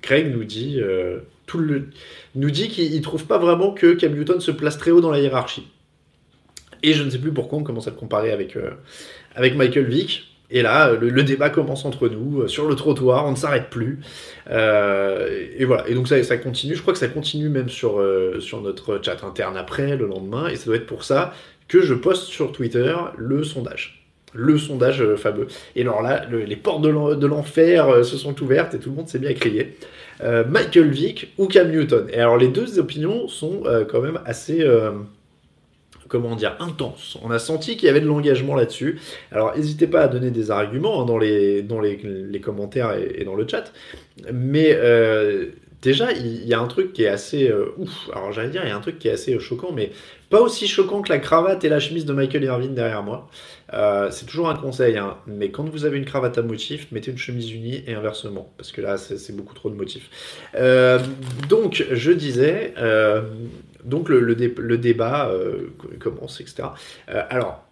Craig 0.00 0.34
nous 0.34 0.44
dit, 0.44 0.80
dit 2.34 2.68
qu'il 2.68 2.96
ne 2.96 3.02
trouve 3.02 3.26
pas 3.26 3.38
vraiment 3.38 3.72
que 3.72 3.92
Cam 3.94 4.14
Newton 4.14 4.40
se 4.40 4.50
place 4.50 4.78
très 4.78 4.90
haut 4.90 5.00
dans 5.00 5.10
la 5.10 5.20
hiérarchie. 5.20 5.68
Et 6.82 6.92
je 6.92 7.02
ne 7.02 7.10
sais 7.10 7.18
plus 7.18 7.32
pourquoi 7.32 7.58
on 7.58 7.62
commence 7.62 7.88
à 7.88 7.90
le 7.90 7.96
comparer 7.96 8.30
avec, 8.30 8.56
avec 9.34 9.54
Michael 9.54 9.86
Vick. 9.86 10.27
Et 10.50 10.62
là, 10.62 10.92
le, 10.94 11.22
débat 11.22 11.50
commence 11.50 11.84
entre 11.84 12.08
nous, 12.08 12.40
euh, 12.40 12.48
sur 12.48 12.66
le 12.66 12.74
trottoir, 12.74 13.26
on 13.26 13.32
ne 13.32 13.36
s'arrête 13.36 13.68
plus. 13.68 14.00
Euh, 14.50 15.46
et 15.56 15.64
voilà, 15.66 15.86
et 15.88 15.94
donc 15.94 16.08
ça, 16.08 16.22
ça 16.22 16.38
continue, 16.38 16.74
je 16.74 16.80
crois 16.80 16.94
que 16.94 16.98
ça 16.98 17.08
continue 17.08 17.50
même 17.50 17.68
sur, 17.68 18.00
euh, 18.00 18.40
sur 18.40 18.62
notre 18.62 18.98
chat 19.02 19.22
interne 19.24 19.58
après, 19.58 19.96
le 19.96 20.06
lendemain, 20.06 20.48
et 20.48 20.56
ça 20.56 20.64
doit 20.66 20.76
être 20.76 20.86
pour 20.86 21.04
ça 21.04 21.34
que 21.68 21.82
je 21.82 21.92
poste 21.92 22.24
sur 22.24 22.52
Twitter 22.52 22.94
le 23.18 23.44
sondage. 23.44 24.06
Le 24.32 24.56
sondage 24.56 25.04
fameux. 25.16 25.48
Et 25.76 25.82
alors 25.82 26.02
là, 26.02 26.26
les 26.30 26.56
portes 26.56 26.82
de 26.82 27.26
l'enfer 27.26 28.04
se 28.04 28.16
sont 28.16 28.40
ouvertes 28.42 28.74
et 28.74 28.78
tout 28.78 28.90
le 28.90 28.96
monde 28.96 29.08
s'est 29.08 29.18
mis 29.18 29.26
à 29.26 29.32
crier. 29.32 29.76
Michael 30.22 30.90
Vick 30.90 31.32
ou 31.38 31.46
Cam 31.46 31.70
Newton? 31.70 32.08
Et 32.12 32.20
alors 32.20 32.36
les 32.36 32.48
deux 32.48 32.78
opinions 32.78 33.26
sont 33.26 33.62
quand 33.88 34.02
même 34.02 34.20
assez 34.26 34.62
comment 36.08 36.34
dire, 36.34 36.56
intense. 36.58 37.18
On 37.22 37.30
a 37.30 37.38
senti 37.38 37.76
qu'il 37.76 37.86
y 37.86 37.90
avait 37.90 38.00
de 38.00 38.06
l'engagement 38.06 38.56
là-dessus. 38.56 39.00
Alors, 39.30 39.56
n'hésitez 39.56 39.86
pas 39.86 40.00
à 40.00 40.08
donner 40.08 40.30
des 40.30 40.50
arguments 40.50 41.02
hein, 41.02 41.04
dans, 41.04 41.18
les, 41.18 41.62
dans 41.62 41.80
les, 41.80 42.40
commentaires 42.42 42.94
et, 42.96 43.24
dans 43.24 43.34
le 43.34 43.46
chat. 43.46 43.72
Mais 44.32 44.70
euh, 44.72 45.46
déjà, 45.82 46.12
il 46.12 46.46
y, 46.46 46.54
a 46.54 46.60
un 46.60 46.66
truc 46.66 46.92
qui 46.92 47.04
est 47.04 47.08
assez 47.08 47.48
euh, 47.48 47.74
ouf. 47.76 48.08
Alors, 48.12 48.32
j'allais 48.32 48.48
dire, 48.48 48.62
il 48.64 48.68
y 48.68 48.72
a 48.72 48.76
un 48.76 48.80
truc 48.80 48.98
qui 48.98 49.08
est 49.08 49.12
assez 49.12 49.38
choquant, 49.38 49.72
mais 49.72 49.90
pas 50.30 50.40
aussi 50.40 50.66
choquant 50.66 51.02
que 51.02 51.10
la 51.10 51.18
cravate 51.18 51.64
et 51.64 51.68
la 51.68 51.80
chemise 51.80 52.04
de 52.04 52.12
Michael 52.12 52.44
Irvin 52.44 52.68
derrière 52.68 53.02
moi. 53.02 53.28
Euh, 53.74 54.08
c'est 54.10 54.24
toujours 54.24 54.48
un 54.48 54.56
conseil, 54.56 54.96
hein. 54.96 55.18
mais 55.26 55.50
quand 55.50 55.68
vous 55.68 55.84
avez 55.84 55.98
une 55.98 56.06
cravate 56.06 56.38
à 56.38 56.42
motif, 56.42 56.88
mettez 56.90 57.10
une 57.10 57.18
chemise 57.18 57.52
unie 57.52 57.84
et 57.86 57.94
inversement, 57.94 58.50
parce 58.56 58.72
que 58.72 58.80
là, 58.80 58.96
c'est 58.96 59.36
beaucoup 59.36 59.54
trop 59.54 59.68
de 59.68 59.74
motifs. 59.74 60.08
donc, 61.48 61.84
je 61.90 62.12
disais, 62.12 62.72
donc 63.84 64.08
le, 64.08 64.34
débat 64.76 65.30
euh, 65.30 65.68
commence, 65.98 66.40
etc. 66.40 66.68
Euh, 67.08 67.22
alors, 67.30 67.64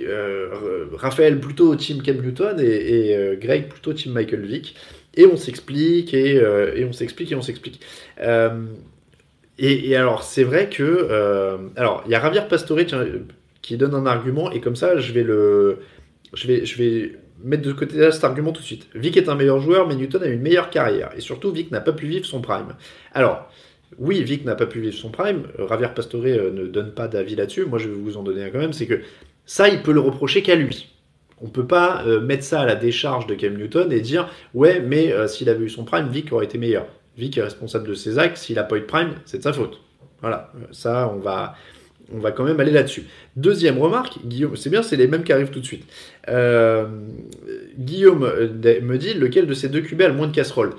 euh, 0.00 0.86
Raphaël 0.94 1.40
plutôt 1.40 1.74
team 1.74 2.02
Cam 2.02 2.16
Newton 2.16 2.58
et, 2.60 3.36
Greg 3.40 3.68
plutôt 3.68 3.92
team 3.92 4.12
Michael 4.12 4.46
Vick. 4.46 4.76
Et 5.14 5.26
on 5.26 5.36
s'explique, 5.36 6.14
et, 6.14 6.40
on 6.84 6.92
s'explique, 6.92 7.32
et 7.32 7.34
on 7.34 7.42
s'explique. 7.42 7.80
Et, 9.58 9.96
alors, 9.96 10.22
c'est 10.22 10.44
vrai 10.44 10.68
que... 10.68 11.68
alors, 11.76 12.04
il 12.06 12.12
y 12.12 12.14
a 12.14 12.20
Javier 12.20 12.42
Pastore 12.48 12.78
qui 13.62 13.76
donne 13.76 13.94
un 13.94 14.06
argument, 14.06 14.50
et 14.52 14.60
comme 14.60 14.76
ça, 14.76 14.98
je 14.98 15.12
vais 15.12 15.24
le... 15.24 15.78
Je 16.34 16.46
vais, 16.46 16.66
je 16.66 16.76
vais 16.76 17.12
mettre 17.42 17.62
de 17.62 17.72
côté 17.72 18.10
cet 18.12 18.22
argument 18.22 18.52
tout 18.52 18.60
de 18.60 18.66
suite. 18.66 18.86
Vic 18.94 19.16
est 19.16 19.28
un 19.28 19.34
meilleur 19.34 19.60
joueur, 19.60 19.88
mais 19.88 19.94
Newton 19.94 20.22
a 20.22 20.26
une 20.26 20.42
meilleure 20.42 20.70
carrière. 20.70 21.10
Et 21.16 21.20
surtout, 21.20 21.50
Vic 21.50 21.70
n'a 21.70 21.80
pas 21.80 21.92
pu 21.92 22.06
vivre 22.06 22.26
son 22.26 22.42
prime. 22.42 22.74
Alors, 23.14 23.50
oui, 23.96 24.22
Vic 24.22 24.44
n'a 24.44 24.54
pas 24.54 24.66
pu 24.66 24.80
vivre 24.80 24.94
son 24.94 25.10
prime. 25.10 25.44
Ravier 25.58 25.88
Pastore 25.94 26.22
euh, 26.26 26.50
ne 26.50 26.66
donne 26.66 26.92
pas 26.92 27.08
d'avis 27.08 27.36
là-dessus. 27.36 27.64
Moi, 27.64 27.78
je 27.78 27.88
vais 27.88 27.94
vous 27.94 28.16
en 28.16 28.22
donner 28.22 28.44
un 28.44 28.50
quand 28.50 28.58
même. 28.58 28.72
C'est 28.72 28.86
que 28.86 29.00
ça, 29.46 29.68
il 29.68 29.82
peut 29.82 29.92
le 29.92 30.00
reprocher 30.00 30.42
qu'à 30.42 30.54
lui. 30.54 30.94
On 31.40 31.48
peut 31.48 31.66
pas 31.66 32.02
euh, 32.04 32.20
mettre 32.20 32.44
ça 32.44 32.60
à 32.60 32.66
la 32.66 32.74
décharge 32.74 33.26
de 33.26 33.34
Cam 33.34 33.56
Newton 33.56 33.92
et 33.92 34.00
dire 34.00 34.28
ouais, 34.54 34.80
mais 34.80 35.12
euh, 35.12 35.26
s'il 35.26 35.48
avait 35.48 35.64
eu 35.64 35.70
son 35.70 35.84
prime, 35.84 36.08
Vic 36.08 36.32
aurait 36.32 36.44
été 36.44 36.58
meilleur. 36.58 36.86
Vic 37.16 37.38
est 37.38 37.42
responsable 37.42 37.88
de 37.88 37.94
ses 37.94 38.18
actes. 38.18 38.36
S'il 38.36 38.56
n'a 38.56 38.64
pas 38.64 38.76
eu 38.76 38.80
de 38.80 38.86
prime, 38.86 39.14
c'est 39.24 39.38
de 39.38 39.42
sa 39.42 39.52
faute. 39.52 39.80
Voilà, 40.20 40.52
ça, 40.72 41.12
on 41.14 41.20
va, 41.20 41.54
on 42.12 42.18
va 42.18 42.32
quand 42.32 42.44
même 42.44 42.58
aller 42.58 42.72
là-dessus. 42.72 43.04
Deuxième 43.36 43.78
remarque, 43.78 44.18
Guillaume, 44.24 44.56
c'est 44.56 44.70
bien, 44.70 44.82
c'est 44.82 44.96
les 44.96 45.06
mêmes 45.06 45.22
qui 45.22 45.32
arrivent 45.32 45.50
tout 45.50 45.60
de 45.60 45.64
suite. 45.64 45.86
Guillaume 47.78 48.20
me 48.82 48.96
dit 48.96 49.14
lequel 49.14 49.46
de 49.46 49.54
ces 49.54 49.68
deux 49.68 49.80
QB 49.80 50.02
a 50.02 50.08
le 50.08 50.14
moins 50.14 50.26
de 50.26 50.34
casseroles? 50.34 50.74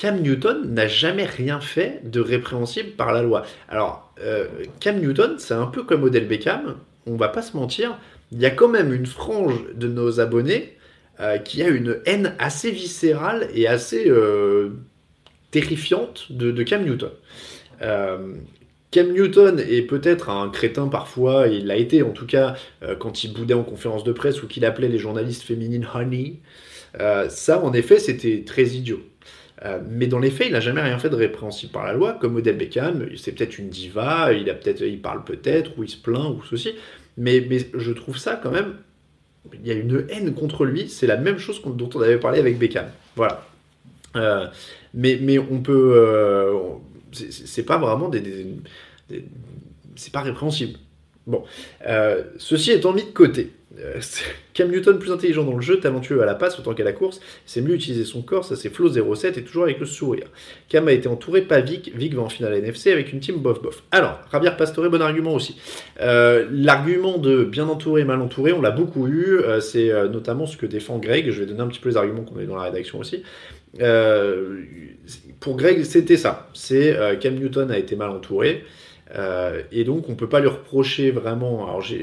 Cam 0.00 0.22
Newton 0.22 0.72
n'a 0.72 0.88
jamais 0.88 1.26
rien 1.26 1.60
fait 1.60 2.00
de 2.04 2.20
répréhensible 2.22 2.92
par 2.92 3.12
la 3.12 3.20
loi. 3.20 3.44
Alors, 3.68 4.14
euh, 4.22 4.46
Cam 4.80 4.98
Newton, 4.98 5.34
c'est 5.36 5.52
un 5.52 5.66
peu 5.66 5.82
comme 5.82 6.04
Odell 6.04 6.26
Beckham, 6.26 6.76
on 7.04 7.16
va 7.16 7.28
pas 7.28 7.42
se 7.42 7.54
mentir, 7.54 7.98
il 8.32 8.40
y 8.40 8.46
a 8.46 8.50
quand 8.50 8.68
même 8.68 8.94
une 8.94 9.04
frange 9.04 9.62
de 9.74 9.88
nos 9.88 10.18
abonnés 10.18 10.78
euh, 11.20 11.36
qui 11.36 11.62
a 11.62 11.68
une 11.68 11.98
haine 12.06 12.34
assez 12.38 12.70
viscérale 12.70 13.50
et 13.54 13.68
assez 13.68 14.08
euh, 14.08 14.70
terrifiante 15.50 16.32
de, 16.32 16.62
Cam 16.62 16.82
Newton. 16.82 17.10
Cam 18.90 19.12
Newton 19.12 19.60
est 19.60 19.82
peut-être 19.82 20.30
un 20.30 20.48
crétin 20.48 20.88
parfois, 20.88 21.46
il 21.48 21.66
l'a 21.66 21.76
été 21.76 22.02
en 22.02 22.12
tout 22.12 22.26
cas 22.26 22.56
quand 22.98 23.22
il 23.22 23.34
boudait 23.34 23.54
en 23.54 23.64
conférence 23.64 24.02
de 24.02 24.12
presse 24.12 24.42
ou 24.42 24.46
qu'il 24.46 24.64
appelait 24.64 24.88
les 24.88 24.98
journalistes 24.98 25.42
féminines 25.42 25.86
honey. 25.94 26.40
ça, 27.28 27.62
en 27.62 27.74
effet, 27.74 27.98
c'était 27.98 28.44
très 28.46 28.64
idiot. 28.64 29.00
Mais 29.88 30.06
dans 30.06 30.18
les 30.18 30.30
faits, 30.30 30.48
il 30.48 30.52
n'a 30.52 30.60
jamais 30.60 30.80
rien 30.80 30.98
fait 30.98 31.10
de 31.10 31.16
répréhensible 31.16 31.72
par 31.72 31.84
la 31.84 31.92
loi, 31.92 32.14
comme 32.20 32.36
Odell 32.36 32.56
Beckham. 32.56 33.08
C'est 33.16 33.32
peut-être 33.32 33.58
une 33.58 33.68
diva, 33.68 34.32
il 34.32 34.48
a 34.48 34.54
peut-être, 34.54 34.80
il 34.82 35.00
parle 35.00 35.24
peut-être, 35.24 35.72
ou 35.78 35.84
il 35.84 35.88
se 35.88 35.96
plaint, 35.96 36.30
ou 36.30 36.42
ceci. 36.48 36.74
Mais, 37.16 37.46
je 37.74 37.92
trouve 37.92 38.16
ça 38.16 38.40
quand 38.42 38.50
même. 38.50 38.74
Il 39.54 39.66
y 39.66 39.70
a 39.70 39.74
une 39.74 40.06
haine 40.08 40.32
contre 40.34 40.64
lui. 40.64 40.88
C'est 40.88 41.06
la 41.06 41.16
même 41.16 41.38
chose 41.38 41.60
dont 41.64 41.90
on 41.94 42.00
avait 42.00 42.18
parlé 42.18 42.38
avec 42.38 42.58
Beckham. 42.58 42.86
Voilà. 43.16 43.44
mais, 44.94 45.18
mais 45.20 45.38
on 45.38 45.60
peut. 45.60 46.52
c'est 47.12 47.64
pas 47.64 47.78
vraiment 47.78 48.08
des 48.08 48.46
c'est 49.96 50.12
pas 50.12 50.22
répréhensible. 50.22 50.78
Bon, 51.26 51.44
euh, 51.86 52.24
ceci 52.38 52.72
étant 52.72 52.92
mis 52.92 53.04
de 53.04 53.10
côté, 53.10 53.52
euh, 53.78 54.00
Cam 54.54 54.70
Newton 54.70 54.98
plus 54.98 55.12
intelligent 55.12 55.44
dans 55.44 55.54
le 55.54 55.60
jeu, 55.60 55.78
talentueux 55.78 56.22
à 56.22 56.26
la 56.26 56.34
passe 56.34 56.58
autant 56.58 56.74
qu'à 56.74 56.84
la 56.84 56.92
course, 56.92 57.20
c'est 57.46 57.60
mieux 57.60 57.74
utiliser 57.74 58.04
son 58.04 58.22
corps, 58.22 58.44
ça 58.44 58.56
c'est 58.56 58.68
Flo 58.68 58.88
07 58.88 59.38
et 59.38 59.44
toujours 59.44 59.64
avec 59.64 59.78
le 59.78 59.86
sourire. 59.86 60.26
Cam 60.68 60.86
a 60.88 60.92
été 60.92 61.08
entouré 61.08 61.42
pas 61.42 61.60
Vic, 61.60 61.92
Vic 61.94 62.14
va 62.14 62.22
en 62.22 62.28
finale 62.28 62.54
NFC 62.54 62.92
avec 62.92 63.12
une 63.12 63.20
team 63.20 63.36
bof 63.36 63.62
bof. 63.62 63.82
Alors, 63.90 64.20
Rabier 64.30 64.50
Pastore, 64.56 64.90
bon 64.90 65.00
argument 65.00 65.34
aussi. 65.34 65.56
Euh, 66.00 66.46
l'argument 66.50 67.18
de 67.18 67.44
bien 67.44 67.68
entouré, 67.68 68.04
mal 68.04 68.20
entouré, 68.20 68.52
on 68.52 68.60
l'a 68.60 68.70
beaucoup 68.70 69.06
eu, 69.06 69.40
c'est 69.60 69.90
notamment 70.08 70.46
ce 70.46 70.56
que 70.56 70.66
défend 70.66 70.98
Greg, 70.98 71.30
je 71.30 71.40
vais 71.40 71.46
donner 71.46 71.60
un 71.60 71.68
petit 71.68 71.80
peu 71.80 71.88
les 71.88 71.96
arguments 71.96 72.22
qu'on 72.22 72.38
a 72.38 72.42
eu 72.42 72.46
dans 72.46 72.56
la 72.56 72.64
rédaction 72.64 72.98
aussi. 72.98 73.22
pour 75.40 75.56
Greg, 75.56 75.84
c'était 75.84 76.16
ça, 76.16 76.48
c'est 76.54 76.96
Cam 77.20 77.34
Newton 77.34 77.70
a 77.70 77.78
été 77.78 77.96
mal 77.96 78.10
entouré. 78.10 78.64
Euh, 79.14 79.62
et 79.72 79.84
donc, 79.84 80.08
on 80.08 80.14
peut 80.14 80.28
pas 80.28 80.40
lui 80.40 80.48
reprocher 80.48 81.10
vraiment. 81.10 81.66
Alors, 81.66 81.80
je, 81.80 81.96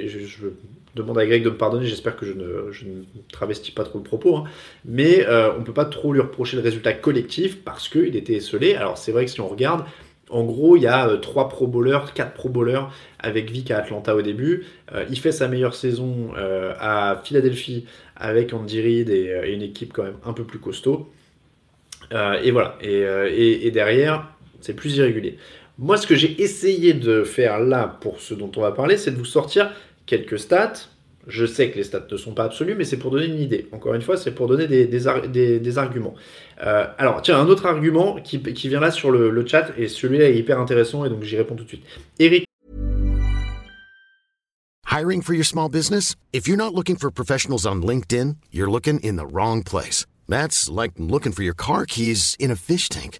demande 0.97 1.17
à 1.17 1.25
Greg 1.25 1.43
de 1.43 1.49
me 1.49 1.57
pardonner, 1.57 1.86
j'espère 1.86 2.15
que 2.15 2.25
je 2.25 2.33
ne, 2.33 3.03
travestis 3.31 3.71
pas 3.71 3.83
trop 3.83 3.97
le 3.97 4.03
propos, 4.03 4.38
hein. 4.38 4.43
mais 4.86 5.25
euh, 5.25 5.53
on 5.55 5.60
ne 5.60 5.63
peut 5.63 5.73
pas 5.73 5.86
trop 5.86 6.13
lui 6.13 6.21
reprocher 6.21 6.57
le 6.57 6.63
résultat 6.63 6.93
collectif 6.93 7.63
parce 7.63 7.89
qu'il 7.89 8.15
était 8.15 8.33
esselé. 8.33 8.75
Alors, 8.75 8.97
c'est 8.97 9.12
vrai 9.12 9.25
que 9.25 9.31
si 9.31 9.41
on 9.41 9.47
regarde, 9.47 9.86
en 10.29 10.43
gros, 10.43 10.75
il 10.75 10.83
y 10.83 10.88
a 10.88 11.07
3 11.17 11.45
euh, 11.45 11.47
pro 11.47 11.67
bowlers, 11.67 12.12
4 12.13 12.33
pro 12.33 12.49
bowlers 12.49 12.89
avec 13.19 13.49
Vic 13.49 13.71
à 13.71 13.79
Atlanta 13.79 14.15
au 14.15 14.21
début. 14.21 14.65
il 15.10 15.19
fait 15.19 15.31
sa 15.31 15.47
meilleure 15.47 15.75
saison 15.75 16.31
à 16.36 17.21
Philadelphie 17.23 17.86
avec 18.15 18.53
Andy 18.53 18.81
Reid 18.81 19.10
et, 19.10 19.53
une 19.53 19.62
équipe 19.62 19.93
quand 19.93 20.03
même 20.03 20.17
un 20.25 20.33
peu 20.33 20.43
plus 20.43 20.60
costaud. 20.60 21.10
et 22.12 22.51
voilà. 22.51 22.77
Et 22.81 23.71
derrière, 23.71 24.29
c'est 24.60 24.73
plus 24.73 24.97
irrégulier. 24.97 25.38
Moi, 25.79 25.97
ce 25.97 26.07
que 26.07 26.15
j'ai 26.15 26.41
essayé 26.41 26.93
de 26.93 27.23
faire 27.23 27.60
là 27.60 27.97
pour 28.01 28.19
ce 28.19 28.33
dont 28.33 28.51
on 28.55 28.62
va 28.62 28.71
parler, 28.71 28.97
c'est 28.97 29.12
de 29.12 29.17
vous 29.17 29.25
sortir 29.25 29.71
quelques 30.07 30.39
stats. 30.39 30.89
Je 31.27 31.45
sais 31.45 31.69
que 31.69 31.77
les 31.77 31.83
stats 31.83 32.07
ne 32.09 32.17
sont 32.17 32.33
pas 32.33 32.45
absolues, 32.45 32.73
mais 32.75 32.85
c'est 32.85 32.97
pour 32.97 33.11
donner 33.11 33.25
une 33.25 33.39
idée. 33.39 33.67
Encore 33.73 33.93
une 33.93 34.01
fois, 34.01 34.15
c'est 34.15 34.31
pour 34.31 34.47
donner 34.47 34.65
des, 34.65 34.87
des, 34.87 35.77
arguments. 35.77 36.15
Euh, 36.65 36.87
alors, 36.97 37.21
tiens, 37.21 37.37
un 37.37 37.47
autre 37.47 37.65
argument 37.65 38.15
qui, 38.23 38.41
qui 38.41 38.69
vient 38.69 38.79
là 38.79 38.91
sur 38.91 39.11
le, 39.11 39.29
le 39.29 39.45
chat, 39.45 39.71
et 39.77 39.89
celui-là 39.89 40.29
est 40.29 40.37
hyper 40.37 40.57
intéressant, 40.57 41.05
et 41.05 41.09
donc 41.09 41.23
j'y 41.23 41.35
réponds 41.35 41.55
tout 41.55 41.65
de 41.65 41.69
suite. 41.69 41.83
Eric. 42.17 42.45
Hiring 44.89 45.21
for 45.21 45.33
your 45.33 45.45
small 45.45 45.69
business? 45.69 46.15
If 46.31 46.47
you're 46.47 46.57
not 46.57 46.73
looking 46.73 46.95
for 46.95 47.11
professionals 47.11 47.65
on 47.65 47.81
LinkedIn, 47.81 48.37
you're 48.51 48.71
looking 48.71 49.01
in 49.01 49.17
the 49.17 49.27
wrong 49.27 49.63
place. 49.63 50.05
That's 50.29 50.69
like 50.69 50.93
looking 50.97 51.33
for 51.33 51.43
your 51.43 51.53
car 51.53 51.85
keys 51.85 52.37
in 52.39 52.51
a 52.51 52.55
fish 52.55 52.87
tank. 52.87 53.19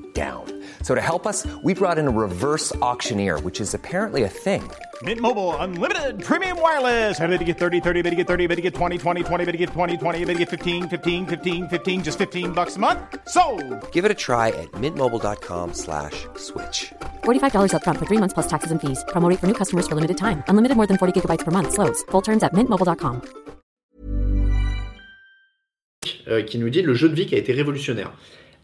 down. 0.13 0.45
So 0.83 0.93
to 0.93 1.01
help 1.01 1.25
us, 1.25 1.47
we 1.63 1.73
brought 1.73 1.97
in 1.97 2.07
a 2.07 2.11
reverse 2.11 2.75
auctioneer, 2.83 3.39
which 3.39 3.59
is 3.59 3.73
apparently 3.73 4.23
a 4.23 4.29
thing. 4.29 4.61
Mint 5.01 5.19
Mobile 5.19 5.55
unlimited 5.57 6.23
premium 6.23 6.61
wireless. 6.61 7.19
Ready 7.19 7.39
to 7.39 7.43
get 7.43 7.57
30, 7.57 7.79
30, 7.79 8.01
bit 8.03 8.11
to 8.11 8.15
get 8.15 8.27
30, 8.27 8.45
bit 8.45 8.57
to 8.57 8.61
get 8.61 8.75
20, 8.75 8.99
20, 8.99 9.23
20, 9.23 9.45
bit 9.45 9.51
to 9.53 9.57
get 9.57 9.69
20, 9.69 9.97
20, 9.97 10.25
bit 10.25 10.33
to 10.33 10.39
get 10.39 10.49
15, 10.49 10.89
15, 10.89 11.25
15, 11.25 11.69
15 11.69 12.03
just 12.03 12.19
15 12.19 12.51
bucks 12.51 12.75
a 12.75 12.79
month. 12.79 12.99
So, 13.27 13.41
Give 13.91 14.05
it 14.05 14.11
a 14.11 14.19
try 14.27 14.49
at 14.49 14.71
mintmobile.com/switch. 14.73 16.27
slash 16.35 16.91
$45 17.23 17.73
up 17.73 17.83
front 17.83 17.97
for 17.97 18.05
3 18.05 18.19
months 18.19 18.35
plus 18.35 18.47
taxes 18.47 18.71
and 18.71 18.79
fees. 18.79 19.03
Promo 19.07 19.35
for 19.39 19.47
new 19.47 19.55
customers 19.55 19.87
for 19.87 19.95
limited 19.95 20.17
time. 20.17 20.43
Unlimited 20.49 20.77
more 20.77 20.85
than 20.85 20.97
40 20.97 21.19
gigabytes 21.19 21.43
per 21.43 21.51
month 21.51 21.73
slows. 21.73 22.03
Full 22.11 22.21
terms 22.21 22.43
at 22.43 22.53
mintmobile.com. 22.53 23.21
Euh, 26.27 26.43
qui 26.43 26.57
nous 26.57 26.69
dit 26.69 26.81
le 26.81 26.93
jeu 26.93 27.09
de 27.09 27.15
vie 27.15 27.25
qui 27.25 27.35
a 27.35 27.37
été 27.37 27.51
révolutionnaire. 27.51 28.11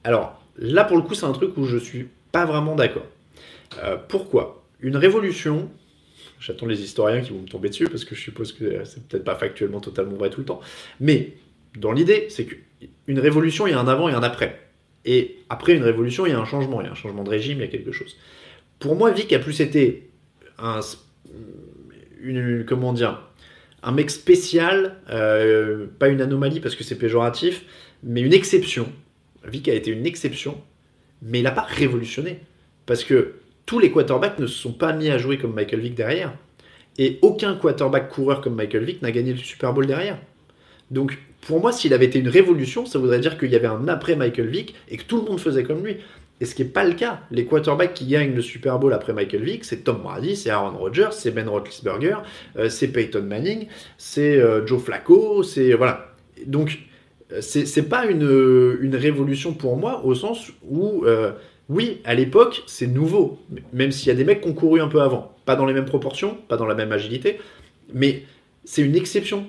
Alors, 0.04 0.42
Là, 0.58 0.84
pour 0.84 0.98
le 0.98 1.04
coup, 1.04 1.14
c'est 1.14 1.26
un 1.26 1.32
truc 1.34 1.56
où 1.58 1.66
je 1.66 1.78
suis 1.78 2.08
pas 2.32 2.46
vraiment 2.46 2.76
d'accord. 2.76 3.06
Euh, 3.84 3.98
pourquoi? 4.08 4.64
Une 4.80 4.98
révolution, 4.98 5.70
j'attends 6.40 6.66
les 6.66 6.82
historiens 6.82 7.22
qui 7.22 7.32
vont 7.32 7.42
me 7.42 7.48
tomber 7.48 7.70
dessus 7.70 7.88
parce 7.88 8.06
que 8.06 8.16
je 8.16 8.22
suppose 8.22 8.54
que 8.54 8.84
c'est 8.86 9.04
peut-être 9.08 9.24
pas 9.24 9.36
factuellement 9.36 9.80
totalement 9.80 10.16
vrai 10.16 10.30
tout 10.30 10.40
le 10.40 10.46
temps, 10.46 10.62
mais 11.00 11.34
dans 11.78 11.92
l'idée, 11.92 12.28
c'est 12.30 12.46
qu'une 12.46 13.20
révolution, 13.20 13.68
il 13.68 13.72
y 13.72 13.74
a 13.74 13.80
un 13.80 13.88
avant 13.88 14.10
et 14.10 14.14
un 14.14 14.24
après. 14.24 14.60
Et 15.06 15.38
après 15.50 15.74
une 15.74 15.84
révolution, 15.84 16.26
il 16.26 16.32
y 16.32 16.34
a 16.34 16.40
un 16.40 16.46
changement, 16.46 16.82
il 16.82 16.86
y 16.86 16.88
a 16.88 16.92
un 16.92 16.96
changement 16.96 17.24
de 17.24 17.30
régime, 17.30 17.60
il 17.60 17.62
y 17.62 17.64
a 17.64 17.68
quelque 17.68 17.92
chose. 17.92 18.18
Pour 18.80 18.96
moi, 18.96 19.12
Vic 19.12 19.32
a 19.34 19.40
plus 19.40 19.62
été 19.62 20.10
un, 20.60 20.80
une, 22.22 22.66
comment 22.66 22.94
dire, 22.94 23.22
un 23.84 23.92
mec 23.92 24.10
spécial, 24.10 24.98
euh, 25.10 25.88
pas 26.00 26.10
une 26.10 26.22
anomalie 26.22 26.60
parce 26.60 26.76
que 26.76 26.84
c'est 26.84 26.98
péjoratif, 26.98 27.64
mais 28.04 28.22
une 28.22 28.34
exception 28.34 28.92
Vic 29.50 29.68
a 29.70 29.74
été 29.74 29.92
une 29.92 30.06
exception, 30.06 30.62
mais 31.22 31.40
il 31.40 31.44
n'a 31.44 31.52
pas 31.52 31.62
révolutionné. 31.68 32.40
Parce 32.86 33.04
que 33.04 33.36
tous 33.66 33.80
les 33.80 33.92
quarterbacks 33.92 34.40
ne 34.40 34.48
se 34.48 34.58
sont 34.58 34.74
pas 34.74 34.94
mis 34.94 35.10
à 35.10 35.18
jouer 35.18 35.38
comme 35.38 35.54
Michael 35.54 35.82
Vick 35.82 35.96
derrière. 35.96 36.34
Et 36.98 37.20
aucun 37.22 37.56
quarterback 37.56 38.10
coureur 38.10 38.42
comme 38.42 38.56
Michael 38.56 38.84
Vick 38.84 39.02
n'a 39.02 39.12
gagné 39.12 39.32
le 39.32 39.38
Super 39.38 39.74
Bowl 39.74 39.86
derrière. 39.86 40.18
Donc 40.90 41.18
pour 41.42 41.62
moi, 41.62 41.72
s'il 41.72 41.94
avait 41.94 42.06
été 42.06 42.20
une 42.20 42.30
révolution, 42.30 42.86
ça 42.86 43.00
voudrait 43.00 43.20
dire 43.20 43.38
qu'il 43.38 43.52
y 43.52 43.56
avait 43.56 43.68
un 43.68 43.88
après 43.88 44.16
Michael 44.16 44.48
Vick 44.48 44.76
et 44.90 44.98
que 44.98 45.04
tout 45.04 45.18
le 45.18 45.24
monde 45.24 45.40
faisait 45.40 45.64
comme 45.64 45.86
lui. 45.86 45.98
Et 46.40 46.46
ce 46.46 46.54
qui 46.54 46.64
n'est 46.64 46.70
pas 46.70 46.84
le 46.84 46.94
cas. 46.94 47.22
Les 47.32 47.46
quarterbacks 47.46 47.94
qui 47.94 48.06
gagnent 48.06 48.36
le 48.36 48.42
Super 48.42 48.78
Bowl 48.78 48.94
après 48.94 49.14
Michael 49.14 49.44
Vick, 49.44 49.66
c'est 49.66 49.78
Tom 49.78 50.02
Brady, 50.04 50.36
c'est 50.36 50.50
Aaron 50.50 50.78
Rodgers, 50.78 51.10
c'est 51.12 51.32
Ben 51.32 51.48
Roethlisberger, 51.48 52.18
euh, 52.58 52.70
c'est 52.70 52.90
Peyton 52.90 53.24
Manning, 53.24 53.68
c'est 53.98 54.38
euh, 54.38 54.66
Joe 54.66 54.82
Flacco, 54.82 55.42
c'est 55.42 55.74
voilà. 55.74 56.14
Donc 56.46 56.80
c'est 57.42 57.90
pas 57.90 58.06
une, 58.06 58.96
révolution 58.96 59.54
pour 59.54 59.78
moi 59.78 60.04
au 60.06 60.16
sens 60.16 60.52
où, 60.68 61.04
euh, 61.06 61.32
oui, 61.70 62.00
à 62.06 62.16
l'époque, 62.16 62.64
c'est 62.68 62.88
nouveau, 62.88 63.40
même 63.74 63.92
s'il 63.92 64.08
y 64.08 64.12
a 64.12 64.16
des 64.16 64.24
mecs 64.24 64.42
qui 64.42 64.50
ont 64.50 64.54
couru 64.54 64.82
un 64.82 64.88
peu 64.88 65.02
avant. 65.02 65.36
Pas 65.46 65.56
dans 65.56 65.66
les 65.66 65.74
mêmes 65.74 65.86
proportions, 65.86 66.38
pas 66.48 66.58
dans 66.58 66.66
la 66.66 66.76
même 66.76 66.92
agilité, 66.92 67.40
mais 67.94 68.24
c'est 68.64 68.82
une 68.82 68.96
exception. 68.96 69.48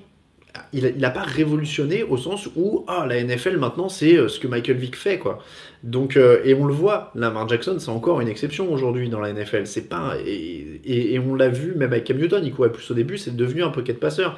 Il 0.73 0.97
n'a 0.97 1.11
pas 1.11 1.23
révolutionné 1.23 2.03
au 2.03 2.17
sens 2.17 2.49
où 2.57 2.85
ah, 2.89 3.07
la 3.07 3.23
NFL 3.23 3.59
maintenant 3.59 3.89
c'est 3.89 4.17
euh, 4.17 4.29
ce 4.29 4.41
que 4.41 4.49
Michael 4.49 4.77
Vick 4.77 4.97
fait 4.97 5.19
quoi. 5.19 5.39
Donc 5.85 6.17
euh, 6.17 6.41
et 6.43 6.55
on 6.55 6.65
le 6.65 6.73
voit, 6.73 7.13
Lamar 7.15 7.47
Jackson 7.49 7.77
c'est 7.79 7.91
encore 7.91 8.21
une 8.21 8.29
exception 8.29 8.73
aujourd'hui 8.73 9.09
dans 9.09 9.21
la 9.21 9.33
NFL. 9.33 9.67
C'est 9.67 9.89
pas 9.89 10.17
et, 10.25 10.81
et, 10.85 11.19
on 11.19 11.35
l'a 11.35 11.49
vu 11.49 11.75
même 11.75 11.93
avec 11.93 12.05
Cam 12.05 12.17
Newton, 12.17 12.45
il 12.45 12.53
courait 12.53 12.73
plus 12.73 12.91
au 12.91 12.95
début, 12.95 13.19
c'est 13.19 13.37
devenu 13.37 13.63
un 13.63 13.69
pocket 13.69 14.01
passeur. 14.01 14.37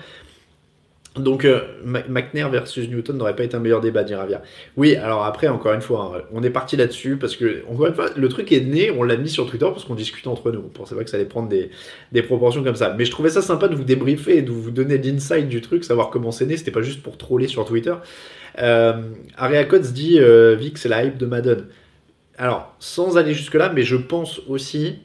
Donc, 1.16 1.44
euh, 1.44 1.62
McNair 1.84 2.50
versus 2.50 2.88
Newton 2.88 3.16
n'aurait 3.16 3.34
pas 3.34 3.42
été 3.42 3.56
un 3.56 3.60
meilleur 3.60 3.80
débat, 3.80 4.04
dit 4.04 4.14
Ravia. 4.14 4.42
Oui, 4.76 4.94
alors 4.94 5.24
après, 5.24 5.48
encore 5.48 5.72
une 5.74 5.80
fois, 5.80 6.12
hein, 6.14 6.22
on 6.32 6.40
est 6.44 6.50
parti 6.50 6.76
là-dessus 6.76 7.16
parce 7.16 7.34
que, 7.34 7.64
encore 7.68 7.88
une 7.88 7.94
fois, 7.94 8.10
le 8.16 8.28
truc 8.28 8.52
est 8.52 8.60
né, 8.60 8.92
on 8.92 9.02
l'a 9.02 9.16
mis 9.16 9.28
sur 9.28 9.50
Twitter 9.50 9.66
parce 9.66 9.84
qu'on 9.84 9.96
discutait 9.96 10.28
entre 10.28 10.52
nous. 10.52 10.60
On 10.60 10.68
pensait 10.68 10.94
pas 10.94 11.02
que 11.02 11.10
ça 11.10 11.16
allait 11.16 11.26
prendre 11.26 11.48
des, 11.48 12.22
proportions 12.22 12.62
comme 12.62 12.76
ça. 12.76 12.94
Mais 12.96 13.04
je 13.04 13.10
trouvais 13.10 13.30
ça 13.30 13.42
sympa 13.42 13.66
de 13.66 13.74
vous 13.74 13.82
débriefer 13.82 14.38
et 14.38 14.42
de 14.42 14.52
vous 14.52 14.70
donner 14.70 14.98
l'insight 14.98 15.48
du 15.48 15.60
truc, 15.60 15.82
savoir 15.82 16.10
comment 16.10 16.30
c'est 16.30 16.46
né. 16.46 16.56
C'était 16.56 16.70
pas 16.70 16.82
juste 16.82 17.02
pour 17.02 17.18
troller 17.18 17.48
sur 17.48 17.64
Twitter. 17.64 17.94
Euh, 18.60 19.02
Aria 19.36 19.64
Codes 19.64 19.92
dit 19.92 20.20
euh, 20.20 20.54
Vic, 20.54 20.78
c'est 20.78 20.88
la 20.88 21.04
hype 21.04 21.18
de 21.18 21.26
Madden. 21.26 21.66
Alors, 22.38 22.74
sans 22.78 23.18
aller 23.18 23.34
jusque-là, 23.34 23.72
mais 23.74 23.82
je 23.82 23.96
pense 23.96 24.40
aussi 24.46 25.00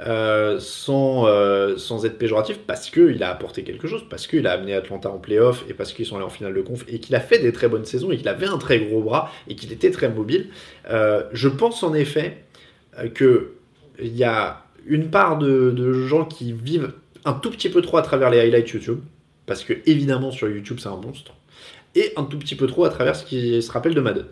euh, 0.00 0.58
sans, 0.60 1.26
euh, 1.26 1.78
sans 1.78 2.04
être 2.04 2.18
péjoratif, 2.18 2.58
parce 2.58 2.90
qu'il 2.90 3.22
a 3.22 3.30
apporté 3.30 3.64
quelque 3.64 3.88
chose, 3.88 4.04
parce 4.10 4.26
qu'il 4.26 4.46
a 4.46 4.52
amené 4.52 4.74
Atlanta 4.74 5.08
en 5.08 5.16
playoff, 5.16 5.64
et 5.70 5.74
parce 5.74 5.94
qu'ils 5.94 6.04
sont 6.04 6.16
allés 6.16 6.24
en 6.26 6.30
finale 6.30 6.52
de 6.52 6.60
conf, 6.60 6.84
et 6.86 7.00
qu'il 7.00 7.14
a 7.14 7.20
fait 7.20 7.38
des 7.38 7.50
très 7.50 7.66
bonnes 7.66 7.86
saisons, 7.86 8.10
et 8.10 8.18
qu'il 8.18 8.28
avait 8.28 8.46
un 8.46 8.58
très 8.58 8.78
gros 8.78 9.00
bras, 9.00 9.32
et 9.48 9.56
qu'il 9.56 9.72
était 9.72 9.90
très 9.90 10.10
mobile. 10.10 10.48
Euh, 10.90 11.22
je 11.32 11.48
pense 11.48 11.82
en 11.82 11.94
effet 11.94 12.44
qu'il 13.14 13.48
y 14.00 14.22
a 14.22 14.64
une 14.84 15.08
part 15.08 15.38
de, 15.38 15.70
de, 15.70 15.92
gens 15.94 16.26
qui 16.26 16.52
vivent 16.52 16.92
un 17.24 17.32
tout 17.32 17.50
petit 17.50 17.70
peu 17.70 17.80
trop 17.80 17.96
à 17.96 18.02
travers 18.02 18.28
les 18.28 18.40
highlights 18.40 18.68
YouTube, 18.68 19.00
parce 19.46 19.64
que 19.64 19.72
évidemment 19.86 20.30
sur 20.30 20.46
YouTube 20.50 20.76
c'est 20.78 20.90
un 20.90 20.96
monstre, 20.96 21.32
et 21.94 22.12
un 22.16 22.24
tout 22.24 22.38
petit 22.38 22.54
peu 22.54 22.66
trop 22.66 22.84
à 22.84 22.90
travers 22.90 23.16
ce 23.16 23.24
qui 23.24 23.62
se 23.62 23.72
rappelle 23.72 23.94
de 23.94 24.02
Madden. 24.02 24.26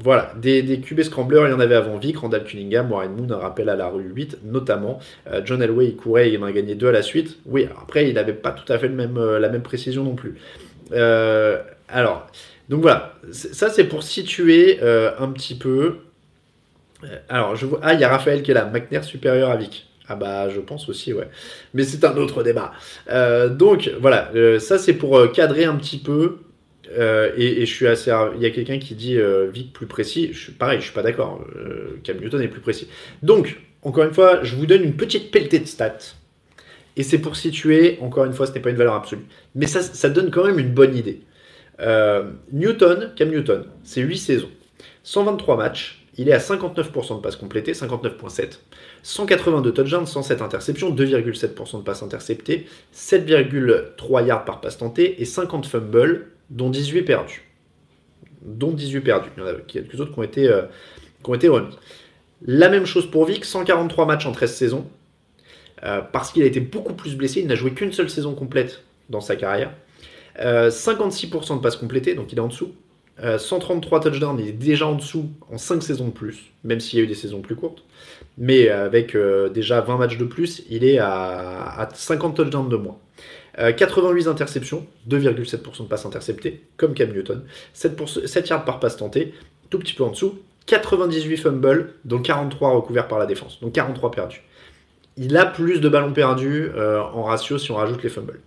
Voilà, 0.00 0.32
des, 0.36 0.62
des 0.62 0.78
QB 0.80 1.02
scramblers, 1.02 1.48
il 1.48 1.50
y 1.50 1.52
en 1.52 1.58
avait 1.58 1.74
avant 1.74 1.96
Vic, 1.96 2.18
Randall 2.18 2.44
Cunningham, 2.44 2.90
Warren 2.90 3.16
Moon, 3.16 3.30
un 3.34 3.38
rappel 3.38 3.68
à 3.68 3.74
la 3.74 3.88
rue 3.88 4.04
8 4.04 4.38
notamment. 4.44 5.00
Euh, 5.26 5.40
John 5.44 5.60
Elway, 5.60 5.86
il 5.86 5.96
courait, 5.96 6.30
il 6.30 6.40
en 6.40 6.46
a 6.46 6.52
gagné 6.52 6.76
deux 6.76 6.88
à 6.88 6.92
la 6.92 7.02
suite. 7.02 7.38
Oui, 7.46 7.66
après, 7.80 8.08
il 8.08 8.14
n'avait 8.14 8.32
pas 8.32 8.52
tout 8.52 8.70
à 8.72 8.78
fait 8.78 8.88
euh, 8.88 9.38
la 9.40 9.48
même 9.48 9.62
précision 9.62 10.04
non 10.04 10.14
plus. 10.14 10.36
Euh, 10.92 11.60
alors, 11.88 12.28
donc 12.68 12.80
voilà, 12.82 13.14
ça 13.32 13.70
c'est 13.70 13.84
pour 13.84 14.02
situer 14.04 14.78
un 14.82 15.28
petit 15.30 15.56
peu. 15.56 15.96
Alors, 17.28 17.56
je 17.56 17.66
vois. 17.66 17.80
Ah, 17.82 17.94
il 17.94 18.00
y 18.00 18.04
a 18.04 18.08
Raphaël 18.08 18.42
qui 18.42 18.50
est 18.52 18.54
là, 18.54 18.66
McNair 18.66 19.04
supérieur 19.04 19.50
à 19.50 19.56
Vic. 19.56 19.86
Ah 20.10 20.16
bah 20.16 20.48
je 20.48 20.60
pense 20.60 20.88
aussi 20.88 21.12
ouais. 21.12 21.28
Mais 21.74 21.82
c'est 21.82 22.02
un 22.04 22.16
autre 22.16 22.42
débat. 22.42 22.72
donc 23.50 23.90
voilà, 24.00 24.30
ça 24.58 24.78
c'est 24.78 24.94
pour 24.94 25.32
cadrer 25.32 25.64
un 25.64 25.76
petit 25.76 25.98
peu 25.98 26.38
euh, 26.96 27.32
et, 27.36 27.66
je 27.66 27.74
suis 27.74 27.86
assez. 27.86 28.12
Il 28.36 28.42
y 28.42 28.46
a 28.46 28.50
quelqu'un 28.50 28.78
qui 28.78 28.94
dit 28.94 29.16
euh, 29.16 29.48
Vic 29.52 29.72
plus 29.72 29.86
précis. 29.86 30.32
Je 30.32 30.50
pareil, 30.50 30.78
je 30.78 30.84
suis 30.84 30.94
pas 30.94 31.02
d'accord. 31.02 31.44
Euh, 31.56 31.98
Cam 32.02 32.18
Newton 32.18 32.40
est 32.40 32.48
plus 32.48 32.60
précis. 32.60 32.88
Donc, 33.22 33.60
encore 33.82 34.04
une 34.04 34.14
fois, 34.14 34.42
je 34.42 34.56
vous 34.56 34.66
donne 34.66 34.82
une 34.82 34.96
petite 34.96 35.30
pelletée 35.30 35.58
de 35.58 35.66
stats. 35.66 36.14
Et 36.96 37.02
c'est 37.02 37.18
pour 37.18 37.36
situer, 37.36 37.98
encore 38.00 38.24
une 38.24 38.32
fois, 38.32 38.46
ce 38.46 38.52
n'est 38.52 38.60
pas 38.60 38.70
une 38.70 38.76
valeur 38.76 38.94
absolue. 38.94 39.26
Mais 39.54 39.66
ça, 39.66 39.82
ça 39.82 40.08
donne 40.08 40.30
quand 40.30 40.44
même 40.44 40.58
une 40.58 40.72
bonne 40.72 40.96
idée. 40.96 41.20
Newton, 42.52 43.12
Cam 43.14 43.30
Newton, 43.30 43.66
c'est 43.84 44.00
8 44.00 44.18
saisons. 44.18 44.50
123 45.04 45.56
matchs. 45.56 46.04
Il 46.16 46.28
est 46.28 46.32
à 46.32 46.38
59% 46.38 47.18
de 47.18 47.20
passes 47.20 47.36
complétées, 47.36 47.70
59,7. 47.70 48.58
182 49.04 49.72
touchdowns, 49.72 50.06
107 50.06 50.42
interceptions, 50.42 50.92
2,7% 50.92 51.78
de 51.78 51.82
passes 51.84 52.02
interceptées, 52.02 52.66
7,3 52.92 54.26
yards 54.26 54.44
par 54.44 54.60
passe 54.60 54.78
tentée 54.78 55.22
et 55.22 55.24
50 55.24 55.66
fumbles, 55.66 56.32
dont 56.50 56.70
18 56.70 57.02
perdus. 57.02 57.42
Dont 58.42 58.72
18 58.72 59.00
perdus. 59.00 59.30
Il 59.36 59.40
y 59.40 59.46
en 59.46 59.48
a 59.48 59.54
quelques 59.54 60.00
autres 60.00 60.12
qui 60.12 60.18
ont 60.18 60.22
été, 60.22 60.48
euh, 60.48 60.62
qui 61.22 61.30
ont 61.30 61.34
été 61.34 61.48
remis. 61.48 61.76
La 62.42 62.68
même 62.68 62.86
chose 62.86 63.10
pour 63.10 63.24
Vic, 63.24 63.44
143 63.44 64.06
matchs 64.06 64.26
en 64.26 64.32
13 64.32 64.54
saisons. 64.54 64.86
Euh, 65.84 66.00
parce 66.00 66.32
qu'il 66.32 66.42
a 66.42 66.46
été 66.46 66.60
beaucoup 66.60 66.94
plus 66.94 67.16
blessé. 67.16 67.40
Il 67.40 67.46
n'a 67.46 67.54
joué 67.54 67.72
qu'une 67.72 67.92
seule 67.92 68.10
saison 68.10 68.34
complète 68.34 68.82
dans 69.10 69.20
sa 69.20 69.36
carrière. 69.36 69.72
56% 70.36 71.52
euh, 71.52 71.56
de 71.56 71.60
passes 71.60 71.76
complétées, 71.76 72.14
donc 72.14 72.32
il 72.32 72.38
est 72.38 72.42
en 72.42 72.48
dessous. 72.48 72.74
133 73.20 73.98
touchdowns, 73.98 74.38
il 74.38 74.46
est 74.46 74.52
déjà 74.52 74.86
en 74.86 74.94
dessous 74.94 75.28
en 75.50 75.58
5 75.58 75.82
saisons 75.82 76.06
de 76.06 76.12
plus, 76.12 76.52
même 76.62 76.78
s'il 76.78 77.00
y 77.00 77.02
a 77.02 77.04
eu 77.04 77.08
des 77.08 77.16
saisons 77.16 77.40
plus 77.40 77.56
courtes. 77.56 77.82
Mais 78.36 78.68
avec 78.68 79.16
déjà 79.52 79.80
20 79.80 79.96
matchs 79.96 80.18
de 80.18 80.24
plus, 80.24 80.62
il 80.70 80.84
est 80.84 80.98
à, 80.98 81.80
à 81.80 81.88
50 81.92 82.36
touchdowns 82.36 82.68
de 82.68 82.76
moins. 82.76 82.96
88 83.58 84.26
euh, 84.26 84.30
interceptions, 84.30 84.86
2,7% 85.08 85.82
de 85.82 85.88
passes 85.88 86.06
interceptées, 86.06 86.62
comme 86.76 86.94
Cam 86.94 87.10
Newton. 87.12 87.42
7, 87.72 88.48
yards 88.48 88.64
par 88.64 88.78
passe 88.78 88.96
tentée, 88.96 89.34
tout 89.70 89.78
petit 89.78 89.94
peu 89.94 90.04
en 90.04 90.10
dessous. 90.10 90.38
98 90.66 91.36
fumbles, 91.38 91.94
dont 92.04 92.20
43 92.20 92.70
recouverts 92.70 93.08
par 93.08 93.18
la 93.18 93.26
défense, 93.26 93.58
donc 93.60 93.72
43 93.72 94.10
perdus. 94.10 94.42
Il 95.16 95.36
a 95.36 95.46
plus 95.46 95.80
de 95.80 95.88
ballons 95.88 96.12
perdus 96.12 96.70
euh, 96.76 97.00
en 97.00 97.22
ratio 97.24 97.58
si 97.58 97.72
on 97.72 97.76
rajoute 97.76 98.02
les 98.02 98.10
fumbles. 98.10 98.40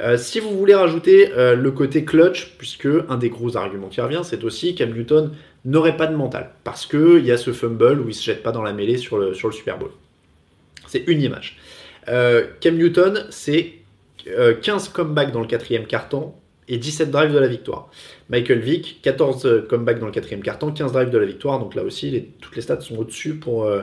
Euh, 0.00 0.16
si 0.16 0.40
vous 0.40 0.56
voulez 0.56 0.74
rajouter 0.74 1.30
le 1.36 1.70
côté 1.70 2.04
clutch, 2.04 2.54
puisque 2.58 2.88
un 3.08 3.16
des 3.16 3.28
gros 3.28 3.56
arguments 3.56 3.88
qui 3.88 4.00
revient, 4.00 4.22
c'est 4.24 4.44
aussi 4.44 4.74
Cam 4.74 4.90
Newton 4.90 5.32
n'aurait 5.64 5.96
pas 5.96 6.06
de 6.06 6.14
mental, 6.14 6.50
parce 6.64 6.86
qu'il 6.86 7.24
y 7.24 7.32
a 7.32 7.36
ce 7.36 7.52
fumble 7.52 8.00
où 8.00 8.08
il 8.08 8.14
se 8.14 8.22
jette 8.22 8.42
pas 8.42 8.52
dans 8.52 8.62
la 8.62 8.72
mêlée 8.72 8.98
sur 8.98 9.18
le, 9.18 9.34
sur 9.34 9.48
le 9.48 9.54
Super 9.54 9.78
Bowl. 9.78 9.90
C'est 10.86 11.04
une 11.08 11.20
image. 11.20 11.58
Cam 12.06 12.76
Newton, 12.76 13.26
c'est 13.30 13.74
15 14.62 14.88
euh, 14.88 14.92
comebacks 14.92 15.32
dans 15.32 15.40
le 15.40 15.46
quatrième 15.46 15.86
carton 15.86 16.32
et 16.68 16.78
17 16.78 17.10
drives 17.10 17.32
de 17.32 17.38
la 17.38 17.46
victoire. 17.46 17.90
Michael 18.28 18.58
Vick, 18.58 19.00
14 19.02 19.46
euh, 19.46 19.66
comebacks 19.68 20.00
dans 20.00 20.06
le 20.06 20.12
quatrième 20.12 20.42
carton, 20.42 20.72
15 20.72 20.92
drives 20.92 21.10
de 21.10 21.18
la 21.18 21.26
victoire. 21.26 21.58
Donc 21.58 21.74
là 21.74 21.82
aussi, 21.82 22.26
toutes 22.40 22.56
les 22.56 22.62
stats 22.62 22.80
sont 22.80 22.98
au-dessus 22.98 23.34
pour, 23.34 23.64
euh, 23.64 23.82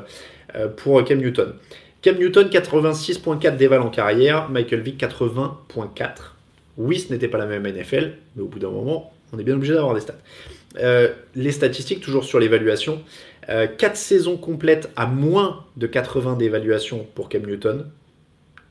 pour 0.78 1.04
Cam 1.04 1.20
Newton. 1.20 1.54
Cam 2.02 2.18
Newton, 2.18 2.50
86.4 2.50 3.56
d'éval 3.56 3.82
en 3.82 3.90
carrière. 3.90 4.50
Michael 4.50 4.82
Vick, 4.82 5.00
80.4. 5.02 6.34
Oui, 6.78 7.00
ce 7.00 7.14
n'était 7.14 7.28
pas 7.28 7.38
la 7.38 7.46
même 7.46 7.66
NFL, 7.66 8.14
mais 8.36 8.42
au 8.42 8.48
bout 8.48 8.60
d'un 8.60 8.72
moment, 8.72 9.14
on 9.32 9.40
est 9.40 9.44
bien 9.44 9.56
obligé 9.56 9.74
d'avoir 9.74 9.94
des 9.94 10.02
stats. 10.02 10.16
les 11.36 11.52
statistiques, 11.52 12.02
toujours 12.02 12.26
sur 12.26 12.40
l'évaluation. 12.40 13.02
4 13.48 13.96
saisons 13.96 14.38
complètes 14.38 14.90
à 14.96 15.06
moins 15.06 15.66
de 15.78 15.86
80 15.86 16.36
d'évaluation 16.36 17.08
pour 17.14 17.30
Cam 17.30 17.46
Newton. 17.46 17.86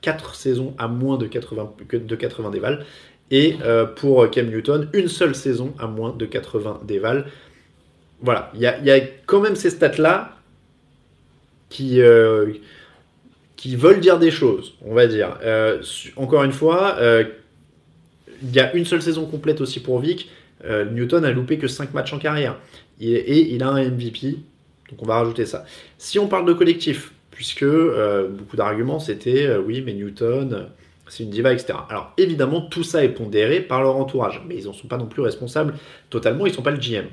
4 0.02 0.34
saisons 0.34 0.74
à 0.78 0.88
moins 0.88 1.16
de 1.16 1.26
80, 1.26 1.72
de 1.92 2.16
80 2.16 2.50
déval. 2.50 2.84
Et 3.30 3.56
euh, 3.62 3.86
pour 3.86 4.28
Cam 4.30 4.46
Newton, 4.46 4.88
une 4.92 5.08
seule 5.08 5.34
saison 5.34 5.72
à 5.78 5.86
moins 5.86 6.12
de 6.12 6.26
80 6.26 6.82
déval. 6.84 7.26
Voilà, 8.20 8.52
il 8.54 8.60
y 8.60 8.66
a, 8.66 9.00
quand 9.26 9.40
même 9.40 9.56
ces 9.56 9.70
stats-là 9.70 10.36
qui, 11.70 12.02
euh, 12.02 12.52
qui 13.56 13.74
veulent 13.74 14.00
dire 14.00 14.18
des 14.18 14.30
choses, 14.30 14.74
on 14.82 14.94
va 14.94 15.06
dire. 15.06 15.38
Euh, 15.42 15.82
encore 16.16 16.44
une 16.44 16.52
fois, 16.52 16.98
il 17.00 18.54
y 18.54 18.60
a 18.60 18.72
une 18.74 18.84
seule 18.84 19.02
saison 19.02 19.24
complète 19.24 19.60
aussi 19.60 19.80
pour 19.80 19.98
Vic. 19.98 20.30
Newton 20.92 21.24
a 21.24 21.32
loupé 21.32 21.58
que 21.58 21.66
5 21.66 21.94
matchs 21.94 22.12
en 22.12 22.18
carrière. 22.18 22.56
et 23.00 23.54
il 23.54 23.62
a 23.62 23.70
un 23.70 23.82
MVP, 23.82 24.36
donc 24.90 25.02
on 25.02 25.06
va 25.06 25.16
rajouter 25.16 25.46
ça. 25.46 25.64
Si 25.96 26.18
on 26.18 26.28
parle 26.28 26.46
de 26.46 26.52
collectif, 26.52 27.12
puisque 27.42 27.64
euh, 27.64 28.28
beaucoup 28.28 28.54
d'arguments 28.54 29.00
c'était 29.00 29.46
euh, 29.48 29.58
oui, 29.60 29.82
mais 29.84 29.94
Newton, 29.94 30.68
c'est 31.08 31.24
une 31.24 31.30
diva, 31.30 31.52
etc. 31.52 31.76
Alors 31.88 32.12
évidemment, 32.16 32.60
tout 32.60 32.84
ça 32.84 33.02
est 33.02 33.08
pondéré 33.08 33.60
par 33.60 33.82
leur 33.82 33.96
entourage, 33.96 34.40
mais 34.46 34.54
ils 34.54 34.66
n'en 34.66 34.72
sont 34.72 34.86
pas 34.86 34.96
non 34.96 35.06
plus 35.06 35.22
responsables 35.22 35.74
totalement, 36.08 36.46
ils 36.46 36.50
ne 36.50 36.54
sont 36.54 36.62
pas 36.62 36.70
le 36.70 36.78
GM. 36.78 37.06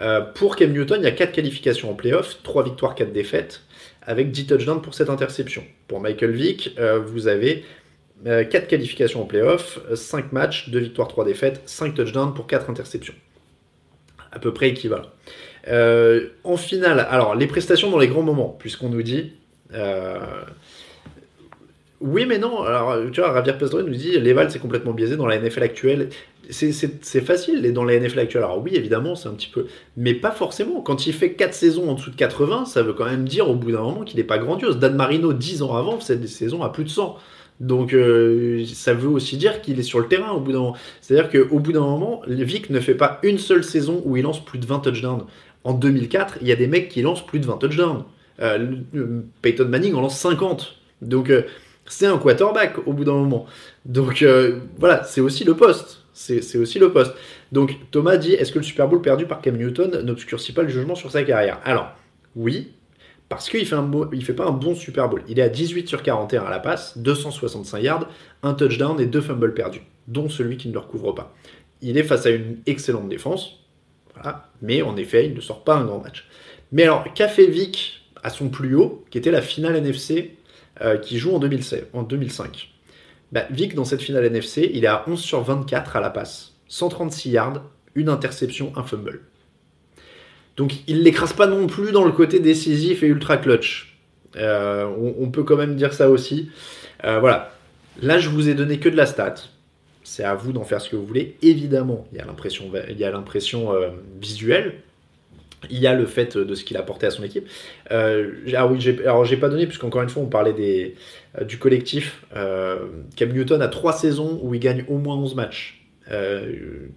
Euh, 0.00 0.20
pour 0.20 0.56
Cam 0.56 0.72
Newton, 0.72 0.98
il 1.00 1.04
y 1.04 1.06
a 1.06 1.12
4 1.12 1.30
qualifications 1.30 1.92
en 1.92 1.94
playoff, 1.94 2.42
3 2.42 2.64
victoires, 2.64 2.96
4 2.96 3.12
défaites, 3.12 3.62
avec 4.02 4.32
10 4.32 4.48
touchdowns 4.48 4.82
pour 4.82 4.94
cette 4.94 5.10
interception. 5.10 5.62
Pour 5.86 6.00
Michael 6.00 6.32
Vick, 6.32 6.76
vous 7.06 7.28
avez 7.28 7.64
4 8.24 8.66
qualifications 8.66 9.22
en 9.22 9.26
playoff, 9.26 9.78
5 9.94 10.32
matchs, 10.32 10.70
2 10.70 10.78
victoires, 10.80 11.06
3 11.06 11.24
défaites, 11.24 11.62
5 11.66 11.94
touchdowns 11.94 12.34
pour 12.34 12.48
4 12.48 12.68
interceptions. 12.68 13.14
À 14.32 14.40
peu 14.40 14.52
près 14.52 14.70
équivalent. 14.70 15.06
Euh, 15.68 16.28
en 16.44 16.56
finale, 16.56 17.06
alors 17.10 17.34
les 17.34 17.46
prestations 17.46 17.90
dans 17.90 17.98
les 17.98 18.08
grands 18.08 18.22
moments, 18.22 18.56
puisqu'on 18.58 18.88
nous 18.88 19.02
dit. 19.02 19.32
Euh, 19.74 20.18
oui, 22.00 22.26
mais 22.26 22.38
non. 22.38 22.62
Alors, 22.62 22.96
tu 23.10 23.20
vois, 23.20 23.34
Javier 23.34 23.54
Pestore 23.54 23.82
nous 23.82 23.94
dit 23.94 24.18
Leval, 24.18 24.50
c'est 24.50 24.58
complètement 24.58 24.92
biaisé 24.92 25.16
dans 25.16 25.26
la 25.26 25.38
NFL 25.38 25.62
actuelle. 25.62 26.08
C'est 26.50 27.20
facile 27.22 27.72
dans 27.72 27.84
la 27.84 27.98
NFL 27.98 28.18
actuelle. 28.20 28.44
Alors, 28.44 28.62
oui, 28.62 28.72
évidemment, 28.74 29.16
c'est 29.16 29.28
un 29.28 29.32
petit 29.32 29.48
peu. 29.48 29.66
Mais 29.96 30.14
pas 30.14 30.30
forcément. 30.30 30.82
Quand 30.82 31.06
il 31.06 31.14
fait 31.14 31.32
4 31.32 31.54
saisons 31.54 31.90
en 31.90 31.94
dessous 31.94 32.10
de 32.10 32.16
80, 32.16 32.66
ça 32.66 32.82
veut 32.82 32.92
quand 32.92 33.06
même 33.06 33.26
dire 33.26 33.48
au 33.48 33.54
bout 33.54 33.72
d'un 33.72 33.80
moment 33.80 34.04
qu'il 34.04 34.18
n'est 34.18 34.24
pas 34.24 34.38
grandiose. 34.38 34.78
Dan 34.78 34.94
Marino, 34.94 35.32
10 35.32 35.62
ans 35.62 35.74
avant, 35.74 35.98
faisait 35.98 36.16
des 36.16 36.28
saisons 36.28 36.62
à 36.62 36.68
plus 36.68 36.84
de 36.84 36.90
100. 36.90 37.16
Donc 37.58 37.94
euh, 37.94 38.64
ça 38.66 38.92
veut 38.92 39.08
aussi 39.08 39.38
dire 39.38 39.62
qu'il 39.62 39.78
est 39.78 39.82
sur 39.82 39.98
le 39.98 40.06
terrain 40.06 40.30
au 40.32 40.40
bout 40.40 40.52
d'un 40.52 40.58
moment. 40.58 40.76
C'est-à-dire 41.00 41.30
qu'au 41.30 41.58
bout 41.58 41.72
d'un 41.72 41.80
moment, 41.80 42.20
Vic 42.26 42.70
ne 42.70 42.80
fait 42.80 42.94
pas 42.94 43.18
une 43.22 43.38
seule 43.38 43.64
saison 43.64 44.02
où 44.04 44.16
il 44.16 44.22
lance 44.22 44.44
plus 44.44 44.58
de 44.58 44.66
20 44.66 44.80
touchdowns 44.80 45.24
en 45.66 45.74
2004, 45.74 46.38
il 46.42 46.46
y 46.46 46.52
a 46.52 46.56
des 46.56 46.68
mecs 46.68 46.88
qui 46.88 47.02
lancent 47.02 47.26
plus 47.26 47.40
de 47.40 47.46
20 47.46 47.58
touchdowns. 47.58 48.04
Euh, 48.40 48.76
Peyton 49.42 49.66
Manning 49.66 49.94
en 49.94 50.00
lance 50.00 50.16
50. 50.16 50.76
Donc 51.02 51.28
euh, 51.28 51.42
c'est 51.86 52.06
un 52.06 52.18
quarterback 52.18 52.86
au 52.86 52.92
bout 52.92 53.04
d'un 53.04 53.14
moment. 53.14 53.46
Donc 53.84 54.22
euh, 54.22 54.60
voilà, 54.78 55.02
c'est 55.02 55.20
aussi 55.20 55.42
le 55.42 55.54
poste. 55.54 56.04
C'est 56.12 56.56
aussi 56.56 56.78
le 56.78 56.92
poste. 56.92 57.14
Donc 57.50 57.76
Thomas 57.90 58.16
dit 58.16 58.34
est-ce 58.34 58.52
que 58.52 58.58
le 58.58 58.64
Super 58.64 58.86
Bowl 58.86 59.02
perdu 59.02 59.26
par 59.26 59.40
Cam 59.40 59.56
Newton 59.56 60.02
n'obscurcit 60.02 60.52
pas 60.52 60.62
le 60.62 60.68
jugement 60.68 60.94
sur 60.94 61.10
sa 61.10 61.24
carrière? 61.24 61.60
Alors 61.64 61.90
oui, 62.36 62.72
parce 63.28 63.50
qu'il 63.50 63.66
fait, 63.66 63.76
fait 64.22 64.32
pas 64.34 64.46
un 64.46 64.52
bon 64.52 64.76
Super 64.76 65.08
Bowl. 65.08 65.24
Il 65.28 65.40
est 65.40 65.42
à 65.42 65.48
18 65.48 65.88
sur 65.88 66.04
41 66.04 66.44
à 66.44 66.50
la 66.50 66.60
passe, 66.60 66.96
265 66.96 67.80
yards, 67.80 68.08
un 68.44 68.54
touchdown 68.54 69.00
et 69.00 69.06
deux 69.06 69.20
fumbles 69.20 69.52
perdus, 69.52 69.82
dont 70.06 70.28
celui 70.28 70.58
qui 70.58 70.68
ne 70.68 70.74
le 70.74 70.78
recouvre 70.78 71.12
pas. 71.12 71.34
Il 71.82 71.98
est 71.98 72.04
face 72.04 72.24
à 72.24 72.30
une 72.30 72.58
excellente 72.66 73.08
défense, 73.08 73.65
mais 74.62 74.82
en 74.82 74.96
effet, 74.96 75.26
il 75.26 75.34
ne 75.34 75.40
sort 75.40 75.64
pas 75.64 75.76
un 75.76 75.84
grand 75.84 75.98
match. 75.98 76.26
Mais 76.72 76.82
alors, 76.84 77.04
qu'a 77.14 77.28
fait 77.28 77.46
Vic 77.46 78.02
à 78.22 78.30
son 78.30 78.48
plus 78.48 78.74
haut, 78.74 79.04
qui 79.10 79.18
était 79.18 79.30
la 79.30 79.42
finale 79.42 79.76
NFC 79.76 80.36
euh, 80.82 80.98
qui 80.98 81.18
joue 81.18 81.34
en, 81.34 81.38
2016, 81.38 81.86
en 81.92 82.02
2005 82.02 82.70
bah, 83.32 83.46
Vic, 83.50 83.74
dans 83.74 83.84
cette 83.84 84.02
finale 84.02 84.24
NFC, 84.24 84.70
il 84.72 84.84
est 84.84 84.88
à 84.88 85.04
11 85.06 85.20
sur 85.20 85.42
24 85.42 85.96
à 85.96 86.00
la 86.00 86.10
passe. 86.10 86.54
136 86.68 87.30
yards, 87.30 87.62
une 87.94 88.08
interception, 88.08 88.72
un 88.76 88.82
fumble. 88.82 89.22
Donc 90.56 90.74
il 90.86 91.02
l'écrase 91.02 91.32
pas 91.32 91.46
non 91.46 91.66
plus 91.66 91.92
dans 91.92 92.04
le 92.04 92.12
côté 92.12 92.40
décisif 92.40 93.02
et 93.02 93.06
ultra 93.06 93.36
clutch. 93.36 93.98
Euh, 94.36 94.86
on, 95.18 95.30
peut 95.30 95.44
quand 95.44 95.56
même 95.56 95.76
dire 95.76 95.94
ça 95.94 96.10
aussi. 96.10 96.50
Euh, 97.04 97.20
voilà. 97.20 97.52
Là, 98.02 98.18
je 98.18 98.28
vous 98.28 98.48
ai 98.48 98.54
donné 98.54 98.78
que 98.78 98.88
de 98.88 98.96
la 98.96 99.06
stat. 99.06 99.34
C'est 100.08 100.22
à 100.22 100.36
vous 100.36 100.52
d'en 100.52 100.62
faire 100.62 100.80
ce 100.80 100.88
que 100.88 100.94
vous 100.94 101.04
voulez. 101.04 101.36
Évidemment, 101.42 102.06
il 102.12 102.18
y 102.18 102.20
a 102.20 102.24
l'impression, 102.24 103.74
euh, 103.74 103.88
visuelle. 104.20 104.74
Il 105.68 105.78
y 105.78 105.88
a 105.88 105.94
le 105.94 106.06
fait 106.06 106.36
de 106.36 106.54
ce 106.54 106.62
qu'il 106.62 106.76
a 106.76 106.80
apporté 106.80 107.06
à 107.06 107.10
son 107.10 107.24
équipe. 107.24 107.48
Euh, 107.90 108.30
ah 108.54 108.68
oui, 108.68 108.78
alors 109.00 109.24
j'ai 109.24 109.36
pas 109.36 109.48
donné, 109.48 109.66
puisqu'encore 109.66 110.02
une 110.02 110.08
fois, 110.08 110.22
on 110.22 110.28
parlait 110.28 110.52
des, 110.52 110.94
euh, 111.40 111.44
du 111.44 111.58
collectif. 111.58 112.24
Cam 113.16 113.32
Newton 113.32 113.60
a 113.60 113.68
trois 113.68 113.92
saisons 113.92 114.38
où 114.42 114.54
il 114.54 114.60
gagne 114.60 114.84
au 114.86 114.98
moins 114.98 115.16
11 115.16 115.34
matchs. 115.34 115.84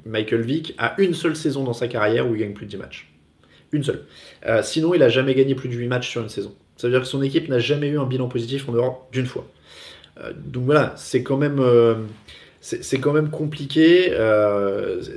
Michael 0.05 0.41
Vick 0.41 0.75
a 0.77 0.93
une 1.01 1.15
seule 1.15 1.35
saison 1.35 1.63
dans 1.63 1.73
sa 1.73 1.87
carrière 1.87 2.29
où 2.29 2.35
il 2.35 2.41
gagne 2.41 2.53
plus 2.53 2.67
de 2.67 2.71
10 2.71 2.77
matchs. 2.77 3.11
Une 3.71 3.83
seule. 3.83 4.03
Euh, 4.45 4.61
sinon, 4.63 4.93
il 4.93 5.01
a 5.03 5.09
jamais 5.09 5.33
gagné 5.33 5.55
plus 5.55 5.69
de 5.69 5.73
8 5.73 5.87
matchs 5.87 6.09
sur 6.09 6.21
une 6.21 6.29
saison. 6.29 6.55
Ça 6.77 6.87
veut 6.87 6.93
dire 6.93 7.01
que 7.01 7.07
son 7.07 7.21
équipe 7.21 7.49
n'a 7.49 7.59
jamais 7.59 7.87
eu 7.87 7.99
un 7.99 8.05
bilan 8.05 8.27
positif 8.27 8.69
en 8.69 8.71
dehors 8.71 9.07
d'une 9.11 9.25
fois. 9.25 9.47
Euh, 10.21 10.31
donc 10.35 10.63
voilà, 10.63 10.93
c'est 10.95 11.23
quand 11.23 11.37
même, 11.37 11.59
euh, 11.59 11.95
c'est 12.61 12.99
quand 12.99 13.13
même 13.13 13.29
compliqué. 13.29 14.13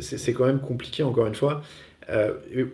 c'est 0.00 0.32
quand 0.32 0.46
même 0.46 0.60
compliqué 0.60 1.02
encore 1.02 1.26
une 1.26 1.34
fois. 1.34 1.62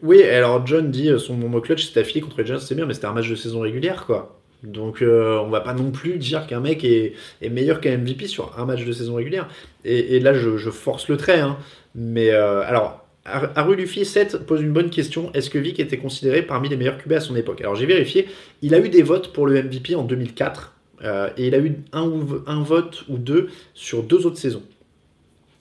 oui, 0.03 0.23
alors 0.23 0.66
John 0.66 0.91
dit 0.91 1.11
son 1.19 1.35
moment 1.35 1.61
clutch 1.61 1.91
s'est 1.91 2.01
affilié 2.01 2.21
contre 2.21 2.39
les 2.39 2.47
Giants, 2.47 2.59
c'est 2.59 2.75
bien, 2.75 2.87
mais 2.87 2.95
c'était 2.95 3.07
un 3.07 3.12
match 3.12 3.29
de 3.29 3.37
saison 3.37 3.61
régulière, 3.61 4.07
quoi. 4.07 4.41
Donc 4.62 5.03
on 5.03 5.49
va 5.49 5.61
pas 5.61 5.75
non 5.75 5.91
plus 5.91 6.19
dire 6.19 6.47
qu'un 6.47 6.61
mec 6.61 6.85
est, 6.85 7.14
meilleur 7.49 7.81
qu'un 7.81 7.97
MVP 7.97 8.27
sur 8.27 8.59
un 8.59 8.64
match 8.64 8.85
de 8.85 8.93
saison 8.93 9.14
régulière. 9.14 9.49
Et, 9.85 10.21
là, 10.21 10.35
je, 10.35 10.57
je, 10.57 10.71
force 10.71 11.09
le 11.09 11.16
trait. 11.16 11.41
Hein. 11.41 11.57
Mais 11.95 12.31
alors, 12.31 13.09
Haru 13.55 13.77
Luffy 13.77 14.05
7 14.05 14.47
pose 14.47 14.61
une 14.62 14.73
bonne 14.73 14.91
question. 14.91 15.31
Est-ce 15.35 15.51
que 15.51 15.59
Vic 15.59 15.81
était 15.81 15.99
considéré 15.99 16.43
parmi 16.43 16.69
les 16.69 16.77
meilleurs 16.77 16.99
QB 16.99 17.12
à 17.12 17.21
son 17.21 17.37
époque? 17.37 17.61
Alors 17.61 17.75
j'ai 17.75 17.87
vérifié. 17.87 18.29
Il 18.62 18.75
a 18.75 18.79
eu 18.79 18.89
des 18.89 19.03
votes 19.03 19.33
pour 19.33 19.47
le 19.47 19.62
MVP 19.62 19.95
en 19.95 20.05
2004. 20.05 20.75
Euh, 21.05 21.31
et 21.37 21.49
il 21.49 21.55
a 21.55 21.59
eu 21.59 21.77
un, 21.93 22.11
un, 22.47 22.63
vote 22.63 23.05
ou 23.09 23.19
deux 23.19 23.49
sur 23.75 24.03
deux 24.03 24.27
autres 24.27 24.39
saisons. 24.39 24.63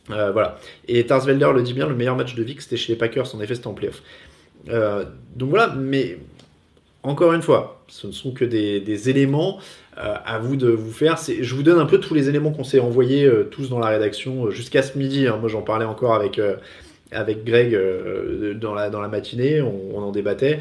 Euh, 0.10 0.32
voilà. 0.32 0.58
Et 0.88 1.06
Tarsvelder 1.06 1.50
le 1.54 1.62
dit 1.62 1.74
bien, 1.74 1.88
le 1.88 1.96
meilleur 1.96 2.16
match 2.16 2.36
de 2.36 2.44
Vic 2.44 2.62
c'était 2.62 2.78
chez 2.78 2.94
les 2.94 2.98
Packers. 2.98 3.36
En 3.36 3.42
effet, 3.42 3.56
c'était 3.56 3.68
en 3.68 3.74
playoff. 3.74 4.02
Euh, 4.70 5.06
donc 5.36 5.50
voilà, 5.50 5.74
mais 5.78 6.18
encore 7.04 7.34
une 7.34 7.42
fois, 7.42 7.84
ce 7.88 8.08
ne 8.08 8.12
sont 8.12 8.32
que 8.32 8.46
des, 8.46 9.10
éléments. 9.10 9.60
à 9.96 10.40
vous 10.40 10.56
de 10.56 10.70
vous 10.70 10.92
faire. 10.92 11.18
Je 11.18 11.56
vous 11.56 11.64
donne 11.64 11.80
un 11.80 11.86
peu 11.86 12.00
tous 12.00 12.14
les 12.14 12.30
éléments 12.30 12.52
qu'on 12.52 12.64
s'est 12.64 12.80
envoyés 12.80 13.30
tous 13.52 13.70
dans 13.70 13.80
la 13.80 13.88
rédaction 13.88 14.50
jusqu'à 14.52 14.82
ce 14.82 14.98
midi. 14.98 15.28
Hein. 15.28 15.38
Moi, 15.40 15.50
j'en 15.50 15.62
parlais 15.62 15.86
encore 15.86 16.14
avec 16.14 16.40
avec 17.12 17.46
Greg 17.46 17.78
dans, 18.60 18.74
la, 18.74 18.90
dans 18.90 19.00
la 19.00 19.08
matinée, 19.08 19.62
on, 19.62 19.98
en 19.98 20.12
débattait. 20.12 20.60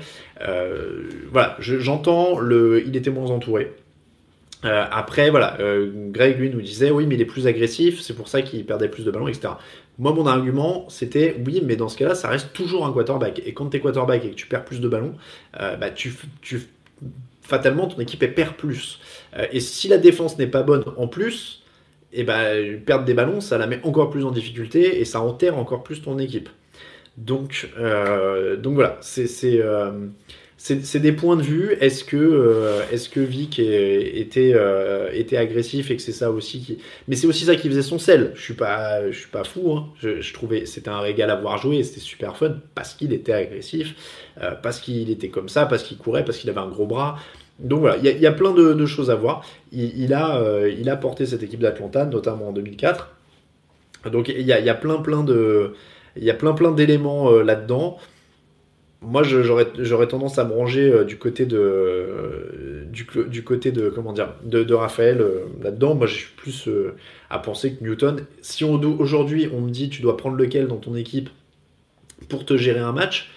Voilà, 1.32 1.56
j'entends, 1.58 2.38
le, 2.38 2.86
il 2.86 2.96
était 2.96 3.10
moins 3.10 3.30
entouré. 3.30 3.72
Euh, 4.66 4.84
après, 4.90 5.30
voilà, 5.30 5.56
Greg 6.10 6.38
lui 6.38 6.50
nous 6.50 6.60
disait 6.60 6.90
oui, 6.90 7.06
mais 7.06 7.14
il 7.14 7.20
est 7.20 7.26
plus 7.26 7.46
agressif, 7.46 8.00
c'est 8.00 8.14
pour 8.14 8.28
ça 8.28 8.42
qu'il 8.42 8.64
perdait 8.66 8.88
plus 8.88 9.04
de 9.04 9.10
ballons, 9.10 9.28
etc. 9.28 9.54
Moi, 9.98 10.12
mon 10.12 10.26
argument, 10.26 10.86
c'était 10.88 11.36
oui, 11.46 11.62
mais 11.64 11.76
dans 11.76 11.88
ce 11.88 11.96
cas-là, 11.96 12.14
ça 12.14 12.28
reste 12.28 12.52
toujours 12.52 12.86
un 12.86 12.92
quarterback. 12.92 13.40
Et 13.46 13.54
quand 13.54 13.70
tu 13.70 13.78
es 13.78 13.80
quarterback 13.80 14.24
et 14.24 14.30
que 14.30 14.34
tu 14.34 14.46
perds 14.46 14.64
plus 14.64 14.80
de 14.80 14.88
ballons, 14.88 15.14
bah, 15.54 15.90
tu, 15.94 16.14
tu, 16.42 16.60
fatalement, 17.40 17.86
ton 17.86 18.00
équipe 18.00 18.20
perd 18.34 18.56
plus. 18.56 19.00
et 19.52 19.60
si 19.60 19.88
la 19.88 19.98
défense 19.98 20.36
n'est 20.38 20.46
pas 20.46 20.62
bonne 20.62 20.84
en 20.96 21.06
plus, 21.06 21.62
et 22.12 22.24
ben, 22.24 22.80
perdre 22.80 23.04
des 23.04 23.14
ballons, 23.14 23.40
ça 23.40 23.58
la 23.58 23.66
met 23.66 23.80
encore 23.84 24.10
plus 24.10 24.24
en 24.24 24.30
difficulté 24.30 25.00
et 25.00 25.04
ça 25.04 25.20
enterre 25.20 25.58
encore 25.58 25.82
plus 25.82 26.02
ton 26.02 26.18
équipe. 26.18 26.48
Donc, 27.16 27.70
euh, 27.78 28.56
donc 28.56 28.74
voilà, 28.74 28.98
euh, 29.18 30.08
c'est 30.58 30.98
des 31.00 31.12
points 31.12 31.36
de 31.36 31.42
vue. 31.42 31.76
Est-ce 31.80 32.02
que, 32.02 32.16
euh, 32.16 32.82
est 32.90 33.10
que 33.10 33.20
Vic 33.20 33.58
était, 33.58 34.54
était 35.12 35.36
agressif 35.36 35.90
et 35.90 35.96
que 35.96 36.02
c'est 36.02 36.12
ça 36.12 36.30
aussi 36.30 36.60
qui. 36.60 36.78
Mais 37.08 37.16
c'est 37.16 37.26
aussi 37.26 37.44
ça 37.44 37.56
qui 37.56 37.68
faisait 37.68 37.82
son 37.82 37.98
sel. 37.98 38.32
Je 38.34 38.42
suis 38.42 38.54
pas, 38.54 39.10
je 39.10 39.18
suis 39.18 39.30
pas 39.30 39.44
fou. 39.44 39.72
Hein. 39.76 39.88
Je, 40.00 40.32
trouvais 40.32 40.66
c'était 40.66 40.88
un 40.88 41.00
régal 41.00 41.30
à 41.30 41.36
voir 41.36 41.58
jouer. 41.58 41.82
C'était 41.82 42.00
super 42.00 42.36
fun 42.36 42.56
parce 42.74 42.94
qu'il 42.94 43.12
était 43.12 43.32
agressif, 43.32 43.94
parce 44.62 44.80
qu'il 44.80 45.10
était 45.10 45.28
comme 45.28 45.48
ça, 45.48 45.66
parce 45.66 45.82
qu'il 45.82 45.98
courait, 45.98 46.24
parce 46.24 46.38
qu'il 46.38 46.50
avait 46.50 46.60
un 46.60 46.68
gros 46.68 46.86
bras. 46.86 47.16
Donc 47.58 47.80
voilà, 47.80 47.96
il 47.96 48.20
y, 48.20 48.26
a 48.26 48.32
plein 48.32 48.52
de, 48.52 48.86
choses 48.86 49.10
à 49.10 49.14
voir. 49.14 49.42
Il, 49.72 50.12
a, 50.12 50.36
euh, 50.36 50.70
il 50.78 50.90
a 50.90 50.96
porté 50.96 51.24
cette 51.24 51.42
équipe 51.42 51.60
d'Atlanta, 51.60 52.04
notamment 52.04 52.48
en 52.48 52.52
2004. 52.52 53.08
Donc 54.12 54.28
il 54.28 54.42
y 54.42 54.52
a, 54.52 54.74
plein 54.74 54.98
plein 54.98 55.24
de, 55.24 55.72
il 56.16 56.24
y 56.24 56.30
a 56.30 56.34
plein 56.34 56.52
plein 56.52 56.72
d'éléments 56.72 57.32
euh, 57.32 57.42
là-dedans. 57.42 57.98
Moi, 59.06 59.22
j'aurais 59.22 60.08
tendance 60.08 60.38
à 60.38 60.44
me 60.44 60.52
ranger 60.52 60.90
euh, 60.90 61.04
du 61.04 61.16
côté 61.16 61.46
de, 61.46 62.86
du, 62.90 63.06
du, 63.28 63.44
côté 63.44 63.72
de, 63.72 63.88
comment 63.88 64.12
dire, 64.12 64.34
de, 64.44 64.74
Raphaël 64.74 65.24
là-dedans. 65.62 65.94
Moi, 65.94 66.06
je 66.06 66.14
suis 66.14 66.32
plus 66.36 66.68
à 67.30 67.38
penser 67.38 67.74
que 67.74 67.84
Newton. 67.84 68.26
Si 68.42 68.64
aujourd'hui 68.64 69.48
on 69.52 69.60
me 69.60 69.70
dit 69.70 69.88
tu 69.88 70.02
dois 70.02 70.16
prendre 70.16 70.36
lequel 70.36 70.66
dans 70.68 70.76
ton 70.76 70.94
équipe 70.94 71.30
pour 72.28 72.44
te 72.44 72.56
gérer 72.56 72.80
un 72.80 72.92
match, 72.92 73.30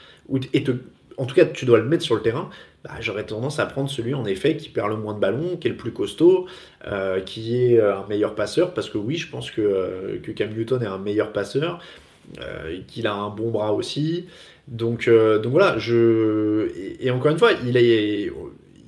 et 0.54 0.64
en 1.18 1.26
tout 1.26 1.36
cas 1.36 1.46
tu 1.46 1.66
dois 1.66 1.80
le 1.80 1.86
mettre 1.86 2.04
sur 2.04 2.16
le 2.16 2.22
terrain, 2.22 2.50
bah, 2.84 2.92
j'aurais 3.02 3.26
tendance 3.26 3.60
à 3.60 3.66
prendre 3.66 3.90
celui 3.90 4.14
en 4.14 4.26
effet 4.26 4.56
qui 4.56 4.70
perd 4.70 4.90
le 4.90 4.96
moins 4.96 5.14
de 5.14 5.20
ballons, 5.20 5.58
qui 5.58 5.68
est 5.68 5.72
le 5.72 5.76
plus 5.76 5.92
costaud, 5.92 6.48
euh, 6.88 7.20
qui 7.20 7.58
est 7.58 7.78
euh, 7.78 7.98
un 7.98 8.08
meilleur 8.08 8.36
passeur, 8.36 8.74
parce 8.74 8.90
que 8.90 8.98
oui, 8.98 9.18
je 9.18 9.30
pense 9.30 9.52
que, 9.52 9.62
euh, 9.62 10.20
que 10.24 10.32
Cam 10.32 10.50
Newton 10.50 10.82
est 10.82 10.88
un 10.88 10.98
meilleur 10.98 11.34
passeur, 11.34 11.80
qu'il 12.88 13.08
a 13.08 13.14
un 13.14 13.30
bon 13.30 13.50
bras 13.50 13.74
aussi. 13.74 14.28
Donc, 14.70 15.10
donc 15.10 15.52
voilà, 15.52 15.78
je... 15.78 16.70
Et, 17.02 17.12
encore 17.12 17.32
une 17.32 17.40
fois, 17.40 17.52
il 17.66 17.76
est, 17.76 18.32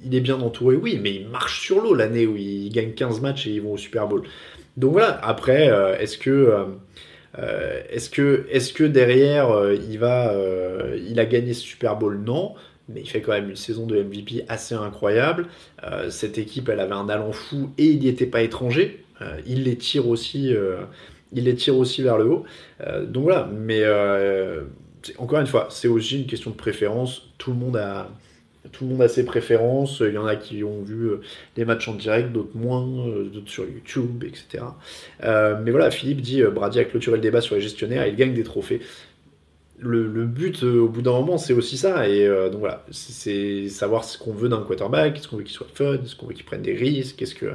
il 0.05 0.15
est 0.15 0.19
bien 0.21 0.39
entouré, 0.39 0.75
oui, 0.75 0.99
mais 1.01 1.15
il 1.15 1.27
marche 1.27 1.61
sur 1.61 1.81
l'eau 1.81 1.93
l'année 1.93 2.27
où 2.27 2.37
il 2.37 2.69
gagne 2.69 2.91
15 2.91 3.19
matchs 3.21 3.47
et 3.47 3.51
ils 3.51 3.61
vont 3.61 3.73
au 3.73 3.77
Super 3.77 4.07
Bowl. 4.07 4.23
Donc 4.77 4.93
voilà, 4.93 5.19
après, 5.23 5.71
est-ce 5.99 6.17
que... 6.17 6.53
est-ce 7.89 8.09
que, 8.09 8.45
est 8.49 8.73
que 8.73 8.83
derrière 8.83 9.49
il 9.89 9.97
va, 9.97 10.35
il 11.07 11.19
a 11.19 11.25
gagné 11.25 11.53
ce 11.53 11.61
Super 11.61 11.97
Bowl? 11.97 12.19
Non 12.23 12.53
mais 12.93 13.01
il 13.01 13.09
fait 13.09 13.21
quand 13.21 13.31
même 13.31 13.49
une 13.49 13.55
saison 13.55 13.85
de 13.85 14.01
MVP 14.01 14.45
assez 14.47 14.75
incroyable. 14.75 15.47
Euh, 15.83 16.09
cette 16.09 16.37
équipe, 16.37 16.69
elle 16.69 16.79
avait 16.79 16.93
un 16.93 17.09
allant 17.09 17.31
fou 17.31 17.71
et 17.77 17.85
il 17.85 17.99
n'y 17.99 18.07
était 18.07 18.25
pas 18.25 18.41
étranger. 18.41 19.03
Euh, 19.21 19.39
il 19.45 19.63
les 19.63 19.77
tire 19.77 20.07
aussi, 20.07 20.53
euh, 20.53 20.77
il 21.31 21.45
les 21.45 21.55
tire 21.55 21.77
aussi 21.77 22.01
vers 22.01 22.17
le 22.17 22.25
haut. 22.25 22.43
donc 23.07 23.23
voilà, 23.23 23.49
mais 23.53 23.83
encore 25.17 25.39
une 25.39 25.47
fois, 25.47 25.67
c'est 25.69 25.87
aussi 25.87 26.19
une 26.21 26.27
question 26.27 26.51
de 26.51 26.55
préférence. 26.55 27.29
Tout 27.37 27.51
le 27.51 27.57
monde 27.57 27.77
a, 27.77 28.09
tout 28.71 28.83
le 28.83 28.91
monde 28.91 29.01
a 29.01 29.07
ses 29.07 29.25
préférences. 29.25 30.01
Il 30.05 30.13
y 30.13 30.17
en 30.17 30.25
a 30.25 30.35
qui 30.35 30.63
ont 30.63 30.81
vu 30.83 31.11
les 31.57 31.65
matchs 31.65 31.87
en 31.87 31.93
direct, 31.93 32.31
d'autres 32.31 32.55
moins, 32.55 32.85
d'autres 33.33 33.49
sur 33.49 33.65
YouTube, 33.65 34.23
etc. 34.23 34.63
mais 35.21 35.71
voilà, 35.71 35.91
Philippe 35.91 36.21
dit 36.21 36.43
Brady 36.43 36.79
a 36.79 36.85
clôturé 36.85 37.17
le 37.17 37.21
débat 37.21 37.41
sur 37.41 37.55
les 37.55 37.61
gestionnaires, 37.61 38.05
il 38.07 38.15
gagne 38.15 38.33
des 38.33 38.43
trophées 38.43 38.81
le, 39.81 40.25
but 40.25 40.63
euh, 40.63 40.81
au 40.81 40.87
bout 40.87 41.01
d'un 41.01 41.11
moment, 41.11 41.37
c'est 41.37 41.53
aussi 41.53 41.77
ça. 41.77 42.07
Et 42.07 42.25
euh, 42.25 42.49
donc 42.49 42.59
voilà, 42.59 42.85
c'est 42.91 43.67
savoir 43.69 44.03
ce 44.03 44.17
qu'on 44.17 44.33
veut 44.33 44.49
d'un 44.49 44.61
quarterback, 44.61 45.17
est-ce 45.17 45.27
qu'on 45.27 45.37
veut 45.37 45.43
qu'il 45.43 45.53
soit 45.53 45.67
fun, 45.73 45.95
est-ce 45.95 46.15
qu'on 46.15 46.27
veut 46.27 46.33
qu'il 46.33 46.45
prenne 46.45 46.61
des 46.61 46.73
risques, 46.73 47.21
est-ce 47.21 47.35
que. 47.35 47.53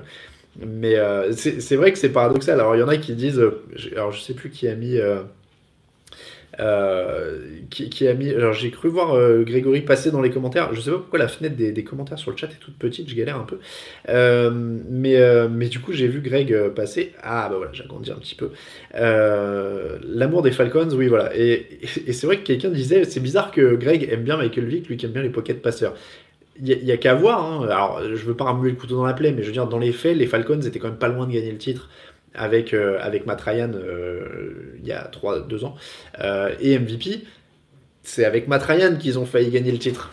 Mais 0.59 0.97
euh, 0.97 1.33
c'est 1.33 1.77
vrai 1.77 1.93
que 1.93 1.99
c'est 1.99 2.09
paradoxal. 2.09 2.61
Alors 2.61 2.77
il 2.77 2.81
y 2.81 2.83
en 2.83 2.89
a 2.89 2.97
qui 2.97 3.15
disent, 3.15 3.43
alors 3.93 4.13
je 4.13 4.21
sais 4.21 4.35
plus 4.35 4.51
qui 4.51 4.67
a 4.69 4.75
mis 4.75 4.99
euh, 6.59 7.39
qui, 7.71 8.09
a 8.09 8.15
mis. 8.15 8.31
Alors 8.31 8.55
j'ai 8.55 8.71
cru 8.71 8.89
voir 8.89 9.15
euh, 9.15 9.43
Grégory 9.45 9.83
passer 9.83 10.11
dans 10.11 10.23
les 10.23 10.31
commentaires. 10.31 10.73
Je 10.73 10.81
sais 10.81 10.91
pas 10.91 10.99
pourquoi 10.99 11.19
la 11.19 11.29
fenêtre 11.29 11.57
des, 11.57 11.85
commentaires 11.85 12.19
sur 12.19 12.31
le 12.31 12.37
chat 12.37 12.47
est 12.47 12.61
toute 12.61 12.79
petite, 12.79 13.11
je 13.11 13.15
galère 13.15 13.37
un 13.37 13.45
peu. 13.45 13.59
Euh, 14.09 14.51
mais, 14.53 15.17
mais 15.49 15.69
du 15.69 15.81
coup, 15.81 15.93
j'ai 15.93 16.09
vu 16.09 16.21
Greg 16.21 16.71
passer. 16.71 17.13
Ah 17.23 17.49
bah 17.51 17.57
voilà, 17.57 17.73
j'ai 17.73 17.85
agrandi 17.85 18.11
un 18.11 18.17
petit 18.17 18.35
peu. 18.35 18.51
L'amour 18.95 20.43
des 20.43 20.53
Falcons, 20.53 20.89
oui, 20.93 21.09
voilà. 21.09 21.37
Et, 21.37 21.67
c'est 22.13 22.27
vrai 22.27 22.39
que 22.39 22.45
quelqu'un 22.45 22.71
disait 22.71 23.05
c'est 23.05 23.21
bizarre 23.21 23.51
que 23.51 23.75
Greg 23.75 24.09
aime 24.11 24.23
bien 24.23 24.37
Michael 24.37 24.65
Vick, 24.65 24.89
lui 24.89 24.97
qui 24.97 25.07
aime 25.07 25.13
bien 25.13 25.23
les 25.23 25.31
pocket 25.31 25.61
passeurs. 25.61 25.95
Il 26.63 26.85
n'y 26.85 26.93
a, 26.93 26.97
qu'à 26.97 27.15
voir. 27.15 27.45
Hein. 27.45 27.69
Alors, 27.69 28.01
je 28.03 28.25
veux 28.25 28.35
pas 28.35 28.51
remuer 28.51 28.71
le 28.71 28.77
couteau 28.77 28.97
dans 28.97 29.05
la 29.05 29.13
plaie, 29.13 29.31
mais 29.33 29.43
je 29.43 29.49
veux 29.49 29.53
dire, 29.53 29.67
dans 29.67 29.79
les 29.79 29.93
faits, 29.93 30.17
les 30.17 30.27
Falcons 30.27 30.61
étaient 30.63 30.79
quand 30.79 30.89
même 30.89 30.97
pas 30.97 31.09
loin 31.09 31.27
de 31.27 31.33
gagner 31.33 31.53
le 31.53 31.59
titre 31.59 31.91
avec, 32.37 32.75
euh, 32.75 32.99
avec 33.01 33.27
Matt 33.27 33.41
Ryan 33.41 33.73
euh, 33.75 34.77
il 34.81 34.87
y 34.87 34.93
a 34.93 35.03
3, 35.03 35.41
2 35.41 35.65
ans, 35.65 35.75
euh, 36.21 36.55
et 36.61 36.79
MVP, 36.79 37.23
c'est 38.03 38.25
avec 38.25 38.47
Matt 38.49 38.63
Ryan 38.63 38.97
qu'ils 38.97 39.19
ont 39.19 39.27
failli 39.27 39.51
gagner 39.51 39.73
le 39.73 39.79
titre. 39.79 40.13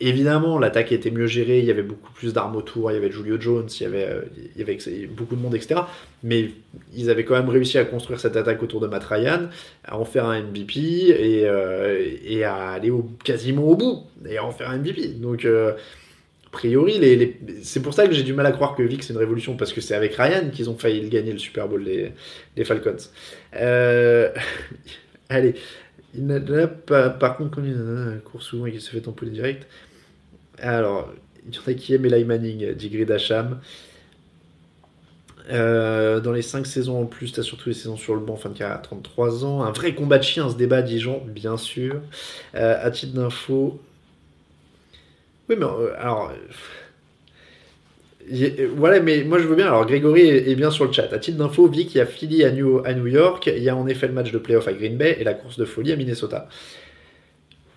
évidemment, 0.00 0.58
l'attaque 0.58 0.92
était 0.92 1.10
mieux 1.10 1.26
gérée, 1.26 1.58
il 1.58 1.64
y 1.64 1.70
avait 1.70 1.82
beaucoup 1.82 2.12
plus 2.12 2.32
d'armes 2.32 2.56
autour, 2.56 2.90
il 2.90 2.94
y 2.94 2.96
avait 2.96 3.10
Julio 3.10 3.38
Jones, 3.40 3.68
il 3.68 3.82
y 3.82 3.86
avait, 3.86 4.08
il 4.56 4.60
y 4.60 4.62
avait 4.62 5.06
beaucoup 5.08 5.34
de 5.34 5.42
monde, 5.42 5.54
etc. 5.54 5.80
Mais 6.22 6.50
ils 6.94 7.10
avaient 7.10 7.24
quand 7.24 7.34
même 7.34 7.48
réussi 7.48 7.76
à 7.76 7.84
construire 7.84 8.20
cette 8.20 8.36
attaque 8.36 8.62
autour 8.62 8.80
de 8.80 8.86
Matt 8.86 9.04
Ryan, 9.04 9.48
à 9.84 9.98
en 9.98 10.04
faire 10.04 10.26
un 10.26 10.40
MVP 10.40 10.78
et, 10.78 11.44
et 12.24 12.44
à 12.44 12.70
aller 12.70 12.92
quasiment 13.24 13.64
au 13.64 13.76
bout 13.76 14.04
et 14.26 14.38
à 14.38 14.44
en 14.44 14.52
faire 14.52 14.70
un 14.70 14.78
MVP. 14.78 15.08
Donc, 15.20 15.44
priori, 16.54 16.98
les, 16.98 17.38
c'est 17.62 17.82
pour 17.82 17.92
ça 17.94 18.06
que 18.06 18.14
j'ai 18.14 18.22
du 18.22 18.32
mal 18.32 18.46
à 18.46 18.52
croire 18.52 18.74
que 18.74 18.82
Vic 18.82 19.02
c'est 19.02 19.12
une 19.12 19.18
révolution, 19.18 19.56
parce 19.56 19.72
que 19.72 19.80
c'est 19.80 19.94
avec 19.94 20.14
Ryan 20.14 20.50
qu'ils 20.52 20.70
ont 20.70 20.76
failli 20.76 21.08
gagner 21.08 21.32
le 21.32 21.38
Super 21.38 21.68
Bowl, 21.68 21.84
les, 21.84 22.64
Falcons. 22.64 22.96
Euh, 23.56 24.30
allez, 25.28 25.54
il 26.14 26.26
n'a 26.26 26.66
pas, 26.68 27.10
par 27.10 27.36
contre, 27.36 27.50
comme 27.50 27.66
il 27.66 27.74
a 27.74 28.14
un 28.14 28.18
cours 28.18 28.42
souvent 28.42 28.66
et 28.66 28.70
qu'il 28.70 28.80
se 28.80 28.90
fait 28.90 29.00
tamponner 29.00 29.32
direct. 29.32 29.66
Alors, 30.58 31.12
il 31.46 31.54
y 31.54 31.70
a 31.70 31.74
qui 31.74 31.94
aiment 31.94 32.06
Eli 32.06 32.24
Manning, 32.24 32.72
dit 32.72 32.88
Grid 32.88 33.10
euh, 35.50 36.20
dans 36.20 36.32
les 36.32 36.40
5 36.40 36.66
saisons 36.66 37.02
en 37.02 37.04
plus, 37.04 37.32
tu 37.32 37.40
as 37.40 37.42
surtout 37.42 37.68
les 37.68 37.74
saisons 37.74 37.96
sur 37.96 38.14
le 38.14 38.20
banc, 38.20 38.36
fin 38.36 38.48
de 38.48 38.56
carrière 38.56 38.78
à 38.78 38.80
33 38.80 39.44
ans. 39.44 39.62
Un 39.62 39.72
vrai 39.72 39.94
combat 39.94 40.18
de 40.18 40.22
chiens, 40.22 40.48
ce 40.48 40.56
débat, 40.56 40.80
Dijon, 40.80 41.22
bien 41.26 41.56
sûr. 41.56 42.00
Euh, 42.54 42.78
à 42.80 42.90
titre 42.90 43.14
d'info, 43.14 43.80
oui, 45.48 45.56
mais 45.58 45.64
euh, 45.64 45.94
alors. 45.98 46.32
Euh, 48.32 48.68
voilà, 48.76 49.00
mais 49.00 49.24
moi 49.24 49.38
je 49.38 49.46
veux 49.46 49.56
bien. 49.56 49.66
Alors 49.66 49.84
Grégory 49.86 50.28
est, 50.28 50.54
bien 50.54 50.70
sur 50.70 50.86
le 50.86 50.92
chat. 50.92 51.12
À 51.12 51.18
titre 51.18 51.36
d'info, 51.36 51.68
Vic, 51.68 51.94
il 51.94 51.98
y 51.98 52.00
a 52.00 52.06
Philly 52.06 52.44
à 52.44 52.50
New, 52.50 53.06
York. 53.06 53.50
Il 53.54 53.62
y 53.62 53.68
a 53.68 53.76
en 53.76 53.86
effet 53.86 54.06
le 54.06 54.14
match 54.14 54.32
de 54.32 54.38
playoff 54.38 54.66
à 54.66 54.72
Green 54.72 54.96
Bay 54.96 55.16
et 55.20 55.24
la 55.24 55.34
course 55.34 55.58
de 55.58 55.64
folie 55.64 55.92
à 55.92 55.96
Minnesota. 55.96 56.48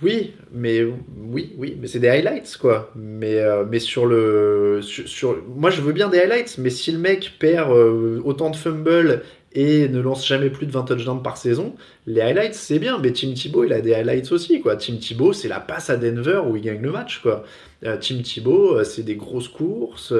Oui, 0.02 0.34
mais 0.52 0.84
oui, 0.84 1.54
oui, 1.58 1.76
mais 1.80 1.88
c'est 1.88 2.00
des 2.00 2.08
highlights 2.08 2.58
quoi. 2.58 2.92
Mais, 2.96 3.40
euh, 3.40 3.66
mais 3.68 3.80
sur 3.80 4.06
le, 4.06 4.80
sur, 4.84 5.44
moi 5.48 5.72
je 5.72 5.82
veux 5.82 5.92
bien 5.92 6.08
des 6.08 6.20
highlights, 6.20 6.60
mais 6.60 6.70
si 6.70 6.92
le 6.92 7.00
mec 7.00 7.34
perd 7.40 7.72
euh, 7.72 8.22
autant 8.24 8.52
de 8.52 8.56
fumbles 8.56 9.24
et 9.58 9.90
ne 9.90 10.00
lance 10.00 10.26
jamais 10.26 10.52
plus 10.52 10.68
de 10.68 10.72
20 10.72 10.84
touchdowns 10.84 11.24
par 11.24 11.36
saison, 11.36 11.74
les 12.06 12.22
highlights 12.22 12.54
c'est 12.54 12.78
bien. 12.78 13.00
Mais 13.00 13.12
Tim 13.12 13.34
Thibault 13.34 13.64
il 13.64 13.74
a 13.74 13.82
des 13.82 13.94
highlights 13.96 14.32
aussi 14.32 14.62
quoi. 14.62 14.76
Tim 14.76 14.98
Thibault 14.98 15.34
c'est 15.34 15.48
la 15.48 15.60
passe 15.60 15.90
à 15.90 15.98
Denver 15.98 16.42
où 16.48 16.56
il 16.56 16.62
gagne 16.62 16.82
le 16.82 16.92
match 16.92 17.22
quoi. 17.24 17.44
Euh, 17.84 17.98
Tim 18.00 18.22
Thibault 18.22 18.84
c'est 18.84 19.02
des 19.02 19.16
grosses 19.16 19.48
courses. 19.48 20.14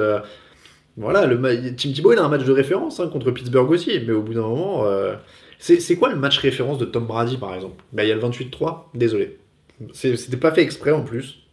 voilà, 0.96 1.26
le 1.26 1.40
Tim 1.76 1.92
Thibault 1.92 2.12
il 2.12 2.18
a 2.18 2.24
un 2.24 2.28
match 2.28 2.44
de 2.44 2.52
référence 2.52 2.98
hein, 2.98 3.06
contre 3.06 3.30
Pittsburgh 3.30 3.70
aussi, 3.70 4.00
mais 4.04 4.12
au 4.12 4.22
bout 4.22 4.34
d'un 4.34 4.42
moment, 4.42 4.84
c'est 5.58 5.96
quoi 5.96 6.08
le 6.08 6.16
match 6.16 6.38
référence 6.38 6.78
de 6.78 6.84
Tom 6.84 7.06
Brady 7.06 7.36
par 7.36 7.54
exemple? 7.54 7.84
Bah, 7.92 8.04
il 8.04 8.08
y 8.08 8.12
a 8.12 8.16
le 8.16 8.20
28-3, 8.20 8.86
désolé. 8.94 9.38
C'était 9.92 10.36
pas 10.36 10.52
fait 10.52 10.62
exprès 10.62 10.90
en 10.90 11.02
plus. 11.02 11.44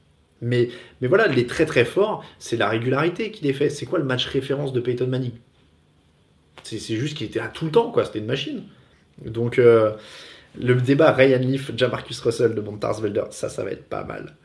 Mais, 0.41 0.69
mais 1.01 1.07
voilà, 1.07 1.27
les 1.27 1.45
très 1.45 1.65
très 1.65 1.85
forts, 1.85 2.23
c'est 2.39 2.57
la 2.57 2.67
régularité 2.67 3.31
qui 3.31 3.43
les 3.45 3.53
fait. 3.53 3.69
C'est 3.69 3.85
quoi 3.85 3.99
le 3.99 4.05
match 4.05 4.25
référence 4.25 4.73
de 4.73 4.79
Peyton 4.79 5.07
Manning? 5.07 5.31
C'est 6.65 6.95
juste 6.95 7.15
qu'il 7.15 7.27
était 7.27 7.39
là 7.39 7.47
tout 7.47 7.65
le 7.65 7.71
temps, 7.71 7.91
quoi. 7.91 8.05
C'était 8.05 8.19
une 8.19 8.25
machine. 8.25 8.63
Donc, 9.23 9.59
euh, 9.59 9.91
le 10.59 10.73
débat 10.75 11.11
Ryan 11.11 11.39
Leaf, 11.39 11.71
Jamarcus 11.77 12.19
Russell 12.21 12.55
de 12.55 12.61
Montarsvelder, 12.61 13.25
ça, 13.29 13.49
ça 13.49 13.63
va 13.63 13.71
être 13.71 13.87
pas 13.87 14.03
mal. 14.03 14.35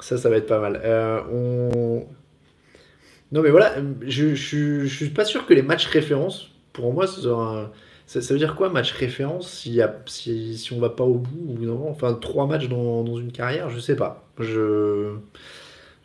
Ça, 0.00 0.18
ça 0.18 0.28
va 0.28 0.36
être 0.36 0.46
pas 0.46 0.58
mal. 0.58 0.80
Euh, 0.84 1.20
on... 1.32 2.06
Non, 3.32 3.42
mais 3.42 3.50
voilà, 3.50 3.76
je, 4.02 4.34
je, 4.34 4.84
je, 4.84 4.94
suis 4.94 5.10
pas 5.10 5.24
sûr 5.24 5.46
que 5.46 5.54
les 5.54 5.62
matchs 5.62 5.86
références, 5.86 6.50
pour 6.72 6.92
moi, 6.92 7.06
ça, 7.06 7.70
veut 8.06 8.38
dire 8.38 8.54
quoi, 8.56 8.68
match 8.68 8.92
référence, 8.92 9.50
si, 9.50 9.80
si, 10.06 10.58
si 10.58 10.72
on 10.72 10.80
va 10.80 10.90
pas 10.90 11.04
au 11.04 11.14
bout 11.14 11.56
ou 11.56 11.64
non? 11.64 11.88
Enfin, 11.88 12.14
trois 12.14 12.46
matchs 12.46 12.68
dans, 12.68 13.02
dans, 13.02 13.18
une 13.18 13.32
carrière, 13.32 13.70
je 13.70 13.78
sais 13.78 13.96
pas. 13.96 14.28
Je 14.38 15.14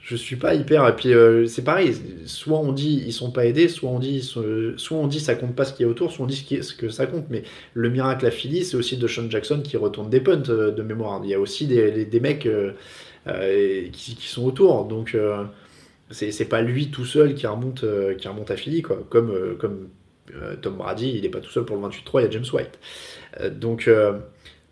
je 0.10 0.16
suis 0.16 0.38
pas 0.38 0.56
hyper. 0.56 0.88
Et 0.88 0.96
puis 0.96 1.14
euh, 1.14 1.46
c'est 1.46 1.64
pareil. 1.64 1.96
Soit 2.26 2.58
on 2.58 2.72
dit 2.72 3.04
ils 3.06 3.14
sont 3.14 3.30
pas 3.30 3.46
aidés, 3.46 3.68
soit 3.68 3.92
on 3.92 4.00
dit 4.00 4.22
soit 4.24 4.98
on 4.98 5.06
dit 5.08 5.20
ça 5.20 5.36
compte 5.36 5.56
pas 5.56 5.66
ce 5.66 5.74
qui 5.74 5.84
est 5.84 5.86
autour, 5.86 6.12
soit 6.12 6.26
on 6.26 6.28
dit 6.28 6.36
ce, 6.64 6.74
que 6.74 6.90
ça 6.90 7.06
compte. 7.06 7.26
Mais 7.30 7.44
le 7.76 7.90
miracle 7.90 8.26
à 8.26 8.32
Philly, 8.32 8.66
c'est 8.66 8.76
aussi 8.76 8.98
de 8.98 9.08
Sean 9.08 9.30
Jackson 9.30 9.62
qui 9.64 9.78
retourne 9.78 10.10
des 10.10 10.20
punts 10.20 10.50
euh, 10.50 10.72
de 10.72 10.82
mémoire. 10.82 11.22
Il 11.24 11.30
y 11.30 11.36
a 11.36 11.40
aussi 11.40 11.68
des, 11.68 12.06
des 12.06 12.20
mecs 12.20 12.48
euh, 12.48 12.72
qui, 13.92 14.16
qui, 14.16 14.28
sont 14.28 14.46
autour. 14.46 14.86
Donc 14.86 15.16
c'est 16.10 16.50
pas 16.50 16.62
lui 16.62 16.90
tout 16.90 17.06
seul 17.06 17.36
qui 17.36 17.46
remonte 17.46 17.86
qui 18.18 18.28
remonte 18.28 18.50
à 18.50 18.58
Philly 18.58 18.82
quoi. 18.82 19.06
Comme 19.10 19.58
comme 19.60 19.90
Tom 20.62 20.78
Brady, 20.78 21.12
il 21.18 21.22
n'est 21.22 21.30
pas 21.30 21.40
tout 21.40 21.52
seul 21.52 21.66
pour 21.66 21.76
le 21.76 21.88
28-3, 21.88 21.92
il 22.16 22.24
y 22.24 22.26
a 22.26 22.30
James 22.32 22.46
White. 22.52 22.80
Donc, 23.60 23.90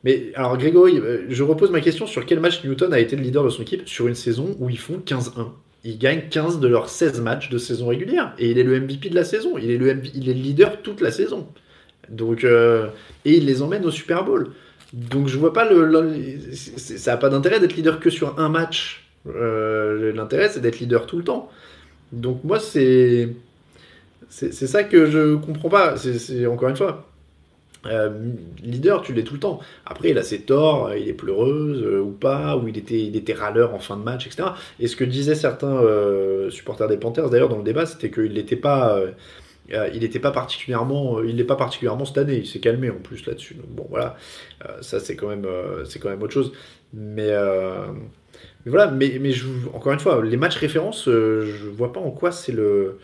mais 0.04 0.32
alors 0.36 0.58
Grégory, 0.58 1.02
je 1.30 1.44
repose 1.44 1.72
ma 1.72 1.82
question 1.82 2.08
sur 2.08 2.26
quel 2.26 2.40
match 2.40 2.64
Newton 2.64 2.94
a 2.94 3.00
été 3.00 3.16
le 3.16 3.24
leader 3.24 3.44
de 3.44 3.50
son 3.50 3.64
équipe 3.64 3.88
sur 3.88 4.08
une 4.08 4.16
saison 4.16 4.56
où 4.60 4.70
ils 4.70 4.80
font 4.80 5.02
15-1 5.06 5.50
ils 5.84 5.98
gagnent 5.98 6.24
15 6.30 6.60
de 6.60 6.68
leurs 6.68 6.90
16 6.90 7.22
matchs 7.22 7.50
de 7.50 7.58
saison 7.58 7.88
régulière. 7.88 8.34
Et 8.40 8.52
il 8.52 8.60
est 8.60 8.64
le 8.64 8.78
MVP 8.80 9.10
de 9.10 9.16
la 9.16 9.24
saison. 9.24 9.58
Il 9.58 9.72
est 9.72 9.78
le, 9.78 10.02
il 10.14 10.28
est 10.28 10.34
le 10.34 10.42
leader 10.42 10.82
toute 10.82 11.00
la 11.00 11.12
saison. 11.12 11.48
Donc, 12.10 12.44
et 12.44 12.90
il 13.26 13.46
les 13.46 13.62
emmène 13.62 13.86
au 13.86 13.92
Super 13.92 14.26
Bowl. 14.26 14.52
Donc 14.94 15.28
je 15.28 15.38
vois 15.38 15.54
pas 15.54 15.70
le. 15.70 16.32
ça 16.54 17.12
n'a 17.12 17.18
pas 17.18 17.30
d'intérêt 17.30 17.60
d'être 17.60 17.76
leader 17.76 18.00
que 18.00 18.10
sur 18.10 18.40
un 18.40 18.50
match. 18.50 19.06
L'intérêt 19.26 20.50
c'est 20.50 20.62
d'être 20.62 20.80
leader 20.80 21.06
tout 21.06 21.18
le 21.18 21.24
temps. 21.24 21.50
Donc 22.12 22.44
moi 22.44 22.60
c'est. 22.60 23.30
C'est 24.30 24.52
ça 24.52 24.84
que 24.84 25.06
je 25.06 25.36
comprends 25.36 25.70
pas. 25.70 25.96
C'est 25.98 26.46
encore 26.48 26.70
une 26.70 26.76
fois. 26.76 27.08
Euh, 27.86 28.10
leader, 28.64 29.02
tu 29.02 29.14
l'es 29.14 29.24
tout 29.24 29.34
le 29.36 29.40
temps. 29.40 29.60
Après, 29.86 30.10
il 30.10 30.18
a 30.18 30.24
ses 30.24 30.42
torts, 30.42 30.94
il 30.96 31.08
est 31.08 31.14
pleureuse 31.14 31.84
euh, 31.84 32.02
ou 32.02 32.12
pas, 32.12 32.58
ou 32.58 32.68
il 32.68 32.78
était, 32.78 33.00
il 33.00 33.16
était 33.16 33.34
râleur 33.34 33.74
en 33.74 33.80
fin 33.80 33.98
de 33.98 34.04
match, 34.04 34.28
etc. 34.28 34.50
Et 34.80 34.88
ce 34.88 34.96
que 34.96 35.04
disaient 35.04 35.36
certains 35.36 35.78
euh, 35.78 36.50
supporters 36.50 36.88
des 36.88 36.98
Panthers, 36.98 37.30
d'ailleurs, 37.30 37.50
dans 37.50 37.58
le 37.58 37.64
débat, 37.64 37.86
c'était 37.86 38.10
qu'il 38.10 38.34
n'était 38.34 38.56
pas, 38.56 39.00
il 39.70 40.00
n'était 40.00 40.20
pas 40.20 40.32
particulièrement, 40.32 41.22
il 41.22 41.36
n'est 41.36 41.44
pas 41.44 41.56
particulièrement 41.56 42.06
cette 42.06 42.18
année. 42.18 42.38
Il 42.38 42.48
s'est 42.48 42.60
calmé 42.60 42.90
en 42.90 42.98
plus 42.98 43.26
là-dessus. 43.26 43.56
Bon, 43.68 43.86
voilà, 43.90 44.16
ça 44.82 45.00
c'est 45.00 45.16
quand 45.16 45.28
même, 45.28 45.48
c'est 45.86 46.00
quand 46.00 46.10
même 46.10 46.22
autre 46.22 46.34
chose. 46.34 46.52
Mais, 46.94 47.32
voilà, 48.66 48.92
mais, 48.92 49.18
mais 49.20 49.34
encore 49.74 49.94
une 49.94 50.00
fois, 50.00 50.24
les 50.24 50.38
matchs 50.38 50.58
références, 50.58 51.06
je 51.06 51.70
vois 51.70 51.94
pas 51.94 52.00
en 52.00 52.12
quoi 52.12 52.32
c'est 52.32 52.52
le 52.52 52.98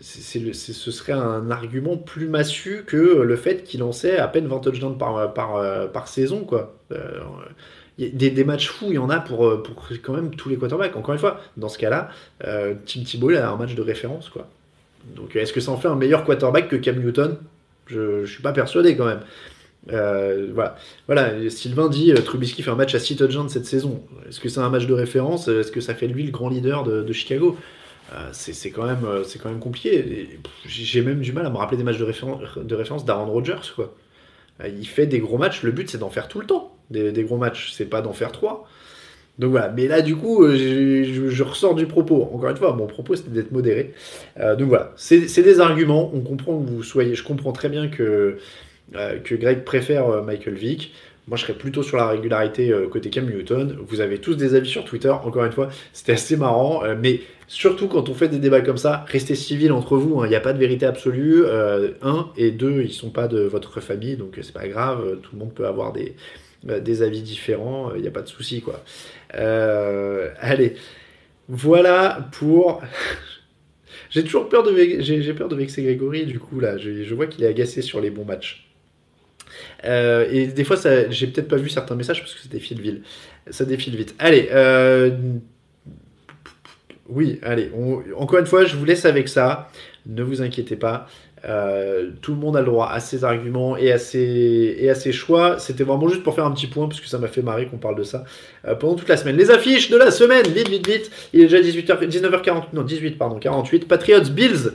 ce 0.00 0.90
serait 0.90 1.12
un 1.12 1.50
argument 1.50 1.96
plus 1.96 2.28
massu 2.28 2.84
que 2.86 2.96
le 2.96 3.36
fait 3.36 3.64
qu'il 3.64 3.80
lançait 3.80 4.18
à 4.18 4.28
peine 4.28 4.46
20 4.46 4.60
touchdowns 4.60 4.98
par, 4.98 5.32
par, 5.32 5.90
par 5.90 6.08
saison. 6.08 6.44
Quoi. 6.44 6.76
Euh, 6.92 7.20
des, 7.98 8.30
des, 8.30 8.44
matchs 8.44 8.68
fous, 8.68 8.86
il 8.90 8.94
y 8.94 8.98
en 8.98 9.08
a 9.08 9.20
pour, 9.20 9.62
pour 9.62 9.88
quand 10.02 10.12
même 10.12 10.34
tous 10.34 10.48
les 10.48 10.56
quarterbacks. 10.56 10.96
Encore 10.96 11.14
une 11.14 11.20
fois, 11.20 11.40
dans 11.56 11.68
ce 11.68 11.78
cas-là, 11.78 12.10
euh, 12.44 12.74
Tim 12.84 13.02
Thibault 13.02 13.30
a 13.30 13.48
un 13.48 13.56
match 13.56 13.74
de 13.74 13.82
référence. 13.82 14.28
Quoi. 14.28 14.46
Donc 15.14 15.34
est-ce 15.34 15.52
que 15.52 15.60
ça 15.60 15.70
en 15.70 15.78
fait 15.78 15.88
un 15.88 15.96
meilleur 15.96 16.24
quarterback 16.24 16.68
que 16.68 16.76
Cam 16.76 16.96
Newton? 16.96 17.38
Je 17.86 18.20
ne 18.20 18.26
suis 18.26 18.42
pas 18.42 18.52
persuadé 18.52 18.96
quand 18.96 19.06
même. 19.06 19.20
Euh, 19.92 20.50
voilà. 21.06 21.32
Sylvain 21.48 21.88
dit 21.88 22.12
Trubisky 22.12 22.62
fait 22.62 22.70
un 22.70 22.74
match 22.74 22.94
à 22.94 22.98
6 22.98 23.16
touchdowns 23.16 23.48
cette 23.48 23.66
saison. 23.66 24.02
Est-ce 24.28 24.40
que 24.40 24.48
c'est 24.48 24.60
un 24.60 24.68
match 24.68 24.86
de 24.86 24.92
référence? 24.92 25.48
Est-ce 25.48 25.72
que 25.72 25.80
ça 25.80 25.94
fait 25.94 26.08
de 26.08 26.12
lui 26.12 26.24
le 26.24 26.32
grand 26.32 26.50
leader 26.50 26.84
de, 26.84 27.02
de 27.02 27.12
Chicago? 27.14 27.56
Euh, 28.12 28.28
c'est 28.32 28.70
quand, 28.70 28.86
même, 28.86 29.04
euh, 29.04 29.24
quand 29.42 29.48
même 29.48 29.58
compliqué. 29.58 30.38
J'ai 30.64 31.02
même 31.02 31.20
du 31.20 31.32
mal 31.32 31.44
à 31.46 31.50
me 31.50 31.56
rappeler 31.56 31.76
des 31.76 31.82
matchs 31.82 31.98
de, 31.98 32.04
de 32.62 32.74
référence 32.74 33.04
d'Aaron 33.04 33.30
Rodgers. 33.32 33.72
Quoi. 33.74 33.94
Euh, 34.62 34.68
il 34.68 34.86
fait 34.86 35.06
des 35.06 35.18
gros 35.18 35.38
matchs, 35.38 35.62
le 35.62 35.72
but 35.72 35.90
c'est 35.90 35.98
d'en 35.98 36.10
faire 36.10 36.28
tout 36.28 36.40
le 36.40 36.46
temps. 36.46 36.76
Des, 36.90 37.24
gros 37.24 37.36
matchs, 37.36 37.72
c'est 37.72 37.86
pas 37.86 38.00
d'en 38.00 38.12
faire 38.12 38.30
trois. 38.30 38.68
Donc 39.40 39.50
voilà, 39.50 39.70
mais 39.70 39.88
là 39.88 40.02
du 40.02 40.14
coup, 40.14 40.46
je, 40.46 41.42
ressors 41.42 41.74
du 41.74 41.86
propos. 41.86 42.30
Encore 42.32 42.48
une 42.48 42.56
fois, 42.56 42.74
mon 42.74 42.86
propos 42.86 43.16
c'était 43.16 43.30
d'être 43.30 43.50
modéré. 43.50 43.92
donc 44.36 44.68
voilà, 44.68 44.92
c'est 44.96 45.42
des 45.42 45.60
arguments. 45.60 46.10
On 46.14 46.20
comprend 46.20 46.58
que 46.58 46.64
vous 46.64 46.82
soyez. 46.84 47.16
Je 47.16 47.24
comprends 47.24 47.52
très 47.52 47.68
bien 47.68 47.88
que, 47.88 48.38
que 48.92 49.34
Greg 49.34 49.64
préfère 49.64 50.22
Michael 50.22 50.54
Vick. 50.54 50.94
Moi, 51.28 51.36
je 51.36 51.42
serais 51.42 51.58
plutôt 51.58 51.82
sur 51.82 51.96
la 51.96 52.06
régularité 52.08 52.72
côté 52.90 53.10
Cam 53.10 53.26
Newton. 53.26 53.76
Vous 53.88 54.00
avez 54.00 54.18
tous 54.18 54.34
des 54.34 54.54
avis 54.54 54.68
sur 54.68 54.84
Twitter. 54.84 55.10
Encore 55.10 55.44
une 55.44 55.52
fois, 55.52 55.68
c'était 55.92 56.12
assez 56.12 56.36
marrant. 56.36 56.82
mais 57.00 57.20
Surtout 57.48 57.86
quand 57.86 58.08
on 58.08 58.14
fait 58.14 58.28
des 58.28 58.38
débats 58.38 58.60
comme 58.60 58.76
ça, 58.76 59.04
restez 59.08 59.36
civils 59.36 59.70
entre 59.70 59.96
vous, 59.96 60.20
hein. 60.20 60.26
il 60.26 60.30
n'y 60.30 60.36
a 60.36 60.40
pas 60.40 60.52
de 60.52 60.58
vérité 60.58 60.84
absolue. 60.84 61.44
Euh, 61.44 61.92
un, 62.02 62.30
et 62.36 62.50
deux, 62.50 62.80
ils 62.82 62.88
ne 62.88 62.92
sont 62.92 63.10
pas 63.10 63.28
de 63.28 63.40
votre 63.40 63.80
famille, 63.80 64.16
donc 64.16 64.38
c'est 64.42 64.52
pas 64.52 64.66
grave, 64.66 65.20
tout 65.22 65.30
le 65.32 65.38
monde 65.38 65.54
peut 65.54 65.66
avoir 65.66 65.92
des, 65.92 66.16
euh, 66.68 66.80
des 66.80 67.02
avis 67.02 67.22
différents, 67.22 67.94
il 67.94 68.02
n'y 68.02 68.08
a 68.08 68.10
pas 68.10 68.22
de 68.22 68.28
souci 68.28 68.62
quoi. 68.62 68.82
Euh, 69.34 70.30
allez, 70.40 70.74
voilà 71.48 72.28
pour. 72.32 72.82
j'ai 74.10 74.24
toujours 74.24 74.48
peur 74.48 74.64
de, 74.64 74.74
j'ai, 74.98 75.34
peur 75.34 75.48
de 75.48 75.54
vexer 75.54 75.84
Grégory, 75.84 76.26
du 76.26 76.40
coup 76.40 76.58
là, 76.58 76.78
je 76.78 77.14
vois 77.14 77.28
qu'il 77.28 77.44
est 77.44 77.48
agacé 77.48 77.80
sur 77.80 78.00
les 78.00 78.10
bons 78.10 78.24
matchs. 78.24 78.65
Et 79.84 80.46
des 80.46 80.64
fois, 80.64 80.76
j'ai 81.10 81.26
peut-être 81.26 81.48
pas 81.48 81.56
vu 81.56 81.68
certains 81.68 81.94
messages 81.94 82.20
parce 82.20 82.34
que 82.34 82.40
ça 82.40 82.48
défile 82.48 82.80
vite. 82.80 83.02
Ça 83.50 83.64
défile 83.64 83.96
vite. 83.96 84.14
Allez, 84.18 84.48
oui, 87.08 87.38
allez, 87.42 87.70
encore 88.16 88.40
une 88.40 88.46
fois, 88.46 88.64
je 88.64 88.76
vous 88.76 88.84
laisse 88.84 89.04
avec 89.04 89.28
ça. 89.28 89.70
Ne 90.06 90.22
vous 90.22 90.42
inquiétez 90.42 90.76
pas. 90.76 91.06
Euh, 91.44 92.10
tout 92.22 92.32
le 92.32 92.38
monde 92.38 92.56
a 92.56 92.60
le 92.60 92.66
droit 92.66 92.88
à 92.90 92.98
ses 92.98 93.22
arguments 93.22 93.76
et 93.76 93.92
à 93.92 93.98
ses, 93.98 94.76
et 94.78 94.90
à 94.90 94.94
ses 94.94 95.12
choix. 95.12 95.58
C'était 95.58 95.84
vraiment 95.84 96.08
juste 96.08 96.22
pour 96.22 96.34
faire 96.34 96.44
un 96.44 96.50
petit 96.52 96.66
point, 96.66 96.88
parce 96.88 97.00
que 97.00 97.06
ça 97.06 97.18
m'a 97.18 97.28
fait 97.28 97.42
marrer 97.42 97.66
qu'on 97.66 97.76
parle 97.78 97.96
de 97.96 98.02
ça 98.02 98.24
euh, 98.66 98.74
pendant 98.74 98.94
toute 98.94 99.08
la 99.08 99.16
semaine. 99.16 99.36
Les 99.36 99.50
affiches 99.50 99.90
de 99.90 99.96
la 99.96 100.10
semaine, 100.10 100.46
vite, 100.46 100.68
vite, 100.68 100.88
vite. 100.88 101.10
Il 101.32 101.42
est 101.42 101.44
déjà 101.44 101.60
18h, 101.60 102.08
19h40, 102.08 102.64
non, 102.72 102.82
18, 102.82 103.18
pardon, 103.18 103.38
48. 103.38 103.86
Patriots, 103.86 104.30
Bills. 104.30 104.72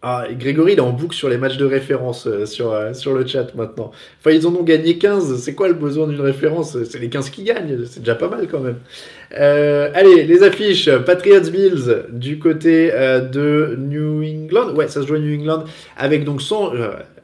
Ah, 0.00 0.26
Grégory, 0.30 0.74
il 0.74 0.78
est 0.78 0.80
en 0.80 0.92
boucle 0.92 1.16
sur 1.16 1.28
les 1.28 1.38
matchs 1.38 1.56
de 1.56 1.64
référence 1.64 2.28
euh, 2.28 2.46
sur, 2.46 2.72
euh, 2.72 2.92
sur 2.92 3.14
le 3.14 3.26
chat 3.26 3.52
maintenant. 3.56 3.90
Enfin, 4.20 4.30
ils 4.30 4.46
en 4.46 4.54
ont 4.54 4.62
gagné 4.62 4.96
15. 4.96 5.40
C'est 5.40 5.56
quoi 5.56 5.66
le 5.66 5.74
besoin 5.74 6.06
d'une 6.06 6.20
référence? 6.20 6.76
C'est 6.84 7.00
les 7.00 7.08
15 7.08 7.30
qui 7.30 7.42
gagnent. 7.42 7.84
C'est 7.84 8.00
déjà 8.00 8.14
pas 8.14 8.28
mal 8.28 8.46
quand 8.48 8.60
même. 8.60 8.78
Euh, 9.36 9.90
allez, 9.94 10.22
les 10.22 10.44
affiches. 10.44 10.88
Patriots 10.98 11.50
Bills 11.50 12.04
du 12.10 12.38
côté 12.38 12.92
de 12.92 13.76
New 13.76 14.22
England. 14.22 14.72
Ouais, 14.74 14.86
ça 14.86 15.02
se 15.02 15.06
joue 15.08 15.14
à 15.14 15.18
New 15.18 15.40
England. 15.40 15.64
Avec 15.96 16.22
donc 16.22 16.42
100. 16.42 16.72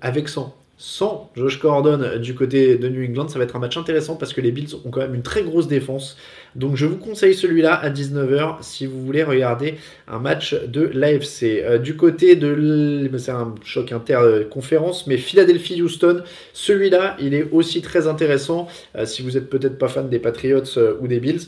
avec 0.01 0.29
100 0.29 0.64
sans 0.85 1.31
Josh 1.35 1.61
Gordon 1.61 2.19
du 2.21 2.35
côté 2.35 2.77
de 2.77 2.89
New 2.91 3.03
England. 3.03 3.29
Ça 3.29 3.39
va 3.39 3.45
être 3.45 3.57
un 3.57 3.59
match 3.59 3.79
intéressant 3.79 4.17
parce 4.17 4.35
que 4.35 4.43
les 4.43 4.53
Bills 4.53 4.75
ont 4.85 4.91
quand 4.91 5.01
même 5.01 5.15
une 5.15 5.23
très 5.23 5.43
grosse 5.43 5.67
défense. 5.67 6.19
Donc 6.57 6.77
je 6.77 6.85
vous 6.85 6.99
conseille 6.99 7.33
celui-là 7.33 7.75
à 7.75 7.89
19h 7.89 8.59
si 8.61 8.85
vous 8.85 9.01
voulez 9.03 9.23
regarder 9.23 9.77
un 10.07 10.19
match 10.19 10.55
de 10.55 10.83
l'AFC. 10.93 11.63
Euh, 11.65 11.79
du 11.79 11.97
côté 11.97 12.37
de... 12.37 13.11
C'est 13.17 13.31
un 13.31 13.55
choc 13.65 13.93
interconférence, 13.93 15.07
mais 15.07 15.17
Philadelphie-Houston, 15.17 16.23
celui-là, 16.53 17.17
il 17.19 17.33
est 17.33 17.49
aussi 17.51 17.81
très 17.81 18.07
intéressant 18.07 18.69
euh, 18.95 19.07
si 19.07 19.23
vous 19.23 19.39
êtes 19.39 19.49
peut-être 19.49 19.79
pas 19.79 19.89
fan 19.89 20.11
des 20.11 20.19
Patriots 20.19 20.77
euh, 20.77 20.99
ou 21.01 21.09
des 21.09 21.19
Bills. 21.19 21.41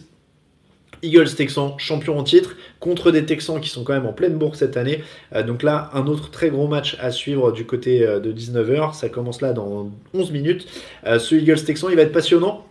Eagles 1.02 1.34
Texans, 1.34 1.74
champion 1.78 2.18
en 2.18 2.24
titre, 2.24 2.56
contre 2.80 3.10
des 3.10 3.24
Texans 3.24 3.60
qui 3.60 3.68
sont 3.68 3.84
quand 3.84 3.92
même 3.92 4.06
en 4.06 4.12
pleine 4.12 4.34
bourse 4.34 4.58
cette 4.58 4.76
année. 4.76 5.02
Euh, 5.34 5.42
donc 5.42 5.62
là, 5.62 5.90
un 5.94 6.06
autre 6.06 6.30
très 6.30 6.50
gros 6.50 6.68
match 6.68 6.96
à 7.00 7.10
suivre 7.10 7.52
du 7.52 7.66
côté 7.66 8.06
euh, 8.06 8.20
de 8.20 8.32
19h. 8.32 8.94
Ça 8.94 9.08
commence 9.08 9.40
là 9.40 9.52
dans 9.52 9.90
11 10.14 10.30
minutes. 10.32 10.66
Euh, 11.06 11.18
ce 11.18 11.34
Eagles 11.34 11.62
Texans, 11.64 11.90
il 11.90 11.96
va 11.96 12.02
être 12.02 12.12
passionnant. 12.12 12.64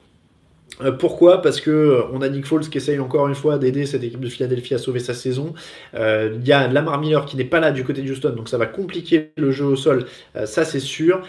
Euh, 0.81 0.91
pourquoi? 0.91 1.41
Parce 1.41 1.61
que 1.61 1.71
euh, 1.71 2.03
on 2.11 2.21
a 2.21 2.29
Nick 2.29 2.45
Foles 2.45 2.67
qui 2.67 2.77
essaye 2.77 2.99
encore 2.99 3.27
une 3.27 3.35
fois 3.35 3.57
d'aider 3.57 3.85
cette 3.85 4.03
équipe 4.03 4.19
de 4.19 4.29
Philadelphie 4.29 4.73
à 4.73 4.77
sauver 4.77 4.99
sa 4.99 5.13
saison. 5.13 5.53
Euh, 5.93 6.35
il 6.39 6.47
y 6.47 6.51
a 6.51 6.67
Lamar 6.67 6.99
Miller 6.99 7.25
qui 7.25 7.37
n'est 7.37 7.45
pas 7.45 7.59
là 7.59 7.71
du 7.71 7.83
côté 7.83 8.01
de 8.01 8.11
Houston, 8.11 8.31
donc 8.31 8.49
ça 8.49 8.57
va 8.57 8.65
compliquer 8.65 9.31
le 9.37 9.51
jeu 9.51 9.65
au 9.65 9.75
sol, 9.75 10.05
ça 10.45 10.65
c'est 10.65 10.79
sûr, 10.79 11.21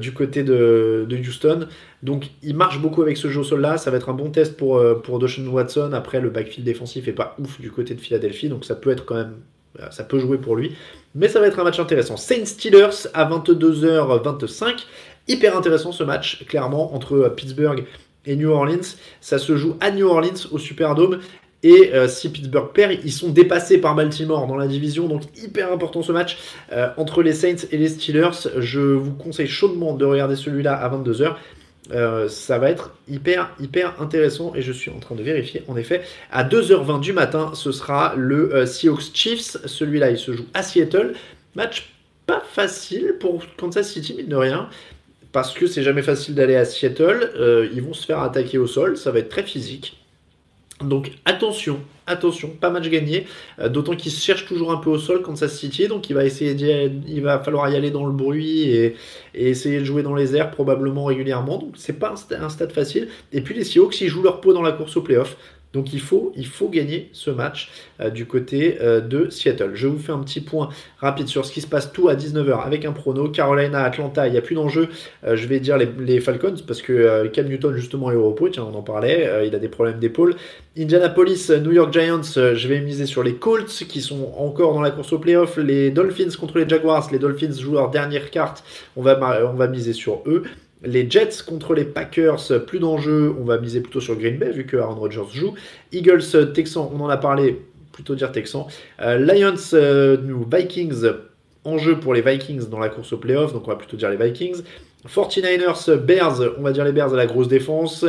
du 0.00 0.12
côté 0.12 0.42
de, 0.42 1.06
Houston. 1.10 1.66
Donc 2.02 2.30
il 2.42 2.56
marche 2.56 2.80
beaucoup 2.80 3.02
avec 3.02 3.16
ce 3.16 3.28
jeu 3.28 3.40
au 3.40 3.44
sol 3.44 3.60
là, 3.60 3.76
ça 3.76 3.90
va 3.90 3.96
être 3.96 4.08
un 4.08 4.14
bon 4.14 4.30
test 4.30 4.56
pour, 4.56 4.82
pour 5.02 5.18
Dawson 5.18 5.46
Watson. 5.48 5.90
Après 5.92 6.20
le 6.20 6.30
backfield 6.30 6.64
défensif 6.64 7.08
est 7.08 7.12
pas 7.12 7.36
ouf 7.38 7.60
du 7.60 7.70
côté 7.70 7.94
de 7.94 8.00
Philadelphie, 8.00 8.48
donc 8.48 8.64
ça 8.64 8.74
peut 8.74 8.90
être 8.90 9.04
quand 9.04 9.16
même 9.16 9.34
ça 9.90 10.04
peut 10.04 10.18
jouer 10.18 10.38
pour 10.38 10.56
lui. 10.56 10.76
Mais 11.14 11.28
ça 11.28 11.40
va 11.40 11.46
être 11.46 11.58
un 11.58 11.64
match 11.64 11.78
intéressant. 11.78 12.16
Saints 12.16 12.44
Steelers 12.44 13.08
à 13.14 13.28
22h25. 13.28 14.84
Hyper 15.28 15.56
intéressant 15.56 15.92
ce 15.92 16.02
match, 16.02 16.44
clairement, 16.46 16.94
entre 16.94 17.32
Pittsburgh 17.36 17.84
et 18.26 18.36
New 18.36 18.50
Orleans. 18.50 18.96
Ça 19.20 19.38
se 19.38 19.56
joue 19.56 19.76
à 19.80 19.90
New 19.90 20.06
Orleans 20.06 20.46
au 20.50 20.58
Superdome. 20.58 21.20
Et 21.62 21.92
euh, 21.92 22.08
si 22.08 22.30
Pittsburgh 22.30 22.72
perd, 22.72 22.92
ils 23.04 23.12
sont 23.12 23.28
dépassés 23.28 23.78
par 23.78 23.94
Baltimore 23.94 24.46
dans 24.46 24.56
la 24.56 24.66
division. 24.66 25.08
Donc 25.08 25.22
hyper 25.36 25.72
important 25.72 26.02
ce 26.02 26.12
match 26.12 26.38
euh, 26.72 26.88
entre 26.96 27.22
les 27.22 27.32
Saints 27.32 27.66
et 27.70 27.76
les 27.76 27.88
Steelers. 27.88 28.48
Je 28.58 28.80
vous 28.80 29.12
conseille 29.12 29.48
chaudement 29.48 29.94
de 29.94 30.04
regarder 30.04 30.36
celui-là 30.36 30.74
à 30.74 30.88
22h. 30.88 31.34
Euh, 31.92 32.28
ça 32.28 32.58
va 32.58 32.70
être 32.70 32.92
hyper 33.08 33.50
hyper 33.58 34.00
intéressant 34.00 34.54
et 34.54 34.62
je 34.62 34.70
suis 34.70 34.92
en 34.92 35.00
train 35.00 35.16
de 35.16 35.24
vérifier 35.24 35.64
en 35.66 35.76
effet 35.76 36.02
à 36.30 36.44
2h20 36.44 37.00
du 37.00 37.12
matin 37.12 37.50
ce 37.54 37.72
sera 37.72 38.14
le 38.16 38.64
Seahawks 38.64 39.12
Chiefs 39.12 39.56
celui-là 39.64 40.10
il 40.10 40.18
se 40.18 40.30
joue 40.30 40.44
à 40.54 40.62
Seattle 40.62 41.14
match 41.56 41.90
pas 42.26 42.44
facile 42.52 43.16
pour 43.18 43.42
Kansas 43.56 43.90
City 43.90 44.14
mine 44.14 44.28
de 44.28 44.36
rien 44.36 44.68
parce 45.32 45.54
que 45.54 45.66
c'est 45.66 45.82
jamais 45.82 46.02
facile 46.02 46.34
d'aller 46.34 46.56
à 46.56 46.64
Seattle. 46.64 47.32
Euh, 47.36 47.68
ils 47.72 47.82
vont 47.82 47.94
se 47.94 48.04
faire 48.04 48.20
attaquer 48.20 48.58
au 48.58 48.66
sol, 48.66 48.96
ça 48.96 49.10
va 49.10 49.20
être 49.20 49.28
très 49.28 49.42
physique. 49.42 49.96
Donc 50.82 51.12
attention, 51.26 51.80
attention, 52.06 52.48
pas 52.48 52.70
match 52.70 52.88
gagné, 52.88 53.26
euh, 53.58 53.68
d'autant 53.68 53.94
qu'ils 53.94 54.12
se 54.12 54.20
cherchent 54.20 54.46
toujours 54.46 54.72
un 54.72 54.78
peu 54.78 54.88
au 54.88 54.98
sol 54.98 55.20
quand 55.20 55.36
ça 55.36 55.46
se 55.46 55.58
City, 55.58 55.88
donc 55.88 56.08
il 56.08 56.14
va 56.14 56.24
essayer 56.24 56.90
il 57.06 57.20
va 57.20 57.38
falloir 57.38 57.68
y 57.68 57.76
aller 57.76 57.90
dans 57.90 58.06
le 58.06 58.12
bruit 58.12 58.70
et, 58.70 58.96
essayer 59.34 59.80
de 59.80 59.84
jouer 59.84 60.02
dans 60.02 60.14
les 60.14 60.34
airs 60.36 60.50
probablement 60.50 61.04
régulièrement, 61.04 61.58
donc 61.58 61.74
c'est 61.76 61.98
pas 61.98 62.14
un, 62.14 62.42
un, 62.42 62.48
stade 62.48 62.72
facile. 62.72 63.08
Et 63.32 63.42
puis 63.42 63.54
les 63.54 63.64
Seahawks, 63.64 64.00
ils 64.00 64.08
jouent 64.08 64.22
leur 64.22 64.40
peau 64.40 64.54
dans 64.54 64.62
la 64.62 64.72
course 64.72 64.96
au 64.96 65.02
playoff, 65.02 65.36
donc 65.72 65.92
il 65.92 66.00
faut, 66.00 66.32
il 66.36 66.46
faut 66.46 66.68
gagner 66.68 67.10
ce 67.12 67.30
match 67.30 67.70
euh, 68.00 68.10
du 68.10 68.26
côté 68.26 68.78
euh, 68.80 69.00
de 69.00 69.30
Seattle. 69.30 69.70
Je 69.74 69.86
vous 69.86 69.98
fais 69.98 70.10
un 70.12 70.18
petit 70.18 70.40
point 70.40 70.68
rapide 70.98 71.28
sur 71.28 71.44
ce 71.44 71.52
qui 71.52 71.60
se 71.60 71.68
passe 71.68 71.92
tout 71.92 72.08
à 72.08 72.16
19h 72.16 72.64
avec 72.64 72.84
un 72.84 72.92
prono. 72.92 73.28
Carolina, 73.28 73.84
Atlanta, 73.84 74.26
il 74.26 74.32
n'y 74.32 74.38
a 74.38 74.42
plus 74.42 74.56
d'enjeu. 74.56 74.88
Euh, 75.24 75.36
je 75.36 75.46
vais 75.46 75.60
dire 75.60 75.78
les, 75.78 76.20
Falcons 76.20 76.56
parce 76.66 76.82
que 76.82 77.28
Cam 77.28 77.46
Newton 77.46 77.74
justement 77.76 78.10
est 78.10 78.16
au 78.16 78.28
repos, 78.28 78.48
tiens 78.48 78.66
on 78.70 78.76
en 78.76 78.82
parlait, 78.82 79.46
il 79.46 79.54
a 79.54 79.58
des 79.58 79.68
problèmes 79.68 79.98
d'épaule. 79.98 80.34
Indianapolis, 80.76 81.50
New 81.62 81.72
York 81.72 81.92
Giants, 81.92 82.22
je 82.22 82.68
vais 82.68 82.80
miser 82.80 83.06
sur 83.06 83.22
les 83.22 83.36
Colts 83.36 83.84
qui 83.88 84.02
sont 84.02 84.34
encore 84.36 84.74
dans 84.74 84.82
la 84.82 84.90
course 84.90 85.12
au 85.12 85.18
playoff. 85.18 85.56
Les 85.56 85.90
Dolphins 85.90 86.28
contre 86.38 86.58
les 86.58 86.68
Jaguars, 86.68 87.08
les 87.10 87.18
Dolphins 87.18 87.52
jouent 87.52 87.74
leur 87.74 87.90
dernière 87.90 88.30
carte, 88.30 88.64
on 88.96 89.02
va, 89.02 89.18
on 89.50 89.54
va 89.54 89.68
miser 89.68 89.94
sur 89.94 90.22
eux. 90.26 90.42
Les 90.82 91.10
Jets 91.10 91.42
contre 91.46 91.74
les 91.74 91.84
Packers, 91.84 92.40
plus 92.66 92.78
d'enjeux, 92.78 93.34
on 93.38 93.44
va 93.44 93.58
miser 93.58 93.80
plutôt 93.80 94.00
sur 94.00 94.16
Green 94.16 94.38
Bay 94.38 94.50
vu 94.50 94.64
que 94.64 94.76
Aaron 94.76 94.94
Rodgers 94.94 95.30
joue. 95.32 95.54
Eagles, 95.92 96.52
Texans, 96.54 96.88
on 96.92 97.00
en 97.00 97.08
a 97.08 97.18
parlé, 97.18 97.60
plutôt 97.92 98.14
dire 98.14 98.32
Texans. 98.32 98.64
Euh, 99.00 99.18
Lions, 99.18 99.74
euh, 99.74 100.16
Vikings, 100.50 101.04
enjeu 101.64 102.00
pour 102.00 102.14
les 102.14 102.22
Vikings 102.22 102.68
dans 102.70 102.78
la 102.78 102.88
course 102.88 103.12
au 103.12 103.18
playoff, 103.18 103.52
donc 103.52 103.66
on 103.66 103.70
va 103.70 103.76
plutôt 103.76 103.98
dire 103.98 104.08
les 104.08 104.16
Vikings. 104.16 104.62
49ers, 105.06 105.96
Bears, 105.96 106.40
on 106.58 106.62
va 106.62 106.72
dire 106.72 106.84
les 106.84 106.92
Bears 106.92 107.12
à 107.12 107.16
la 107.16 107.26
grosse 107.26 107.48
défense. 107.48 108.04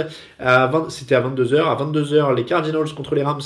C'était 0.89 1.15
à 1.15 1.21
22h. 1.21 1.61
À 1.63 1.75
22h, 1.75 2.35
les 2.35 2.43
Cardinals 2.43 2.93
contre 2.95 3.15
les 3.15 3.23
Rams. 3.23 3.41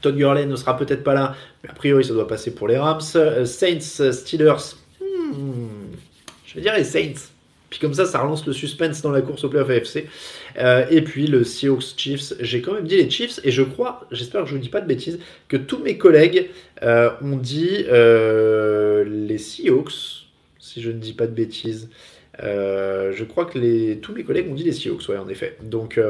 Todd 0.00 0.16
Gurley 0.16 0.46
ne 0.46 0.56
sera 0.56 0.76
peut-être 0.76 1.02
pas 1.02 1.14
là, 1.14 1.34
mais 1.62 1.70
a 1.70 1.72
priori 1.72 2.04
ça 2.04 2.12
doit 2.12 2.28
passer 2.28 2.54
pour 2.54 2.68
les 2.68 2.78
Rams. 2.78 3.00
Euh, 3.16 3.44
Saints, 3.44 4.12
Steelers. 4.12 4.74
Hmm, 5.00 5.94
je 6.44 6.54
vais 6.54 6.60
dire 6.60 6.74
les 6.74 6.84
Saints. 6.84 7.30
Puis 7.70 7.80
comme 7.80 7.94
ça, 7.94 8.06
ça 8.06 8.20
relance 8.20 8.46
le 8.46 8.52
suspense 8.52 9.02
dans 9.02 9.10
la 9.10 9.22
course 9.22 9.44
au 9.44 9.48
playoff 9.48 9.70
AFC. 9.70 10.06
Euh, 10.58 10.86
et 10.90 11.02
puis 11.02 11.26
le 11.26 11.44
Seahawks 11.44 11.96
Chiefs. 11.96 12.34
J'ai 12.40 12.60
quand 12.62 12.72
même 12.74 12.86
dit 12.86 12.96
les 12.96 13.10
Chiefs 13.10 13.40
et 13.44 13.50
je 13.50 13.62
crois, 13.62 14.06
j'espère 14.12 14.44
que 14.44 14.50
je 14.50 14.54
ne 14.54 14.60
dis 14.60 14.68
pas 14.68 14.80
de 14.80 14.86
bêtises, 14.86 15.18
que 15.48 15.56
tous 15.56 15.78
mes 15.78 15.98
collègues 15.98 16.50
euh, 16.82 17.10
ont 17.22 17.36
dit 17.36 17.84
euh, 17.88 19.04
les 19.04 19.38
Seahawks, 19.38 20.26
si 20.58 20.80
je 20.80 20.90
ne 20.90 20.98
dis 20.98 21.12
pas 21.12 21.26
de 21.26 21.34
bêtises. 21.34 21.88
je 22.40 23.24
crois 23.24 23.46
que 23.46 23.94
tous 23.94 24.12
mes 24.12 24.22
collègues 24.22 24.48
ont 24.50 24.54
dit 24.54 24.64
les 24.64 24.72
Seahawks, 24.72 25.08
ouais, 25.08 25.16
en 25.16 25.28
effet. 25.28 25.56
Donc, 25.62 26.00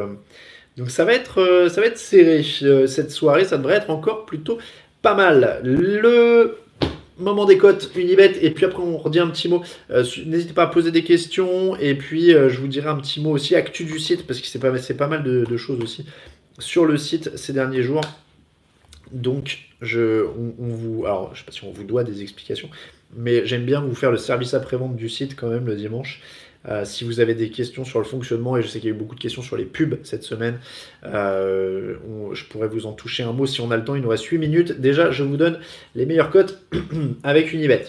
donc 0.77 0.91
ça, 0.91 1.05
va 1.05 1.15
être, 1.15 1.69
ça 1.71 1.81
va 1.81 1.87
être 1.87 1.99
serré 1.99 2.43
cette 2.87 3.11
soirée. 3.11 3.45
Ça 3.45 3.57
devrait 3.57 3.77
être 3.77 3.91
encore 3.91 4.27
plutôt 4.27 4.59
pas 5.01 5.15
mal. 5.15 5.61
Le 5.63 6.59
moment 7.19 7.45
des 7.45 7.59
cotes, 7.59 7.91
Unibet, 7.97 8.39
et 8.43 8.51
puis 8.51 8.65
après 8.65 8.83
on 8.83 8.99
redit 8.99 9.19
un 9.19 9.29
petit 9.29 9.49
mot. 9.49 9.63
Euh, 9.91 10.05
n'hésitez 10.27 10.53
pas 10.53 10.65
à 10.65 10.67
poser 10.67 10.91
des 10.91 11.05
questions, 11.05 11.77
et 11.77 11.95
puis 11.95 12.35
euh, 12.35 12.49
je 12.49 12.61
vous 12.61 12.69
dirai 12.69 12.89
un 12.89 12.97
petit 12.97 13.21
mot 13.21 13.31
aussi, 13.31 13.55
actu 13.55 13.85
du 13.85 13.99
site, 13.99 14.27
parce 14.27 14.41
que 14.41 14.47
c'est 14.47 14.59
pas, 14.59 14.71
pas 14.71 15.09
mal 15.09 15.23
de, 15.23 15.57
choses 15.57 15.81
aussi 15.83 16.05
sur 16.59 16.85
le 16.85 16.97
site 16.97 17.37
ces 17.37 17.53
derniers 17.53 17.83
jours. 17.83 18.03
Donc, 19.13 19.59
je, 19.81 20.27
vous, 20.59 21.05
alors 21.05 21.35
je 21.35 21.41
sais 21.41 21.47
pas 21.47 21.53
si 21.53 21.65
on 21.65 21.71
vous 21.71 21.85
doit 21.85 22.05
des 22.05 22.23
explications, 22.23 22.69
mais 23.15 23.47
j'aime 23.47 23.65
bien 23.65 23.81
vous 23.81 23.95
faire 23.95 24.11
le 24.11 24.19
service 24.19 24.53
après-vente 24.55 24.97
du 24.97 25.09
site 25.09 25.37
quand 25.37 25.49
même 25.49 25.67
le 25.67 25.77
dimanche. 25.77 26.23
Euh, 26.69 26.85
si 26.85 27.05
vous 27.05 27.21
avez 27.21 27.35
des 27.35 27.51
questions 27.51 27.85
sur 27.85 27.99
le 27.99 28.05
fonctionnement, 28.05 28.57
et 28.57 28.63
je 28.63 28.69
sais 28.69 28.81
qu'il 28.81 28.89
y 28.89 28.93
a 28.93 28.95
eu 28.95 28.99
beaucoup 28.99 29.15
de 29.15 29.21
questions 29.21 29.43
sur 29.43 29.57
les 29.57 29.65
pubs 29.65 29.99
cette 30.03 30.25
semaine, 30.25 30.59
euh, 31.05 31.95
je 32.33 32.45
pourrais 32.45 32.69
vous 32.69 32.87
en 32.87 32.93
toucher 32.93 33.23
un 33.23 33.33
mot 33.33 33.47
si 33.47 33.61
on 33.61 33.71
a 33.71 33.77
le 33.77 33.85
temps. 33.85 33.95
Il 33.95 34.03
nous 34.03 34.09
reste 34.09 34.25
8 34.25 34.39
minutes. 34.39 34.81
Déjà, 34.81 35.11
je 35.11 35.23
vous 35.23 35.37
donne 35.37 35.59
les 35.95 36.07
meilleures 36.07 36.31
cotes 36.31 36.61
avec 37.23 37.53
Unibet. 37.53 37.87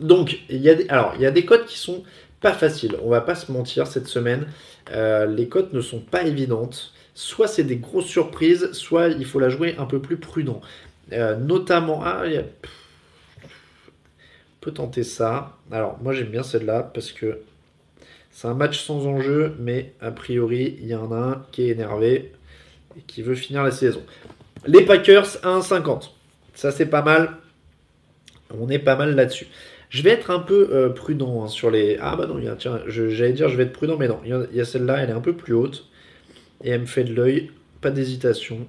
Donc, 0.00 0.40
il 0.48 0.60
y, 0.60 0.70
a 0.70 0.74
des, 0.74 0.88
alors, 0.88 1.14
il 1.16 1.22
y 1.22 1.26
a 1.26 1.30
des 1.30 1.44
cotes 1.44 1.66
qui 1.66 1.78
sont 1.78 2.02
pas 2.40 2.52
faciles. 2.52 2.96
On 3.02 3.10
va 3.10 3.20
pas 3.20 3.34
se 3.34 3.50
mentir 3.50 3.86
cette 3.86 4.06
semaine. 4.06 4.46
Euh, 4.92 5.26
les 5.26 5.48
cotes 5.48 5.72
ne 5.72 5.80
sont 5.80 6.00
pas 6.00 6.22
évidentes. 6.22 6.92
Soit 7.14 7.46
c'est 7.46 7.64
des 7.64 7.76
grosses 7.76 8.06
surprises, 8.06 8.72
soit 8.72 9.08
il 9.08 9.26
faut 9.26 9.38
la 9.38 9.48
jouer 9.48 9.74
un 9.78 9.84
peu 9.84 10.00
plus 10.00 10.16
prudent. 10.16 10.60
notamment, 11.10 12.00
ah, 12.04 12.22
peut 14.62 14.72
tenter 14.72 15.02
ça. 15.02 15.58
Alors, 15.70 15.98
moi 16.02 16.14
j'aime 16.14 16.28
bien 16.28 16.42
celle-là 16.42 16.90
parce 16.94 17.12
que 17.12 17.40
c'est 18.32 18.48
un 18.48 18.54
match 18.54 18.80
sans 18.80 19.06
enjeu, 19.06 19.54
mais 19.60 19.92
a 20.00 20.10
priori, 20.10 20.76
il 20.80 20.88
y 20.88 20.94
en 20.94 21.12
a 21.12 21.16
un 21.16 21.46
qui 21.52 21.62
est 21.62 21.68
énervé 21.68 22.32
et 22.96 23.02
qui 23.06 23.22
veut 23.22 23.34
finir 23.34 23.62
la 23.62 23.70
saison. 23.70 24.02
Les 24.66 24.84
Packers 24.84 25.36
à 25.42 25.58
1,50. 25.58 26.10
Ça, 26.54 26.70
c'est 26.70 26.86
pas 26.86 27.02
mal. 27.02 27.36
On 28.58 28.68
est 28.68 28.78
pas 28.78 28.96
mal 28.96 29.14
là-dessus. 29.14 29.46
Je 29.90 30.02
vais 30.02 30.10
être 30.10 30.30
un 30.30 30.38
peu 30.38 30.70
euh, 30.72 30.88
prudent 30.88 31.44
hein, 31.44 31.48
sur 31.48 31.70
les. 31.70 31.98
Ah 32.00 32.16
bah 32.16 32.26
non, 32.26 32.38
il 32.38 32.46
y 32.46 32.48
a, 32.48 32.56
tiens, 32.56 32.80
j'allais 32.86 33.34
dire 33.34 33.50
je 33.50 33.56
vais 33.56 33.64
être 33.64 33.72
prudent, 33.72 33.98
mais 33.98 34.08
non, 34.08 34.20
il 34.24 34.56
y 34.56 34.60
a, 34.60 34.64
celle-là, 34.64 34.98
elle 34.98 35.10
est 35.10 35.14
un 35.14 35.20
peu 35.20 35.34
plus 35.34 35.52
haute. 35.52 35.88
Et 36.64 36.70
elle 36.70 36.80
me 36.80 36.86
fait 36.86 37.04
de 37.04 37.12
l'œil. 37.12 37.50
Pas 37.82 37.90
d'hésitation. 37.90 38.66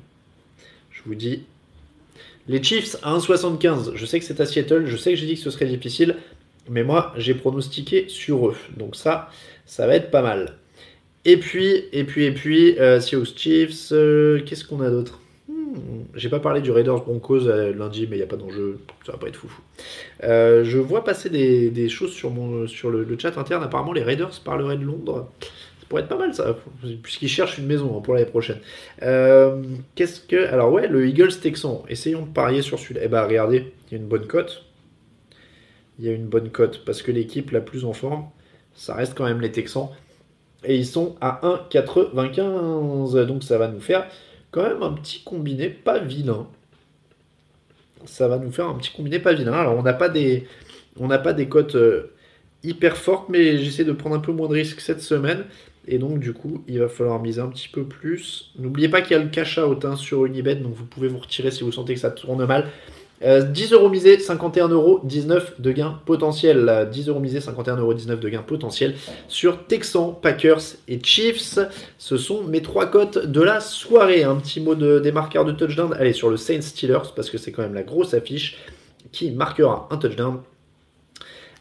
Je 0.91 1.01
vous 1.05 1.15
dis. 1.15 1.45
Les 2.49 2.61
Chiefs 2.61 2.97
à 3.03 3.17
1,75. 3.17 3.95
Je 3.95 4.05
sais 4.05 4.19
que 4.19 4.25
c'est 4.25 4.41
à 4.41 4.45
Seattle. 4.45 4.85
Je 4.87 4.97
sais 4.97 5.11
que 5.11 5.15
j'ai 5.15 5.25
dit 5.25 5.35
que 5.35 5.41
ce 5.41 5.51
serait 5.51 5.67
difficile. 5.67 6.17
Mais 6.69 6.83
moi, 6.83 7.13
j'ai 7.17 7.33
pronostiqué 7.33 8.07
sur 8.07 8.49
eux. 8.49 8.55
Donc 8.77 8.95
ça, 8.95 9.29
ça 9.65 9.87
va 9.87 9.95
être 9.95 10.11
pas 10.11 10.21
mal. 10.21 10.57
Et 11.25 11.37
puis, 11.37 11.85
et 11.93 12.03
puis, 12.03 12.25
et 12.25 12.31
puis, 12.31 12.77
euh, 12.79 12.99
Seahawks 12.99 13.37
Chiefs, 13.37 13.91
euh, 13.91 14.41
qu'est-ce 14.45 14.65
qu'on 14.65 14.81
a 14.81 14.89
d'autre? 14.89 15.21
Hmm, 15.47 16.03
J'ai 16.15 16.29
pas 16.29 16.39
parlé 16.39 16.59
du 16.59 16.71
Raiders 16.71 17.01
Broncos 17.01 17.47
euh, 17.47 17.73
lundi, 17.73 18.07
mais 18.09 18.17
il 18.17 18.19
n'y 18.19 18.25
a 18.25 18.27
pas 18.27 18.35
d'enjeu, 18.35 18.79
ça 19.05 19.13
va 19.13 19.17
pas 19.17 19.27
être 19.27 19.37
foufou. 19.37 19.61
Euh, 20.23 20.65
je 20.65 20.77
vois 20.77 21.03
passer 21.05 21.29
des, 21.29 21.89
choses 21.89 22.11
sur, 22.11 22.29
mon, 22.29 22.67
sur 22.67 22.89
le, 22.89 23.07
chat 23.17 23.37
interne. 23.37 23.63
Apparemment, 23.63 23.93
les 23.93 24.03
Raiders 24.03 24.37
parleraient 24.43 24.77
de 24.77 24.83
Londres. 24.83 25.29
Ça 25.39 25.85
pourrait 25.87 26.01
être 26.01 26.09
pas 26.09 26.17
mal, 26.17 26.33
ça, 26.33 26.57
puisqu'ils 27.01 27.29
cherchent 27.29 27.57
une 27.57 27.67
maison 27.67 27.97
hein, 27.97 28.01
pour 28.01 28.15
l'année 28.15 28.25
prochaine. 28.25 28.59
qu'est-ce 28.99 30.19
que. 30.19 30.47
Alors, 30.47 30.73
ouais, 30.73 30.87
le 30.87 31.07
Eagles 31.07 31.39
Texan. 31.41 31.85
Essayons 31.87 32.23
de 32.23 32.33
parier 32.33 32.61
sur 32.61 32.79
celui-là. 32.79 33.01
Eh 33.03 33.07
bah, 33.07 33.25
regardez, 33.25 33.71
il 33.89 33.93
y 33.93 33.95
a 33.95 33.97
une 34.01 34.09
bonne 34.09 34.27
cote. 34.27 34.65
Il 35.99 36.05
y 36.05 36.09
a 36.09 36.11
une 36.11 36.27
bonne 36.27 36.49
cote 36.49 36.83
parce 36.85 37.01
que 37.01 37.11
l'équipe 37.11 37.51
la 37.51 37.61
plus 37.61 37.85
en 37.85 37.93
forme, 37.93 38.25
ça 38.73 38.95
reste 38.95 39.13
quand 39.15 39.25
même 39.25 39.41
les 39.41 39.51
Texans. 39.51 39.89
Et 40.63 40.75
ils 40.77 40.85
sont 40.85 41.15
à 41.21 41.41
1,95. 41.43 43.25
Donc 43.25 43.43
ça 43.43 43.57
va 43.57 43.67
nous 43.67 43.81
faire 43.81 44.07
quand 44.51 44.63
même 44.63 44.83
un 44.83 44.93
petit 44.93 45.23
combiné 45.23 45.69
pas 45.69 45.99
vilain. 45.99 46.47
Ça 48.05 48.27
va 48.27 48.37
nous 48.37 48.51
faire 48.51 48.67
un 48.67 48.75
petit 48.75 48.91
combiné 48.91 49.19
pas 49.19 49.33
vilain. 49.33 49.53
Alors 49.53 49.75
on 49.77 49.83
n'a 49.83 49.93
pas 49.93 50.09
des, 50.09 50.47
cotes 51.49 51.75
euh, 51.75 52.13
hyper 52.63 52.97
fortes, 52.97 53.29
mais 53.29 53.57
j'essaie 53.57 53.85
de 53.85 53.91
prendre 53.91 54.15
un 54.15 54.19
peu 54.19 54.31
moins 54.31 54.47
de 54.47 54.53
risques 54.53 54.79
cette 54.79 55.01
semaine. 55.01 55.45
Et 55.87 55.97
donc 55.97 56.19
du 56.19 56.33
coup, 56.33 56.63
il 56.67 56.79
va 56.79 56.87
falloir 56.87 57.21
miser 57.21 57.41
un 57.41 57.49
petit 57.49 57.67
peu 57.67 57.83
plus. 57.83 58.51
N'oubliez 58.57 58.89
pas 58.89 59.01
qu'il 59.01 59.17
y 59.17 59.19
a 59.19 59.23
le 59.23 59.29
cash 59.29 59.57
out 59.57 59.83
hein, 59.83 59.95
sur 59.95 60.25
Unibet, 60.25 60.55
donc 60.55 60.73
vous 60.73 60.85
pouvez 60.85 61.09
vous 61.09 61.19
retirer 61.19 61.51
si 61.51 61.63
vous 61.63 61.71
sentez 61.73 61.93
que 61.95 61.99
ça 61.99 62.11
tourne 62.11 62.45
mal. 62.45 62.69
10 63.23 63.73
euros 63.73 63.89
misés, 63.89 64.19
51 64.19 64.67
euros 64.67 64.99
19 65.03 65.61
de 65.61 65.71
gain 65.71 65.99
potentiel. 66.05 66.89
10 66.91 67.09
euros 67.09 67.19
misés, 67.19 67.39
51 67.39 67.77
euros 67.77 67.93
19 67.93 68.19
de 68.19 68.29
gain 68.29 68.41
potentiel 68.41 68.95
sur 69.27 69.65
Texans, 69.65 70.13
Packers 70.21 70.61
et 70.87 70.99
Chiefs. 71.01 71.59
Ce 71.97 72.17
sont 72.17 72.43
mes 72.43 72.61
trois 72.61 72.87
cotes 72.87 73.25
de 73.25 73.41
la 73.41 73.59
soirée. 73.59 74.23
Un 74.23 74.35
petit 74.35 74.59
mot 74.59 74.75
de, 74.75 74.99
des 74.99 75.11
de 75.11 75.51
touchdown. 75.51 75.93
Allez, 75.97 76.13
sur 76.13 76.29
le 76.29 76.37
Saints 76.37 76.61
Steelers, 76.61 77.13
parce 77.15 77.29
que 77.29 77.37
c'est 77.37 77.51
quand 77.51 77.61
même 77.61 77.73
la 77.73 77.83
grosse 77.83 78.13
affiche 78.13 78.57
qui 79.11 79.31
marquera 79.31 79.87
un 79.91 79.97
touchdown. 79.97 80.41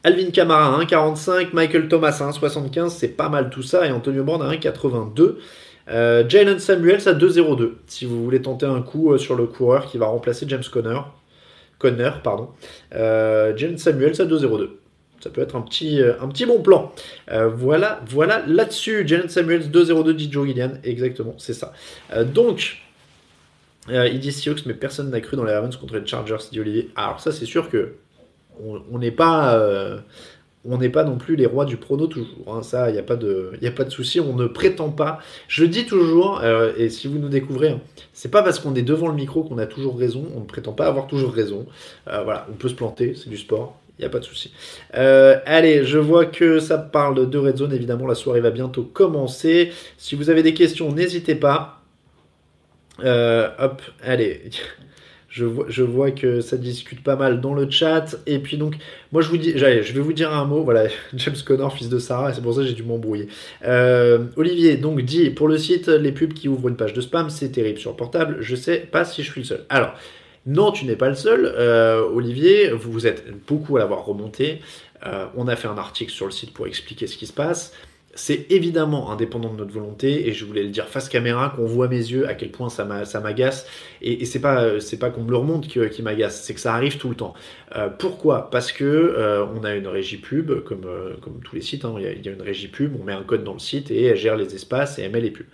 Alvin 0.05 0.31
Kamara 0.31 0.83
1,45, 0.83 1.51
Michael 1.53 1.87
Thomas 1.87 2.11
1,75, 2.11 2.89
c'est 2.89 3.09
pas 3.09 3.29
mal 3.29 3.51
tout 3.51 3.63
ça, 3.63 3.87
et 3.87 3.93
Antonio 3.93 4.25
Brown 4.25 4.43
à 4.43 4.51
1,82. 4.51 5.37
Euh, 5.89 6.25
Jalen 6.29 6.59
Samuels 6.59 7.09
à 7.09 7.13
2,02, 7.13 7.75
si 7.87 8.05
vous 8.05 8.25
voulez 8.25 8.43
tenter 8.43 8.67
un 8.67 8.83
coup 8.83 9.13
euh, 9.13 9.19
sur 9.19 9.37
le 9.37 9.47
coureur 9.47 9.87
qui 9.87 9.99
va 9.99 10.07
remplacer 10.07 10.47
James 10.49 10.63
Conner. 10.73 10.99
Conner, 11.83 12.11
pardon. 12.23 12.49
Euh, 12.95 13.57
Jalen 13.57 13.77
Samuels 13.77 14.21
à 14.21 14.25
2,02. 14.25 14.71
Ça 15.21 15.31
peut 15.31 15.43
être 15.43 15.55
un 15.55 15.63
petit, 15.63 16.01
petit 16.31 16.47
bon 16.47 16.63
plan. 16.63 16.93
voilà, 17.29 18.01
voilà 18.09 18.43
là-dessus. 18.47 19.07
Jalen 19.07 19.29
Samuels 19.29 19.71
2,02 19.71 20.13
dit 20.15 20.33
Joe 20.33 20.49
Gillian. 20.49 20.73
Exactement, 20.83 21.35
c'est 21.39 21.55
ça. 21.55 21.73
donc, 22.25 22.79
il 23.89 24.19
dit 24.19 24.33
Seahawks, 24.33 24.67
mais 24.67 24.75
personne 24.75 25.11
n'a 25.11 25.21
cru 25.21 25.37
dans 25.37 25.45
les 25.45 25.53
Ravens 25.53 25.77
contre 25.77 25.97
les 25.97 26.05
Chargers, 26.05 26.39
dit 26.51 26.59
Olivier. 26.59 26.91
Alors, 26.97 27.21
ça, 27.21 27.31
c'est 27.31 27.47
sûr 27.47 27.71
que 27.71 27.95
on 28.61 28.99
n'est 28.99 29.13
pas 29.13 29.57
on 30.65 30.79
n'est 30.79 30.89
pas 30.89 31.05
non 31.05 31.19
plus 31.19 31.35
les 31.37 31.47
rois 31.47 31.65
du 31.65 31.77
prono 31.77 32.07
toujours. 32.07 32.55
Hein. 32.55 32.63
Ça, 32.63 32.89
il 32.89 32.93
n'y 32.93 32.99
a 32.99 33.03
pas 33.03 33.17
de, 33.17 33.53
a 33.63 33.71
pas 33.71 33.85
de 33.85 33.91
souci. 33.91 34.21
On 34.21 34.35
ne 34.35 34.47
prétend 34.47 34.91
pas. 34.91 35.19
Je 35.49 35.65
dis 35.65 35.87
toujours, 35.87 36.41
euh, 36.43 36.73
et 36.77 36.89
si 36.89 37.09
vous 37.09 37.19
nous 37.19 37.29
découvrez, 37.29 37.71
hein, 37.71 37.81
c'est 38.13 38.31
pas 38.31 38.43
parce 38.43 38.61
qu'on 38.61 38.75
est 38.75 38.83
devant 38.83 39.09
le 39.09 39.15
micro 39.15 39.43
qu'on 39.43 39.59
a 39.59 39.67
toujours 39.67 39.99
raison. 39.99 40.25
On 40.37 40.41
ne 40.41 40.47
prétend 40.47 40.73
pas 40.73 40.87
avoir 40.87 41.07
toujours 41.07 41.33
raison. 41.33 41.67
Euh, 42.09 42.23
voilà, 42.23 42.47
on 42.51 42.55
peut 42.55 42.69
se 42.69 42.75
planter, 42.75 43.15
c'est 43.17 43.29
du 43.29 43.39
sport. 43.39 43.79
Il 43.99 44.03
n'y 44.03 44.07
a 44.07 44.11
pas 44.11 44.21
de 44.21 44.25
souci. 44.25 44.53
Euh, 44.95 45.39
allez, 45.47 45.85
je 45.85 45.99
vois 45.99 46.27
que 46.27 46.61
ça 46.61 46.79
parle 46.79 47.29
de 47.29 47.39
Red 47.39 47.59
Zone. 47.59 47.73
Évidemment, 47.73 48.07
la 48.07 48.15
soirée 48.15 48.41
va 48.41 48.51
bientôt 48.51 48.85
commencer. 48.85 49.73
Si 49.99 50.15
vous 50.15 50.31
avez 50.31 50.43
des 50.43 50.55
questions, 50.55 50.93
n'hésitez 50.93 51.35
pas. 51.35 51.83
hop, 53.01 53.83
allez. 54.03 54.43
Je 55.33 55.83
vois, 55.83 56.11
que 56.11 56.43
ça 56.43 56.59
discute 56.59 57.03
pas 57.03 57.17
mal 57.17 57.41
dans 57.41 57.55
le 57.55 57.71
chat. 57.71 58.17
Et 58.27 58.39
puis 58.39 58.59
donc, 58.59 58.75
moi 59.13 59.23
je 59.23 59.29
vous 59.29 59.39
dis, 59.39 59.53
je 59.57 59.65
vais 59.65 60.01
vous 60.01 60.13
dire 60.13 60.33
un 60.33 60.45
mot. 60.45 60.63
Voilà, 60.63 60.89
James 61.15 61.37
Connor, 61.45 61.73
fils 61.75 61.89
de 61.89 61.99
Sarah, 61.99 62.35
c'est 62.35 62.43
pour 62.43 62.55
ça 62.55 62.61
que 62.61 62.67
j'ai 62.67 62.75
dû 62.75 62.83
m'embrouiller. 62.83 63.29
Euh, 63.65 64.27
Olivier, 64.37 64.77
donc 64.77 65.01
dit 65.01 65.31
pour 65.31 65.49
le 65.49 65.57
site, 65.57 65.89
les 65.89 66.13
pubs 66.13 66.35
qui 66.35 66.49
ouvrent 66.49 66.69
une 66.69 66.77
page 66.77 66.93
de 66.93 67.01
spam, 67.01 67.31
c'est 67.31 67.51
terrible 67.51 67.79
sur 67.79 67.97
portable. 67.97 68.37
Je 68.41 68.55
sais 68.55 68.77
pas 68.77 69.07
si 69.07 69.23
je 69.23 69.31
suis 69.31 69.41
le 69.41 69.47
seul. 69.47 69.65
Alors, 69.71 69.95
non, 70.45 70.71
tu 70.71 70.85
n'es 70.85 70.97
pas 70.97 71.09
le 71.09 71.15
seul. 71.15 71.47
Euh, 71.57 72.03
Olivier, 72.03 72.71
vous 72.71 73.07
êtes 73.07 73.25
beaucoup 73.47 73.77
à 73.77 73.81
l'avoir 73.81 74.05
remonté. 74.05 74.61
Euh, 75.07 75.27
on 75.35 75.49
a 75.49 75.57
fait 75.57 75.69
un 75.69 75.79
article 75.79 76.13
sur 76.13 76.27
le 76.27 76.33
site 76.33 76.53
pour 76.53 76.67
expliquer 76.67 77.07
ce 77.07 77.17
qui 77.17 77.27
se 77.27 77.33
passe 77.33 77.73
c'est 78.15 78.51
évidemment 78.51 79.11
indépendant 79.11 79.53
de 79.53 79.59
notre 79.59 79.73
volonté, 79.73 80.29
et 80.29 80.33
je 80.33 80.45
voulais 80.45 80.63
le 80.63 80.69
dire 80.69 80.89
face 80.89 81.09
caméra, 81.09 81.53
qu'on 81.57 81.67
voit 81.67 81.89
mes 81.89 81.97
yeux 81.97 82.29
à 82.29 82.35
quel 82.35 82.51
point 82.51 82.69
ça 82.69 82.85
m'agace, 82.85 83.67
et, 84.03 84.25
c'est 84.25 84.41
pas, 84.41 84.73
pas 85.01 85.11
qu'on 85.11 85.23
me 85.23 85.31
le 85.31 85.37
remonte 85.37 85.67
qui, 85.69 86.03
m'agace, 86.03 86.43
c'est 86.43 86.55
que 86.55 86.61
ça 86.61 86.75
arrive 86.75 86.99
tout 86.99 87.09
le 87.09 87.15
temps. 87.15 87.35
Euh, 87.77 87.89
pourquoi? 87.89 88.51
Parce 88.51 88.73
que 88.73 88.85
euh, 88.85 89.45
on 89.55 89.65
a 89.65 89.75
une 89.75 89.87
régie 89.87 90.19
pub, 90.19 90.63
comme, 90.65 90.85
euh, 90.87 91.15
tous 91.45 91.55
les 91.55 91.63
sites, 91.63 91.85
hein, 91.85 91.95
il, 91.99 92.25
y 92.25 92.29
a, 92.29 92.33
une 92.33 92.43
régie 92.43 92.69
pub, 92.69 92.95
on 93.01 93.05
met 93.05 93.13
un 93.13 93.23
code 93.23 93.45
dans 93.45 93.55
le 93.55 93.59
site 93.59 93.91
et 93.91 94.05
elle 94.05 94.17
gère 94.17 94.37
les 94.37 94.55
espaces 94.55 94.99
et 94.99 95.03
elle 95.03 95.13
met 95.13 95.21
les 95.21 95.31
pubs. 95.31 95.47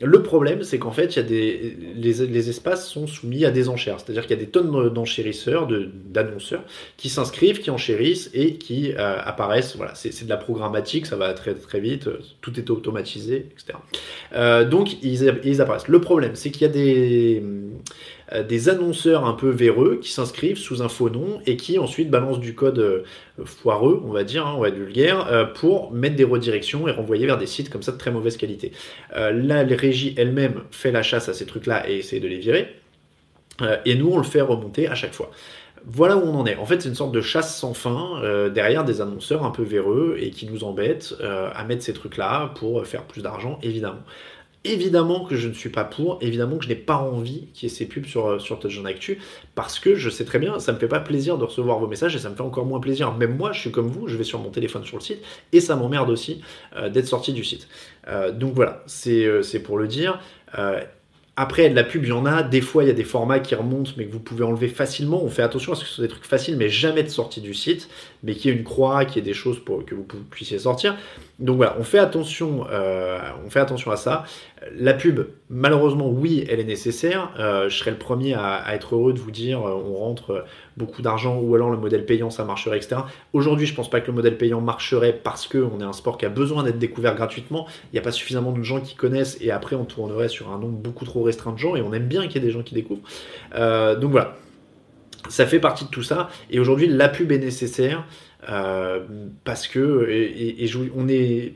Le 0.00 0.22
problème, 0.22 0.62
c'est 0.62 0.78
qu'en 0.78 0.90
fait, 0.90 1.16
les, 1.16 2.48
espaces 2.48 2.88
sont 2.88 3.06
soumis 3.06 3.44
à 3.44 3.50
des 3.50 3.68
enchères, 3.68 4.00
c'est-à-dire 4.00 4.22
qu'il 4.22 4.36
y 4.36 4.40
a 4.40 4.44
des 4.44 4.50
tonnes 4.50 4.90
d'enchérisseurs, 4.90 5.66
d'annonceurs 5.66 6.64
qui 6.96 7.08
s'inscrivent, 7.08 7.60
qui 7.60 7.70
enchérissent 7.70 8.30
et 8.34 8.56
qui 8.56 8.92
apparaissent. 8.96 9.76
Voilà, 9.76 9.94
c'est 9.94 10.24
de 10.24 10.28
la 10.28 10.36
programmatique, 10.36 11.06
ça 11.06 11.16
va 11.16 11.32
très 11.32 11.54
très 11.54 11.80
vite, 11.80 12.01
tout 12.40 12.58
est 12.58 12.70
automatisé, 12.70 13.48
etc. 13.52 13.78
donc 14.68 15.02
ils, 15.02 15.60
apparaissent. 15.60 15.88
Le 15.88 16.00
problème, 16.00 16.34
c'est 16.34 16.50
qu'il 16.50 16.62
y 16.62 16.66
a 16.66 16.68
des 16.68 17.42
euh, 18.32 18.42
des 18.42 18.68
annonceurs 18.68 19.24
un 19.24 19.32
peu 19.32 19.50
véreux 19.50 19.98
qui 20.00 20.10
s'inscrivent 20.10 20.58
sous 20.58 20.82
un 20.82 20.88
faux 20.88 21.10
nom 21.10 21.40
et 21.46 21.56
qui 21.56 21.78
ensuite 21.78 22.10
balancent 22.10 22.40
du 22.40 22.54
code 22.54 22.78
euh, 22.78 23.02
foireux, 23.44 24.00
on 24.04 24.12
va 24.12 24.24
dire, 24.24 24.50
on 24.56 24.60
va 24.60 24.68
être 24.68 24.76
vulgaire, 24.76 25.26
euh, 25.30 25.44
pour 25.44 25.92
mettre 25.92 26.16
des 26.16 26.24
redirections 26.24 26.88
et 26.88 26.92
renvoyer 26.92 27.26
vers 27.26 27.38
des 27.38 27.46
sites 27.46 27.68
comme 27.68 27.82
ça 27.82 27.92
de 27.92 27.98
très 27.98 28.10
mauvaise 28.10 28.36
qualité. 28.36 28.72
là, 29.14 29.64
les 29.64 29.74
régies 29.74 30.14
elles-mêmes 30.16 30.62
fait 30.70 30.92
la 30.92 31.02
chasse 31.02 31.28
à 31.28 31.34
ces 31.34 31.46
trucs-là 31.46 31.88
et 31.88 31.98
essaient 31.98 32.20
de 32.20 32.28
les 32.28 32.38
virer. 32.38 32.74
et 33.84 33.94
nous, 33.94 34.10
on 34.10 34.18
le 34.18 34.24
fait 34.24 34.40
remonter 34.40 34.88
à 34.88 34.94
chaque 34.94 35.14
fois. 35.14 35.30
Voilà 35.86 36.16
où 36.16 36.22
on 36.22 36.34
en 36.34 36.46
est. 36.46 36.56
En 36.56 36.66
fait, 36.66 36.80
c'est 36.80 36.88
une 36.88 36.94
sorte 36.94 37.12
de 37.12 37.20
chasse 37.20 37.58
sans 37.58 37.74
fin 37.74 38.20
derrière 38.54 38.84
des 38.84 39.00
annonceurs 39.00 39.44
un 39.44 39.50
peu 39.50 39.62
véreux 39.62 40.16
et 40.18 40.30
qui 40.30 40.46
nous 40.46 40.64
embêtent 40.64 41.14
à 41.20 41.64
mettre 41.64 41.82
ces 41.82 41.92
trucs-là 41.92 42.52
pour 42.54 42.86
faire 42.86 43.02
plus 43.04 43.22
d'argent, 43.22 43.58
évidemment. 43.62 44.02
Évidemment 44.64 45.24
que 45.24 45.34
je 45.34 45.48
ne 45.48 45.54
suis 45.54 45.70
pas 45.70 45.82
pour, 45.82 46.18
évidemment 46.20 46.56
que 46.56 46.64
je 46.64 46.68
n'ai 46.68 46.76
pas 46.76 46.96
envie 46.96 47.48
qu'il 47.52 47.68
y 47.68 47.72
ait 47.72 47.74
ces 47.74 47.84
pubs 47.84 48.06
sur, 48.06 48.28
euh, 48.28 48.38
sur 48.38 48.60
Touchdown 48.60 48.86
Actu, 48.86 49.18
parce 49.56 49.80
que 49.80 49.96
je 49.96 50.08
sais 50.08 50.24
très 50.24 50.38
bien, 50.38 50.60
ça 50.60 50.72
me 50.72 50.78
fait 50.78 50.86
pas 50.86 51.00
plaisir 51.00 51.36
de 51.36 51.44
recevoir 51.44 51.80
vos 51.80 51.88
messages 51.88 52.14
et 52.14 52.20
ça 52.20 52.30
me 52.30 52.36
fait 52.36 52.42
encore 52.42 52.64
moins 52.64 52.78
plaisir. 52.78 53.12
Même 53.12 53.36
moi, 53.36 53.50
je 53.50 53.58
suis 53.58 53.72
comme 53.72 53.88
vous, 53.88 54.06
je 54.06 54.16
vais 54.16 54.22
sur 54.22 54.38
mon 54.38 54.50
téléphone 54.50 54.84
sur 54.84 54.96
le 54.96 55.02
site 55.02 55.20
et 55.52 55.60
ça 55.60 55.74
m'emmerde 55.74 56.10
aussi 56.10 56.42
euh, 56.76 56.90
d'être 56.90 57.08
sorti 57.08 57.32
du 57.32 57.42
site. 57.42 57.66
Euh, 58.06 58.30
donc 58.30 58.54
voilà, 58.54 58.84
c'est 58.86 59.62
pour 59.64 59.78
le 59.78 59.88
dire. 59.88 60.20
Après, 61.34 61.70
la 61.70 61.82
pub, 61.82 62.04
il 62.04 62.10
y 62.10 62.12
en 62.12 62.26
a. 62.26 62.42
Des 62.42 62.60
fois, 62.60 62.84
il 62.84 62.88
y 62.88 62.90
a 62.90 62.94
des 62.94 63.04
formats 63.04 63.40
qui 63.40 63.54
remontent, 63.54 63.92
mais 63.96 64.04
que 64.04 64.12
vous 64.12 64.20
pouvez 64.20 64.44
enlever 64.44 64.68
facilement. 64.68 65.22
On 65.24 65.30
fait 65.30 65.42
attention 65.42 65.72
à 65.72 65.76
ce 65.76 65.82
que 65.82 65.88
ce 65.88 65.94
soit 65.94 66.04
des 66.04 66.10
trucs 66.10 66.26
faciles, 66.26 66.58
mais 66.58 66.68
jamais 66.68 67.02
de 67.02 67.08
sortie 67.08 67.40
du 67.40 67.54
site, 67.54 67.88
mais 68.22 68.34
qu'il 68.34 68.50
y 68.50 68.54
ait 68.54 68.56
une 68.56 68.64
croix, 68.64 69.06
qu'il 69.06 69.16
y 69.16 69.18
ait 69.20 69.30
des 69.30 69.32
choses 69.32 69.58
pour 69.58 69.84
que 69.86 69.94
vous 69.94 70.04
puissiez 70.30 70.58
sortir. 70.58 70.94
Donc 71.42 71.56
voilà, 71.56 71.74
on 71.76 71.82
fait 71.82 71.98
attention, 71.98 72.66
euh, 72.70 73.18
on 73.44 73.50
fait 73.50 73.58
attention 73.58 73.90
à 73.90 73.96
ça. 73.96 74.24
La 74.78 74.94
pub, 74.94 75.26
malheureusement, 75.50 76.08
oui, 76.08 76.46
elle 76.48 76.60
est 76.60 76.64
nécessaire. 76.64 77.32
Euh, 77.40 77.68
je 77.68 77.76
serais 77.76 77.90
le 77.90 77.98
premier 77.98 78.34
à, 78.34 78.64
être 78.72 78.94
heureux 78.94 79.12
de 79.12 79.18
vous 79.18 79.32
dire, 79.32 79.66
euh, 79.66 79.72
on 79.72 79.96
rentre 79.96 80.44
beaucoup 80.76 81.02
d'argent, 81.02 81.40
ou 81.40 81.52
alors 81.56 81.70
le 81.70 81.78
modèle 81.78 82.06
payant, 82.06 82.30
ça 82.30 82.44
marcherait, 82.44 82.76
etc. 82.76 83.00
Aujourd'hui, 83.32 83.66
je 83.66 83.74
pense 83.74 83.90
pas 83.90 84.00
que 84.00 84.06
le 84.06 84.12
modèle 84.12 84.38
payant 84.38 84.60
marcherait 84.60 85.12
parce 85.12 85.48
qu'on 85.48 85.80
est 85.80 85.84
un 85.84 85.92
sport 85.92 86.16
qui 86.16 86.26
a 86.26 86.28
besoin 86.28 86.62
d'être 86.62 86.78
découvert 86.78 87.16
gratuitement. 87.16 87.66
Il 87.86 87.94
n'y 87.94 87.98
a 87.98 88.02
pas 88.02 88.12
suffisamment 88.12 88.52
de 88.52 88.62
gens 88.62 88.80
qui 88.80 88.94
connaissent, 88.94 89.36
et 89.40 89.50
après, 89.50 89.74
on 89.74 89.84
tournerait 89.84 90.28
sur 90.28 90.52
un 90.52 90.60
nombre 90.60 90.78
beaucoup 90.78 91.04
trop 91.04 91.24
restreint 91.24 91.52
de 91.52 91.58
gens, 91.58 91.74
et 91.74 91.82
on 91.82 91.92
aime 91.92 92.06
bien 92.06 92.28
qu'il 92.28 92.40
y 92.40 92.44
ait 92.44 92.46
des 92.46 92.52
gens 92.52 92.62
qui 92.62 92.76
découvrent. 92.76 93.02
donc 93.98 94.12
voilà, 94.12 94.36
ça 95.28 95.46
fait 95.46 95.60
partie 95.60 95.84
de 95.84 95.90
tout 95.90 96.02
ça. 96.02 96.28
Et 96.50 96.60
aujourd'hui, 96.60 96.86
la 96.86 97.08
pub 97.08 97.32
est 97.32 97.38
nécessaire. 97.38 98.04
Euh, 98.48 99.00
parce 99.44 99.68
que, 99.68 100.08
et, 100.10 100.70
on 100.96 101.08
est, 101.08 101.54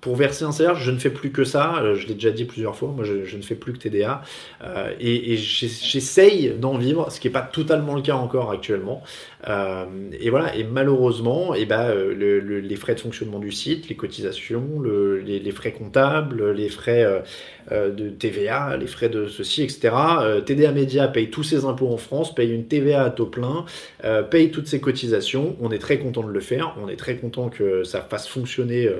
pour 0.00 0.16
verser 0.16 0.44
un 0.44 0.52
salaire, 0.52 0.74
je 0.74 0.90
ne 0.90 0.98
fais 0.98 1.10
plus 1.10 1.30
que 1.30 1.44
ça. 1.44 1.76
Euh, 1.76 1.94
je 1.94 2.08
l'ai 2.08 2.14
déjà 2.14 2.30
dit 2.30 2.44
plusieurs 2.44 2.76
fois. 2.76 2.88
Moi, 2.88 3.04
je, 3.04 3.36
ne 3.36 3.42
fais 3.42 3.54
plus 3.54 3.72
que 3.72 3.78
TDA. 3.78 4.22
Euh, 4.62 4.92
et, 4.98 5.36
j'essaye 5.36 6.50
d'en 6.58 6.76
vivre, 6.76 7.10
ce 7.10 7.20
qui 7.20 7.28
n'est 7.28 7.32
pas 7.32 7.42
totalement 7.42 7.94
le 7.94 8.02
cas 8.02 8.16
encore 8.16 8.50
actuellement. 8.50 9.02
Et 9.46 10.30
voilà. 10.30 10.56
Et 10.56 10.64
malheureusement, 10.64 11.54
et 11.54 11.62
eh 11.62 11.66
ben, 11.66 11.92
les 11.92 12.76
frais 12.76 12.94
de 12.94 13.00
fonctionnement 13.00 13.38
du 13.38 13.52
site, 13.52 13.88
les 13.88 13.96
cotisations, 13.96 14.80
les, 14.82 15.50
frais 15.52 15.72
comptables, 15.72 16.52
les 16.52 16.68
frais 16.68 17.22
euh, 17.70 17.90
de 17.90 18.08
TVA, 18.10 18.76
les 18.76 18.88
frais 18.88 19.08
de 19.08 19.28
ceci, 19.28 19.62
etc. 19.62 19.94
Euh, 20.20 20.40
TDA 20.40 20.72
Média 20.72 21.06
paye 21.06 21.30
tous 21.30 21.44
ses 21.44 21.64
impôts 21.64 21.92
en 21.92 21.96
France, 21.96 22.34
paye 22.34 22.52
une 22.52 22.66
TVA 22.66 23.04
à 23.04 23.10
taux 23.10 23.26
plein, 23.26 23.64
euh, 24.04 24.24
paye 24.24 24.50
toutes 24.50 24.66
ses 24.66 24.80
cotisations. 24.80 25.56
On 25.60 25.70
est 25.70 25.78
très 25.78 25.98
content 25.98 26.24
de 26.24 26.32
le 26.32 26.40
faire, 26.40 26.74
on 26.82 26.88
est 26.88 26.96
très 26.96 27.16
content 27.16 27.50
que 27.50 27.84
ça 27.84 28.00
fasse 28.00 28.26
fonctionner 28.26 28.90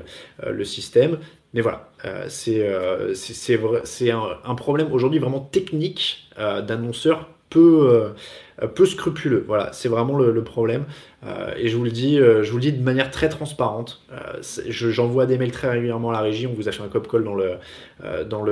le 0.47 0.65
système. 0.65 1.19
Mais 1.55 1.61
voilà, 1.61 1.91
c'est 2.29 2.65
un, 4.11 4.29
un, 4.45 4.55
problème 4.55 4.93
aujourd'hui 4.93 5.19
vraiment 5.19 5.41
technique 5.41 6.29
d'annonceurs 6.39 7.29
peu, 7.51 8.13
peu 8.75 8.87
scrupuleux. 8.87 9.45
Voilà, 9.47 9.73
c'est 9.73 9.89
vraiment 9.89 10.19
le, 10.19 10.45
problème. 10.45 10.85
et 11.57 11.69
je 11.69 11.77
vous 11.77 11.85
le 11.85 11.91
dis, 11.91 12.17
je 12.17 12.51
vous 12.51 12.57
le 12.57 12.63
dis 12.63 12.73
de 12.73 12.83
manière 12.83 13.11
très 13.11 13.29
transparente. 13.29 14.03
J'envoie 14.69 15.27
des 15.27 15.39
mails 15.39 15.53
très 15.53 15.69
régulièrement 15.69 16.11
à 16.11 16.13
la 16.13 16.21
régie. 16.21 16.47
On 16.47 16.53
vous 16.53 16.69
a 16.69 16.73
un 16.73 16.89
cop 16.89 17.09
call 17.09 17.25
dans 17.25 17.35
le 17.35 17.57
dans 18.25 18.45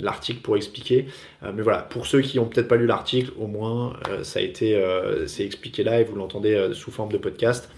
l'article 0.00 0.40
pour 0.40 0.56
expliquer. 0.56 1.06
mais 1.42 1.62
voilà, 1.62 1.78
pour 1.78 2.06
ceux 2.06 2.20
qui 2.20 2.38
ont 2.38 2.46
peut-être 2.46 2.68
pas 2.68 2.76
lu 2.76 2.86
l'article, 2.86 3.32
au 3.38 3.46
moins 3.46 3.94
ça 4.22 4.40
a 4.40 4.42
été 4.42 4.80
c'est 5.26 5.44
expliqué 5.44 5.84
là 5.84 6.00
et 6.00 6.04
vous 6.04 6.16
l'entendez 6.16 6.70
sous 6.72 6.90
forme 6.90 7.12
de 7.12 7.18
podcast 7.18 7.70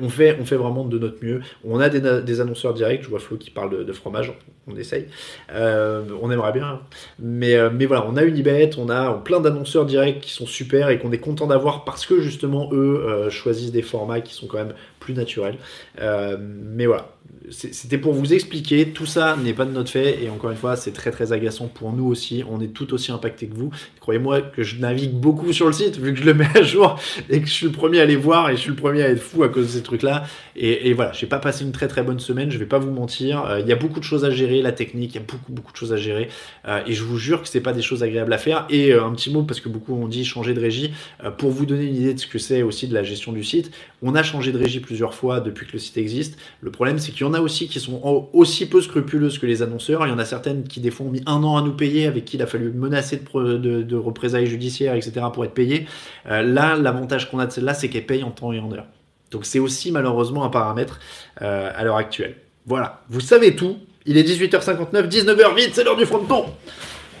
on 0.00 0.08
fait, 0.08 0.36
on 0.40 0.44
fait 0.44 0.56
vraiment 0.56 0.84
de 0.84 0.98
notre 0.98 1.24
mieux. 1.24 1.40
On 1.64 1.80
a 1.80 1.88
des, 1.88 2.40
annonceurs 2.40 2.74
directs. 2.74 3.02
Je 3.02 3.08
vois 3.08 3.18
Flo 3.18 3.36
qui 3.36 3.50
parle 3.50 3.84
de, 3.84 3.92
fromage. 3.92 4.32
On 4.66 4.76
essaye. 4.76 5.06
Euh, 5.52 6.04
on 6.20 6.30
aimerait 6.30 6.52
bien. 6.52 6.80
Mais, 7.18 7.54
euh, 7.54 7.70
voilà, 7.86 8.06
on 8.08 8.16
a 8.16 8.24
Unibet, 8.24 8.70
on 8.78 8.88
a 8.88 9.12
plein 9.12 9.40
d'annonceurs 9.40 9.86
directs 9.86 10.20
qui 10.20 10.32
sont 10.32 10.46
super 10.46 10.90
et 10.90 10.98
qu'on 10.98 11.12
est 11.12 11.18
content 11.18 11.46
d'avoir 11.46 11.84
parce 11.84 12.06
que 12.06 12.20
justement 12.20 12.70
eux 12.72 13.04
euh, 13.06 13.30
choisissent 13.30 13.72
des 13.72 13.82
formats 13.82 14.20
qui 14.20 14.34
sont 14.34 14.46
quand 14.46 14.58
même 14.58 14.74
plus 15.06 15.14
naturels. 15.14 15.58
mais 15.98 16.86
voilà, 16.86 17.16
c'était 17.50 17.98
pour 17.98 18.12
vous 18.12 18.32
expliquer, 18.32 18.88
tout 18.88 19.06
ça 19.06 19.36
n'est 19.36 19.52
pas 19.52 19.64
de 19.64 19.70
notre 19.70 19.90
fait, 19.90 20.22
et 20.22 20.30
encore 20.30 20.50
une 20.50 20.56
fois, 20.56 20.74
c'est 20.76 20.92
très 20.92 21.10
très 21.10 21.32
agaçant 21.32 21.68
pour 21.68 21.92
nous 21.92 22.06
aussi, 22.06 22.42
on 22.50 22.60
est 22.60 22.68
tout 22.68 22.92
aussi 22.92 23.12
impacté 23.12 23.46
que 23.46 23.54
vous. 23.54 23.70
Croyez-moi 24.00 24.40
que 24.40 24.62
je 24.62 24.76
navigue 24.80 25.12
beaucoup 25.12 25.52
sur 25.52 25.66
le 25.66 25.72
site, 25.72 25.98
vu 25.98 26.12
que 26.12 26.18
je 26.18 26.24
le 26.24 26.34
mets 26.34 26.48
à 26.56 26.62
jour, 26.62 26.98
et 27.30 27.40
que 27.40 27.46
je 27.46 27.52
suis 27.52 27.66
le 27.66 27.72
premier 27.72 28.00
à 28.00 28.02
aller 28.02 28.16
voir, 28.16 28.50
et 28.50 28.56
je 28.56 28.60
suis 28.60 28.70
le 28.70 28.76
premier 28.76 29.02
à 29.02 29.10
être 29.10 29.20
fou 29.20 29.44
à 29.44 29.48
cause 29.48 29.66
de 29.66 29.70
ces 29.70 29.82
trucs-là. 29.82 30.24
Et, 30.56 30.88
et 30.88 30.92
voilà, 30.92 31.12
j'ai 31.12 31.26
pas 31.26 31.38
passé 31.38 31.64
une 31.64 31.72
très 31.72 31.86
très 31.88 32.02
bonne 32.02 32.18
semaine, 32.18 32.50
je 32.50 32.58
vais 32.58 32.66
pas 32.66 32.78
vous 32.78 32.90
mentir, 32.90 33.44
euh, 33.44 33.60
il 33.60 33.66
y 33.66 33.72
a 33.72 33.76
beaucoup 33.76 34.00
de 34.00 34.04
choses 34.04 34.24
à 34.24 34.30
gérer, 34.30 34.60
la 34.60 34.72
technique, 34.72 35.14
il 35.14 35.18
y 35.18 35.22
a 35.22 35.26
beaucoup 35.26 35.52
beaucoup 35.52 35.72
de 35.72 35.76
choses 35.76 35.92
à 35.92 35.96
gérer, 35.96 36.28
euh, 36.66 36.80
et 36.86 36.94
je 36.94 37.04
vous 37.04 37.18
jure 37.18 37.42
que 37.42 37.48
c'est 37.48 37.60
pas 37.60 37.72
des 37.72 37.82
choses 37.82 38.02
agréables 38.02 38.32
à 38.32 38.38
faire. 38.38 38.66
Et 38.70 38.92
euh, 38.92 39.04
un 39.04 39.12
petit 39.12 39.30
mot, 39.30 39.42
parce 39.42 39.60
que 39.60 39.68
beaucoup 39.68 39.94
ont 39.94 40.08
dit 40.08 40.24
changer 40.24 40.54
de 40.54 40.60
régie, 40.60 40.92
pour 41.38 41.50
vous 41.50 41.66
donner 41.66 41.84
une 41.84 41.96
idée 41.96 42.14
de 42.14 42.18
ce 42.18 42.26
que 42.26 42.38
c'est 42.38 42.62
aussi 42.62 42.88
de 42.88 42.94
la 42.94 43.04
gestion 43.04 43.32
du 43.32 43.44
site, 43.44 43.70
on 44.02 44.14
a 44.14 44.22
changé 44.22 44.52
de 44.52 44.58
régie 44.58 44.80
fois 45.14 45.40
depuis 45.40 45.66
que 45.66 45.72
le 45.72 45.78
site 45.78 45.96
existe. 45.96 46.38
Le 46.60 46.70
problème, 46.70 46.98
c'est 46.98 47.12
qu'il 47.12 47.22
y 47.22 47.24
en 47.24 47.34
a 47.34 47.40
aussi 47.40 47.68
qui 47.68 47.80
sont 47.80 48.28
aussi 48.32 48.68
peu 48.68 48.80
scrupuleuses 48.80 49.38
que 49.38 49.46
les 49.46 49.62
annonceurs. 49.62 50.06
Il 50.06 50.10
y 50.10 50.12
en 50.12 50.18
a 50.18 50.24
certaines 50.24 50.64
qui, 50.64 50.80
des 50.80 50.90
fois, 50.90 51.06
ont 51.06 51.10
mis 51.10 51.22
un 51.26 51.42
an 51.42 51.56
à 51.56 51.62
nous 51.62 51.72
payer, 51.72 52.06
avec 52.06 52.24
qui 52.24 52.36
il 52.36 52.42
a 52.42 52.46
fallu 52.46 52.70
menacer 52.70 53.20
de, 53.34 53.82
de, 53.82 53.96
représailles 53.96 54.46
judiciaires, 54.46 54.94
etc., 54.94 55.26
pour 55.32 55.44
être 55.44 55.54
payé. 55.54 55.86
Euh, 56.28 56.42
là, 56.42 56.76
l'avantage 56.76 57.30
qu'on 57.30 57.38
a 57.38 57.46
de 57.46 57.52
celle-là, 57.52 57.74
c'est 57.74 57.88
qu'elle 57.88 58.06
paye 58.06 58.22
en 58.22 58.30
temps 58.30 58.52
et 58.52 58.58
en 58.58 58.72
heure. 58.72 58.86
Donc, 59.30 59.44
c'est 59.44 59.58
aussi 59.58 59.92
malheureusement 59.92 60.44
un 60.44 60.50
paramètre 60.50 61.00
euh, 61.42 61.70
à 61.74 61.84
l'heure 61.84 61.96
actuelle. 61.96 62.36
Voilà, 62.66 63.02
vous 63.08 63.20
savez 63.20 63.54
tout. 63.54 63.76
Il 64.06 64.16
est 64.16 64.22
18h59, 64.22 65.08
19h, 65.08 65.54
vite, 65.56 65.70
c'est 65.72 65.84
l'heure 65.84 65.96
du 65.96 66.06
fronton. 66.06 66.46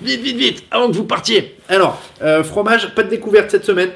Vite, 0.02 0.20
vite, 0.20 0.36
vite, 0.36 0.64
avant 0.70 0.88
que 0.88 0.96
vous 0.96 1.04
partiez. 1.04 1.56
Alors, 1.68 2.00
euh, 2.22 2.44
fromage, 2.44 2.94
pas 2.94 3.02
de 3.02 3.08
découverte 3.08 3.50
cette 3.50 3.64
semaine. 3.64 3.90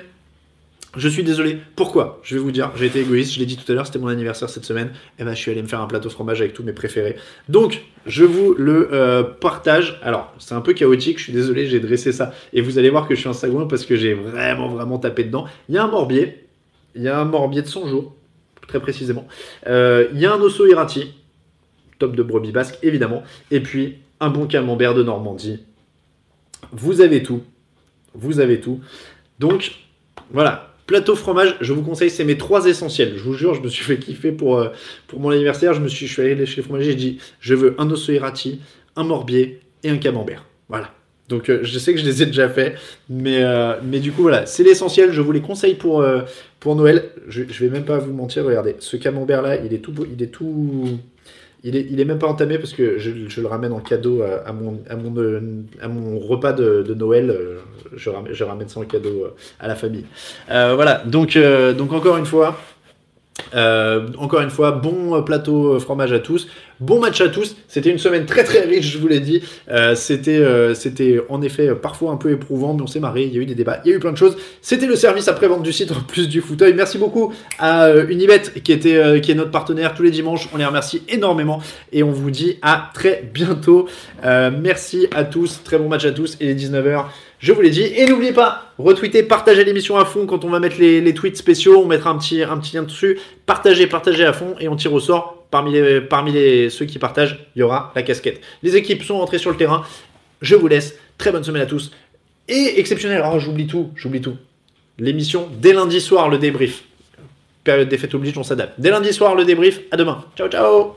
Je 0.96 1.08
suis 1.08 1.22
désolé. 1.22 1.58
Pourquoi? 1.76 2.20
Je 2.24 2.34
vais 2.34 2.40
vous 2.40 2.50
dire, 2.50 2.72
j'ai 2.74 2.86
été 2.86 3.00
égoïste, 3.00 3.34
je 3.34 3.38
l'ai 3.38 3.46
dit 3.46 3.56
tout 3.56 3.70
à 3.70 3.74
l'heure, 3.76 3.86
c'était 3.86 4.00
mon 4.00 4.08
anniversaire 4.08 4.50
cette 4.50 4.64
semaine. 4.64 4.88
Et 4.88 5.20
eh 5.20 5.24
ben, 5.24 5.34
je 5.34 5.38
suis 5.38 5.52
allé 5.52 5.62
me 5.62 5.68
faire 5.68 5.80
un 5.80 5.86
plateau 5.86 6.10
fromage 6.10 6.40
avec 6.40 6.52
tous 6.52 6.64
mes 6.64 6.72
préférés. 6.72 7.14
Donc, 7.48 7.82
je 8.06 8.24
vous 8.24 8.54
le 8.54 8.88
euh, 8.92 9.22
partage. 9.22 10.00
Alors, 10.02 10.34
c'est 10.40 10.54
un 10.54 10.60
peu 10.60 10.72
chaotique, 10.72 11.18
je 11.18 11.24
suis 11.24 11.32
désolé, 11.32 11.66
j'ai 11.66 11.78
dressé 11.78 12.10
ça. 12.10 12.32
Et 12.52 12.60
vous 12.60 12.76
allez 12.76 12.90
voir 12.90 13.06
que 13.06 13.14
je 13.14 13.20
suis 13.20 13.28
un 13.28 13.34
sagouin 13.34 13.66
parce 13.68 13.86
que 13.86 13.94
j'ai 13.94 14.14
vraiment, 14.14 14.68
vraiment 14.68 14.98
tapé 14.98 15.22
dedans. 15.22 15.46
Il 15.68 15.76
y 15.76 15.78
a 15.78 15.84
un 15.84 15.88
morbier. 15.88 16.48
Il 16.96 17.02
y 17.02 17.08
a 17.08 17.20
un 17.20 17.24
morbier 17.24 17.62
de 17.62 17.68
100 17.68 17.86
jours, 17.86 18.16
très 18.66 18.80
précisément. 18.80 19.28
Euh, 19.68 20.08
il 20.12 20.18
y 20.18 20.26
a 20.26 20.32
un 20.32 20.40
osso 20.40 20.66
irati, 20.66 21.14
top 22.00 22.16
de 22.16 22.22
brebis 22.24 22.50
basque, 22.50 22.78
évidemment. 22.82 23.22
Et 23.52 23.60
puis, 23.60 23.98
un 24.18 24.28
bon 24.28 24.46
camembert 24.48 24.94
de 24.94 25.04
Normandie. 25.04 25.64
Vous 26.72 27.00
avez 27.00 27.22
tout. 27.22 27.42
Vous 28.14 28.40
avez 28.40 28.58
tout. 28.58 28.80
Donc, 29.38 29.76
voilà, 30.32 30.69
Plateau 30.90 31.14
fromage, 31.14 31.54
je 31.60 31.72
vous 31.72 31.82
conseille, 31.82 32.10
c'est 32.10 32.24
mes 32.24 32.36
trois 32.36 32.66
essentiels. 32.66 33.12
Je 33.14 33.22
vous 33.22 33.34
jure, 33.34 33.54
je 33.54 33.60
me 33.60 33.68
suis 33.68 33.84
fait 33.84 33.96
kiffer 33.96 34.32
pour, 34.32 34.58
euh, 34.58 34.70
pour 35.06 35.20
mon 35.20 35.30
anniversaire. 35.30 35.72
Je 35.72 35.80
me 35.80 35.86
suis, 35.86 36.08
je 36.08 36.12
suis 36.12 36.20
allé 36.20 36.44
chez 36.46 36.56
les 36.56 36.62
fromagers, 36.64 36.90
j'ai 36.90 36.96
dit, 36.96 37.18
je 37.38 37.54
veux 37.54 37.76
un 37.78 37.88
osso 37.92 38.10
irati, 38.10 38.58
un 38.96 39.04
morbier 39.04 39.60
et 39.84 39.90
un 39.90 39.98
camembert. 39.98 40.46
Voilà. 40.68 40.92
Donc 41.28 41.48
euh, 41.48 41.60
je 41.62 41.78
sais 41.78 41.94
que 41.94 42.00
je 42.00 42.04
les 42.04 42.24
ai 42.24 42.26
déjà 42.26 42.48
fait, 42.48 42.74
mais, 43.08 43.44
euh, 43.44 43.74
mais 43.84 44.00
du 44.00 44.10
coup 44.10 44.22
voilà, 44.22 44.46
c'est 44.46 44.64
l'essentiel. 44.64 45.12
Je 45.12 45.20
vous 45.20 45.30
les 45.30 45.40
conseille 45.40 45.76
pour, 45.76 46.04
Noël. 46.66 47.10
Je, 47.28 47.44
je 47.48 47.64
vais 47.64 47.70
même 47.70 47.84
pas 47.84 47.98
vous 47.98 48.12
mentir, 48.12 48.44
regardez, 48.44 48.74
ce 48.80 48.96
camembert 48.96 49.42
là, 49.42 49.58
il 49.64 49.72
est 49.72 49.78
tout, 49.78 49.94
il 50.12 50.20
est 50.20 50.32
tout, 50.32 50.98
il 51.62 51.76
est, 51.76 51.86
il 51.90 52.00
est 52.00 52.04
même 52.04 52.18
pas 52.18 52.26
entamé 52.26 52.58
parce 52.58 52.72
que 52.72 52.98
je, 52.98 53.40
le 53.40 53.46
ramène 53.46 53.72
en 53.72 53.80
cadeau 53.80 54.22
à, 54.22 54.52
mon, 54.52 54.80
à, 54.88 54.96
mon, 54.96 55.64
à 55.80 55.88
mon 55.88 56.18
repas 56.18 56.52
de, 56.52 56.94
Noël. 56.94 57.34
Je 57.94 58.10
ramène, 58.10 58.32
je 58.32 58.44
ramène 58.44 58.68
ça 58.68 58.80
en 58.80 58.84
cadeau 58.84 59.28
à 59.58 59.68
la 59.68 59.74
famille. 59.74 60.04
Euh, 60.50 60.74
voilà, 60.74 61.02
donc, 61.04 61.36
euh, 61.36 61.72
donc 61.72 61.92
encore 61.92 62.16
une 62.16 62.26
fois, 62.26 62.56
euh, 63.54 64.08
encore 64.18 64.40
une 64.40 64.50
fois, 64.50 64.72
bon 64.72 65.22
plateau 65.22 65.78
fromage 65.80 66.12
à 66.12 66.18
tous, 66.18 66.48
bon 66.80 67.00
match 67.00 67.20
à 67.20 67.28
tous. 67.28 67.56
C'était 67.68 67.90
une 67.90 67.98
semaine 67.98 68.26
très 68.26 68.44
très 68.44 68.60
riche, 68.64 68.92
je 68.92 68.98
vous 68.98 69.08
l'ai 69.08 69.20
dit. 69.20 69.42
Euh, 69.70 69.94
c'était, 69.94 71.20
en 71.28 71.42
effet 71.42 71.74
parfois 71.74 72.12
un 72.12 72.16
peu 72.16 72.30
éprouvant, 72.30 72.74
mais 72.74 72.82
on 72.82 72.86
s'est 72.86 73.00
marré. 73.00 73.24
Il 73.24 73.34
y 73.34 73.38
a 73.38 73.42
eu 73.42 73.46
des 73.46 73.54
débats, 73.54 73.80
il 73.84 73.90
y 73.90 73.92
a 73.92 73.96
eu 73.96 74.00
plein 74.00 74.12
de 74.12 74.16
choses. 74.16 74.36
C'était 74.62 74.86
le 74.86 74.96
service 74.96 75.28
après 75.28 75.48
vente 75.48 75.62
du 75.62 75.72
site 75.72 75.92
en 75.92 76.00
plus 76.00 76.28
du 76.28 76.40
fauteuil. 76.40 76.74
Merci 76.74 76.98
beaucoup 76.98 77.32
à 77.58 77.90
Unibet 78.08 78.42
qui 78.62 78.78
qui 78.78 78.88
est 78.88 79.34
notre 79.34 79.50
partenaire 79.50 79.94
tous 79.94 80.02
les 80.02 80.10
dimanches. 80.10 80.48
On 80.54 80.56
les 80.56 80.64
remercie 80.64 81.02
énormément 81.08 81.60
et 81.92 82.02
on 82.02 82.12
vous 82.12 82.30
dit 82.30 82.58
à 82.62 82.90
très 82.94 83.28
bientôt. 83.32 83.88
merci 84.22 85.08
à 85.14 85.24
tous, 85.24 85.62
très 85.64 85.78
bon 85.78 85.88
match 85.88 86.04
à 86.04 86.12
tous. 86.12 86.36
Et 86.40 86.46
les 86.46 86.54
19h. 86.54 87.06
Je 87.40 87.52
vous 87.52 87.62
l'ai 87.62 87.70
dit. 87.70 87.82
Et 87.82 88.06
n'oubliez 88.06 88.32
pas, 88.32 88.72
retweetez, 88.78 89.22
partagez 89.22 89.64
l'émission 89.64 89.96
à 89.96 90.04
fond. 90.04 90.26
Quand 90.26 90.44
on 90.44 90.50
va 90.50 90.60
mettre 90.60 90.78
les, 90.78 91.14
tweets 91.14 91.36
spéciaux, 91.36 91.80
on 91.82 91.86
mettra 91.86 92.10
un 92.10 92.18
petit, 92.18 92.38
lien 92.38 92.82
dessus. 92.82 93.18
Partagez, 93.46 93.86
partagez 93.86 94.24
à 94.24 94.32
fond 94.32 94.54
et 94.60 94.68
on 94.68 94.76
tire 94.76 94.92
au 94.92 95.00
sort. 95.00 95.46
Parmi, 95.50 95.72
ceux 96.70 96.84
qui 96.84 96.98
partagent, 96.98 97.38
il 97.56 97.60
y 97.60 97.62
aura 97.62 97.92
la 97.96 98.02
casquette. 98.02 98.40
Les 98.62 98.76
équipes 98.76 99.02
sont 99.02 99.18
rentrées 99.18 99.38
sur 99.38 99.50
le 99.50 99.56
terrain. 99.56 99.82
Je 100.42 100.54
vous 100.54 100.68
laisse. 100.68 100.94
Très 101.18 101.32
bonne 101.32 101.42
semaine 101.42 101.62
à 101.62 101.66
tous. 101.66 101.90
Et 102.46 102.78
exceptionnel, 102.78 103.22
oh 103.24 103.38
j'oublie 103.38 103.66
tout, 103.66 103.90
j'oublie 103.96 104.20
tout. 104.20 104.36
L'émission 104.98 105.48
dès 105.60 105.72
lundi 105.72 106.00
soir, 106.00 106.28
le 106.28 106.38
débrief. 106.38 106.84
Période 107.64 107.88
des 107.88 107.98
fêtes 107.98 108.14
oblige, 108.14 108.36
on 108.38 108.42
s'adapte. 108.42 108.74
Dès 108.78 108.90
lundi 108.90 109.12
soir, 109.12 109.34
le 109.34 109.44
débrief. 109.44 109.80
À 109.90 109.96
demain. 109.96 110.24
Ciao, 110.36 110.48
ciao 110.48 110.96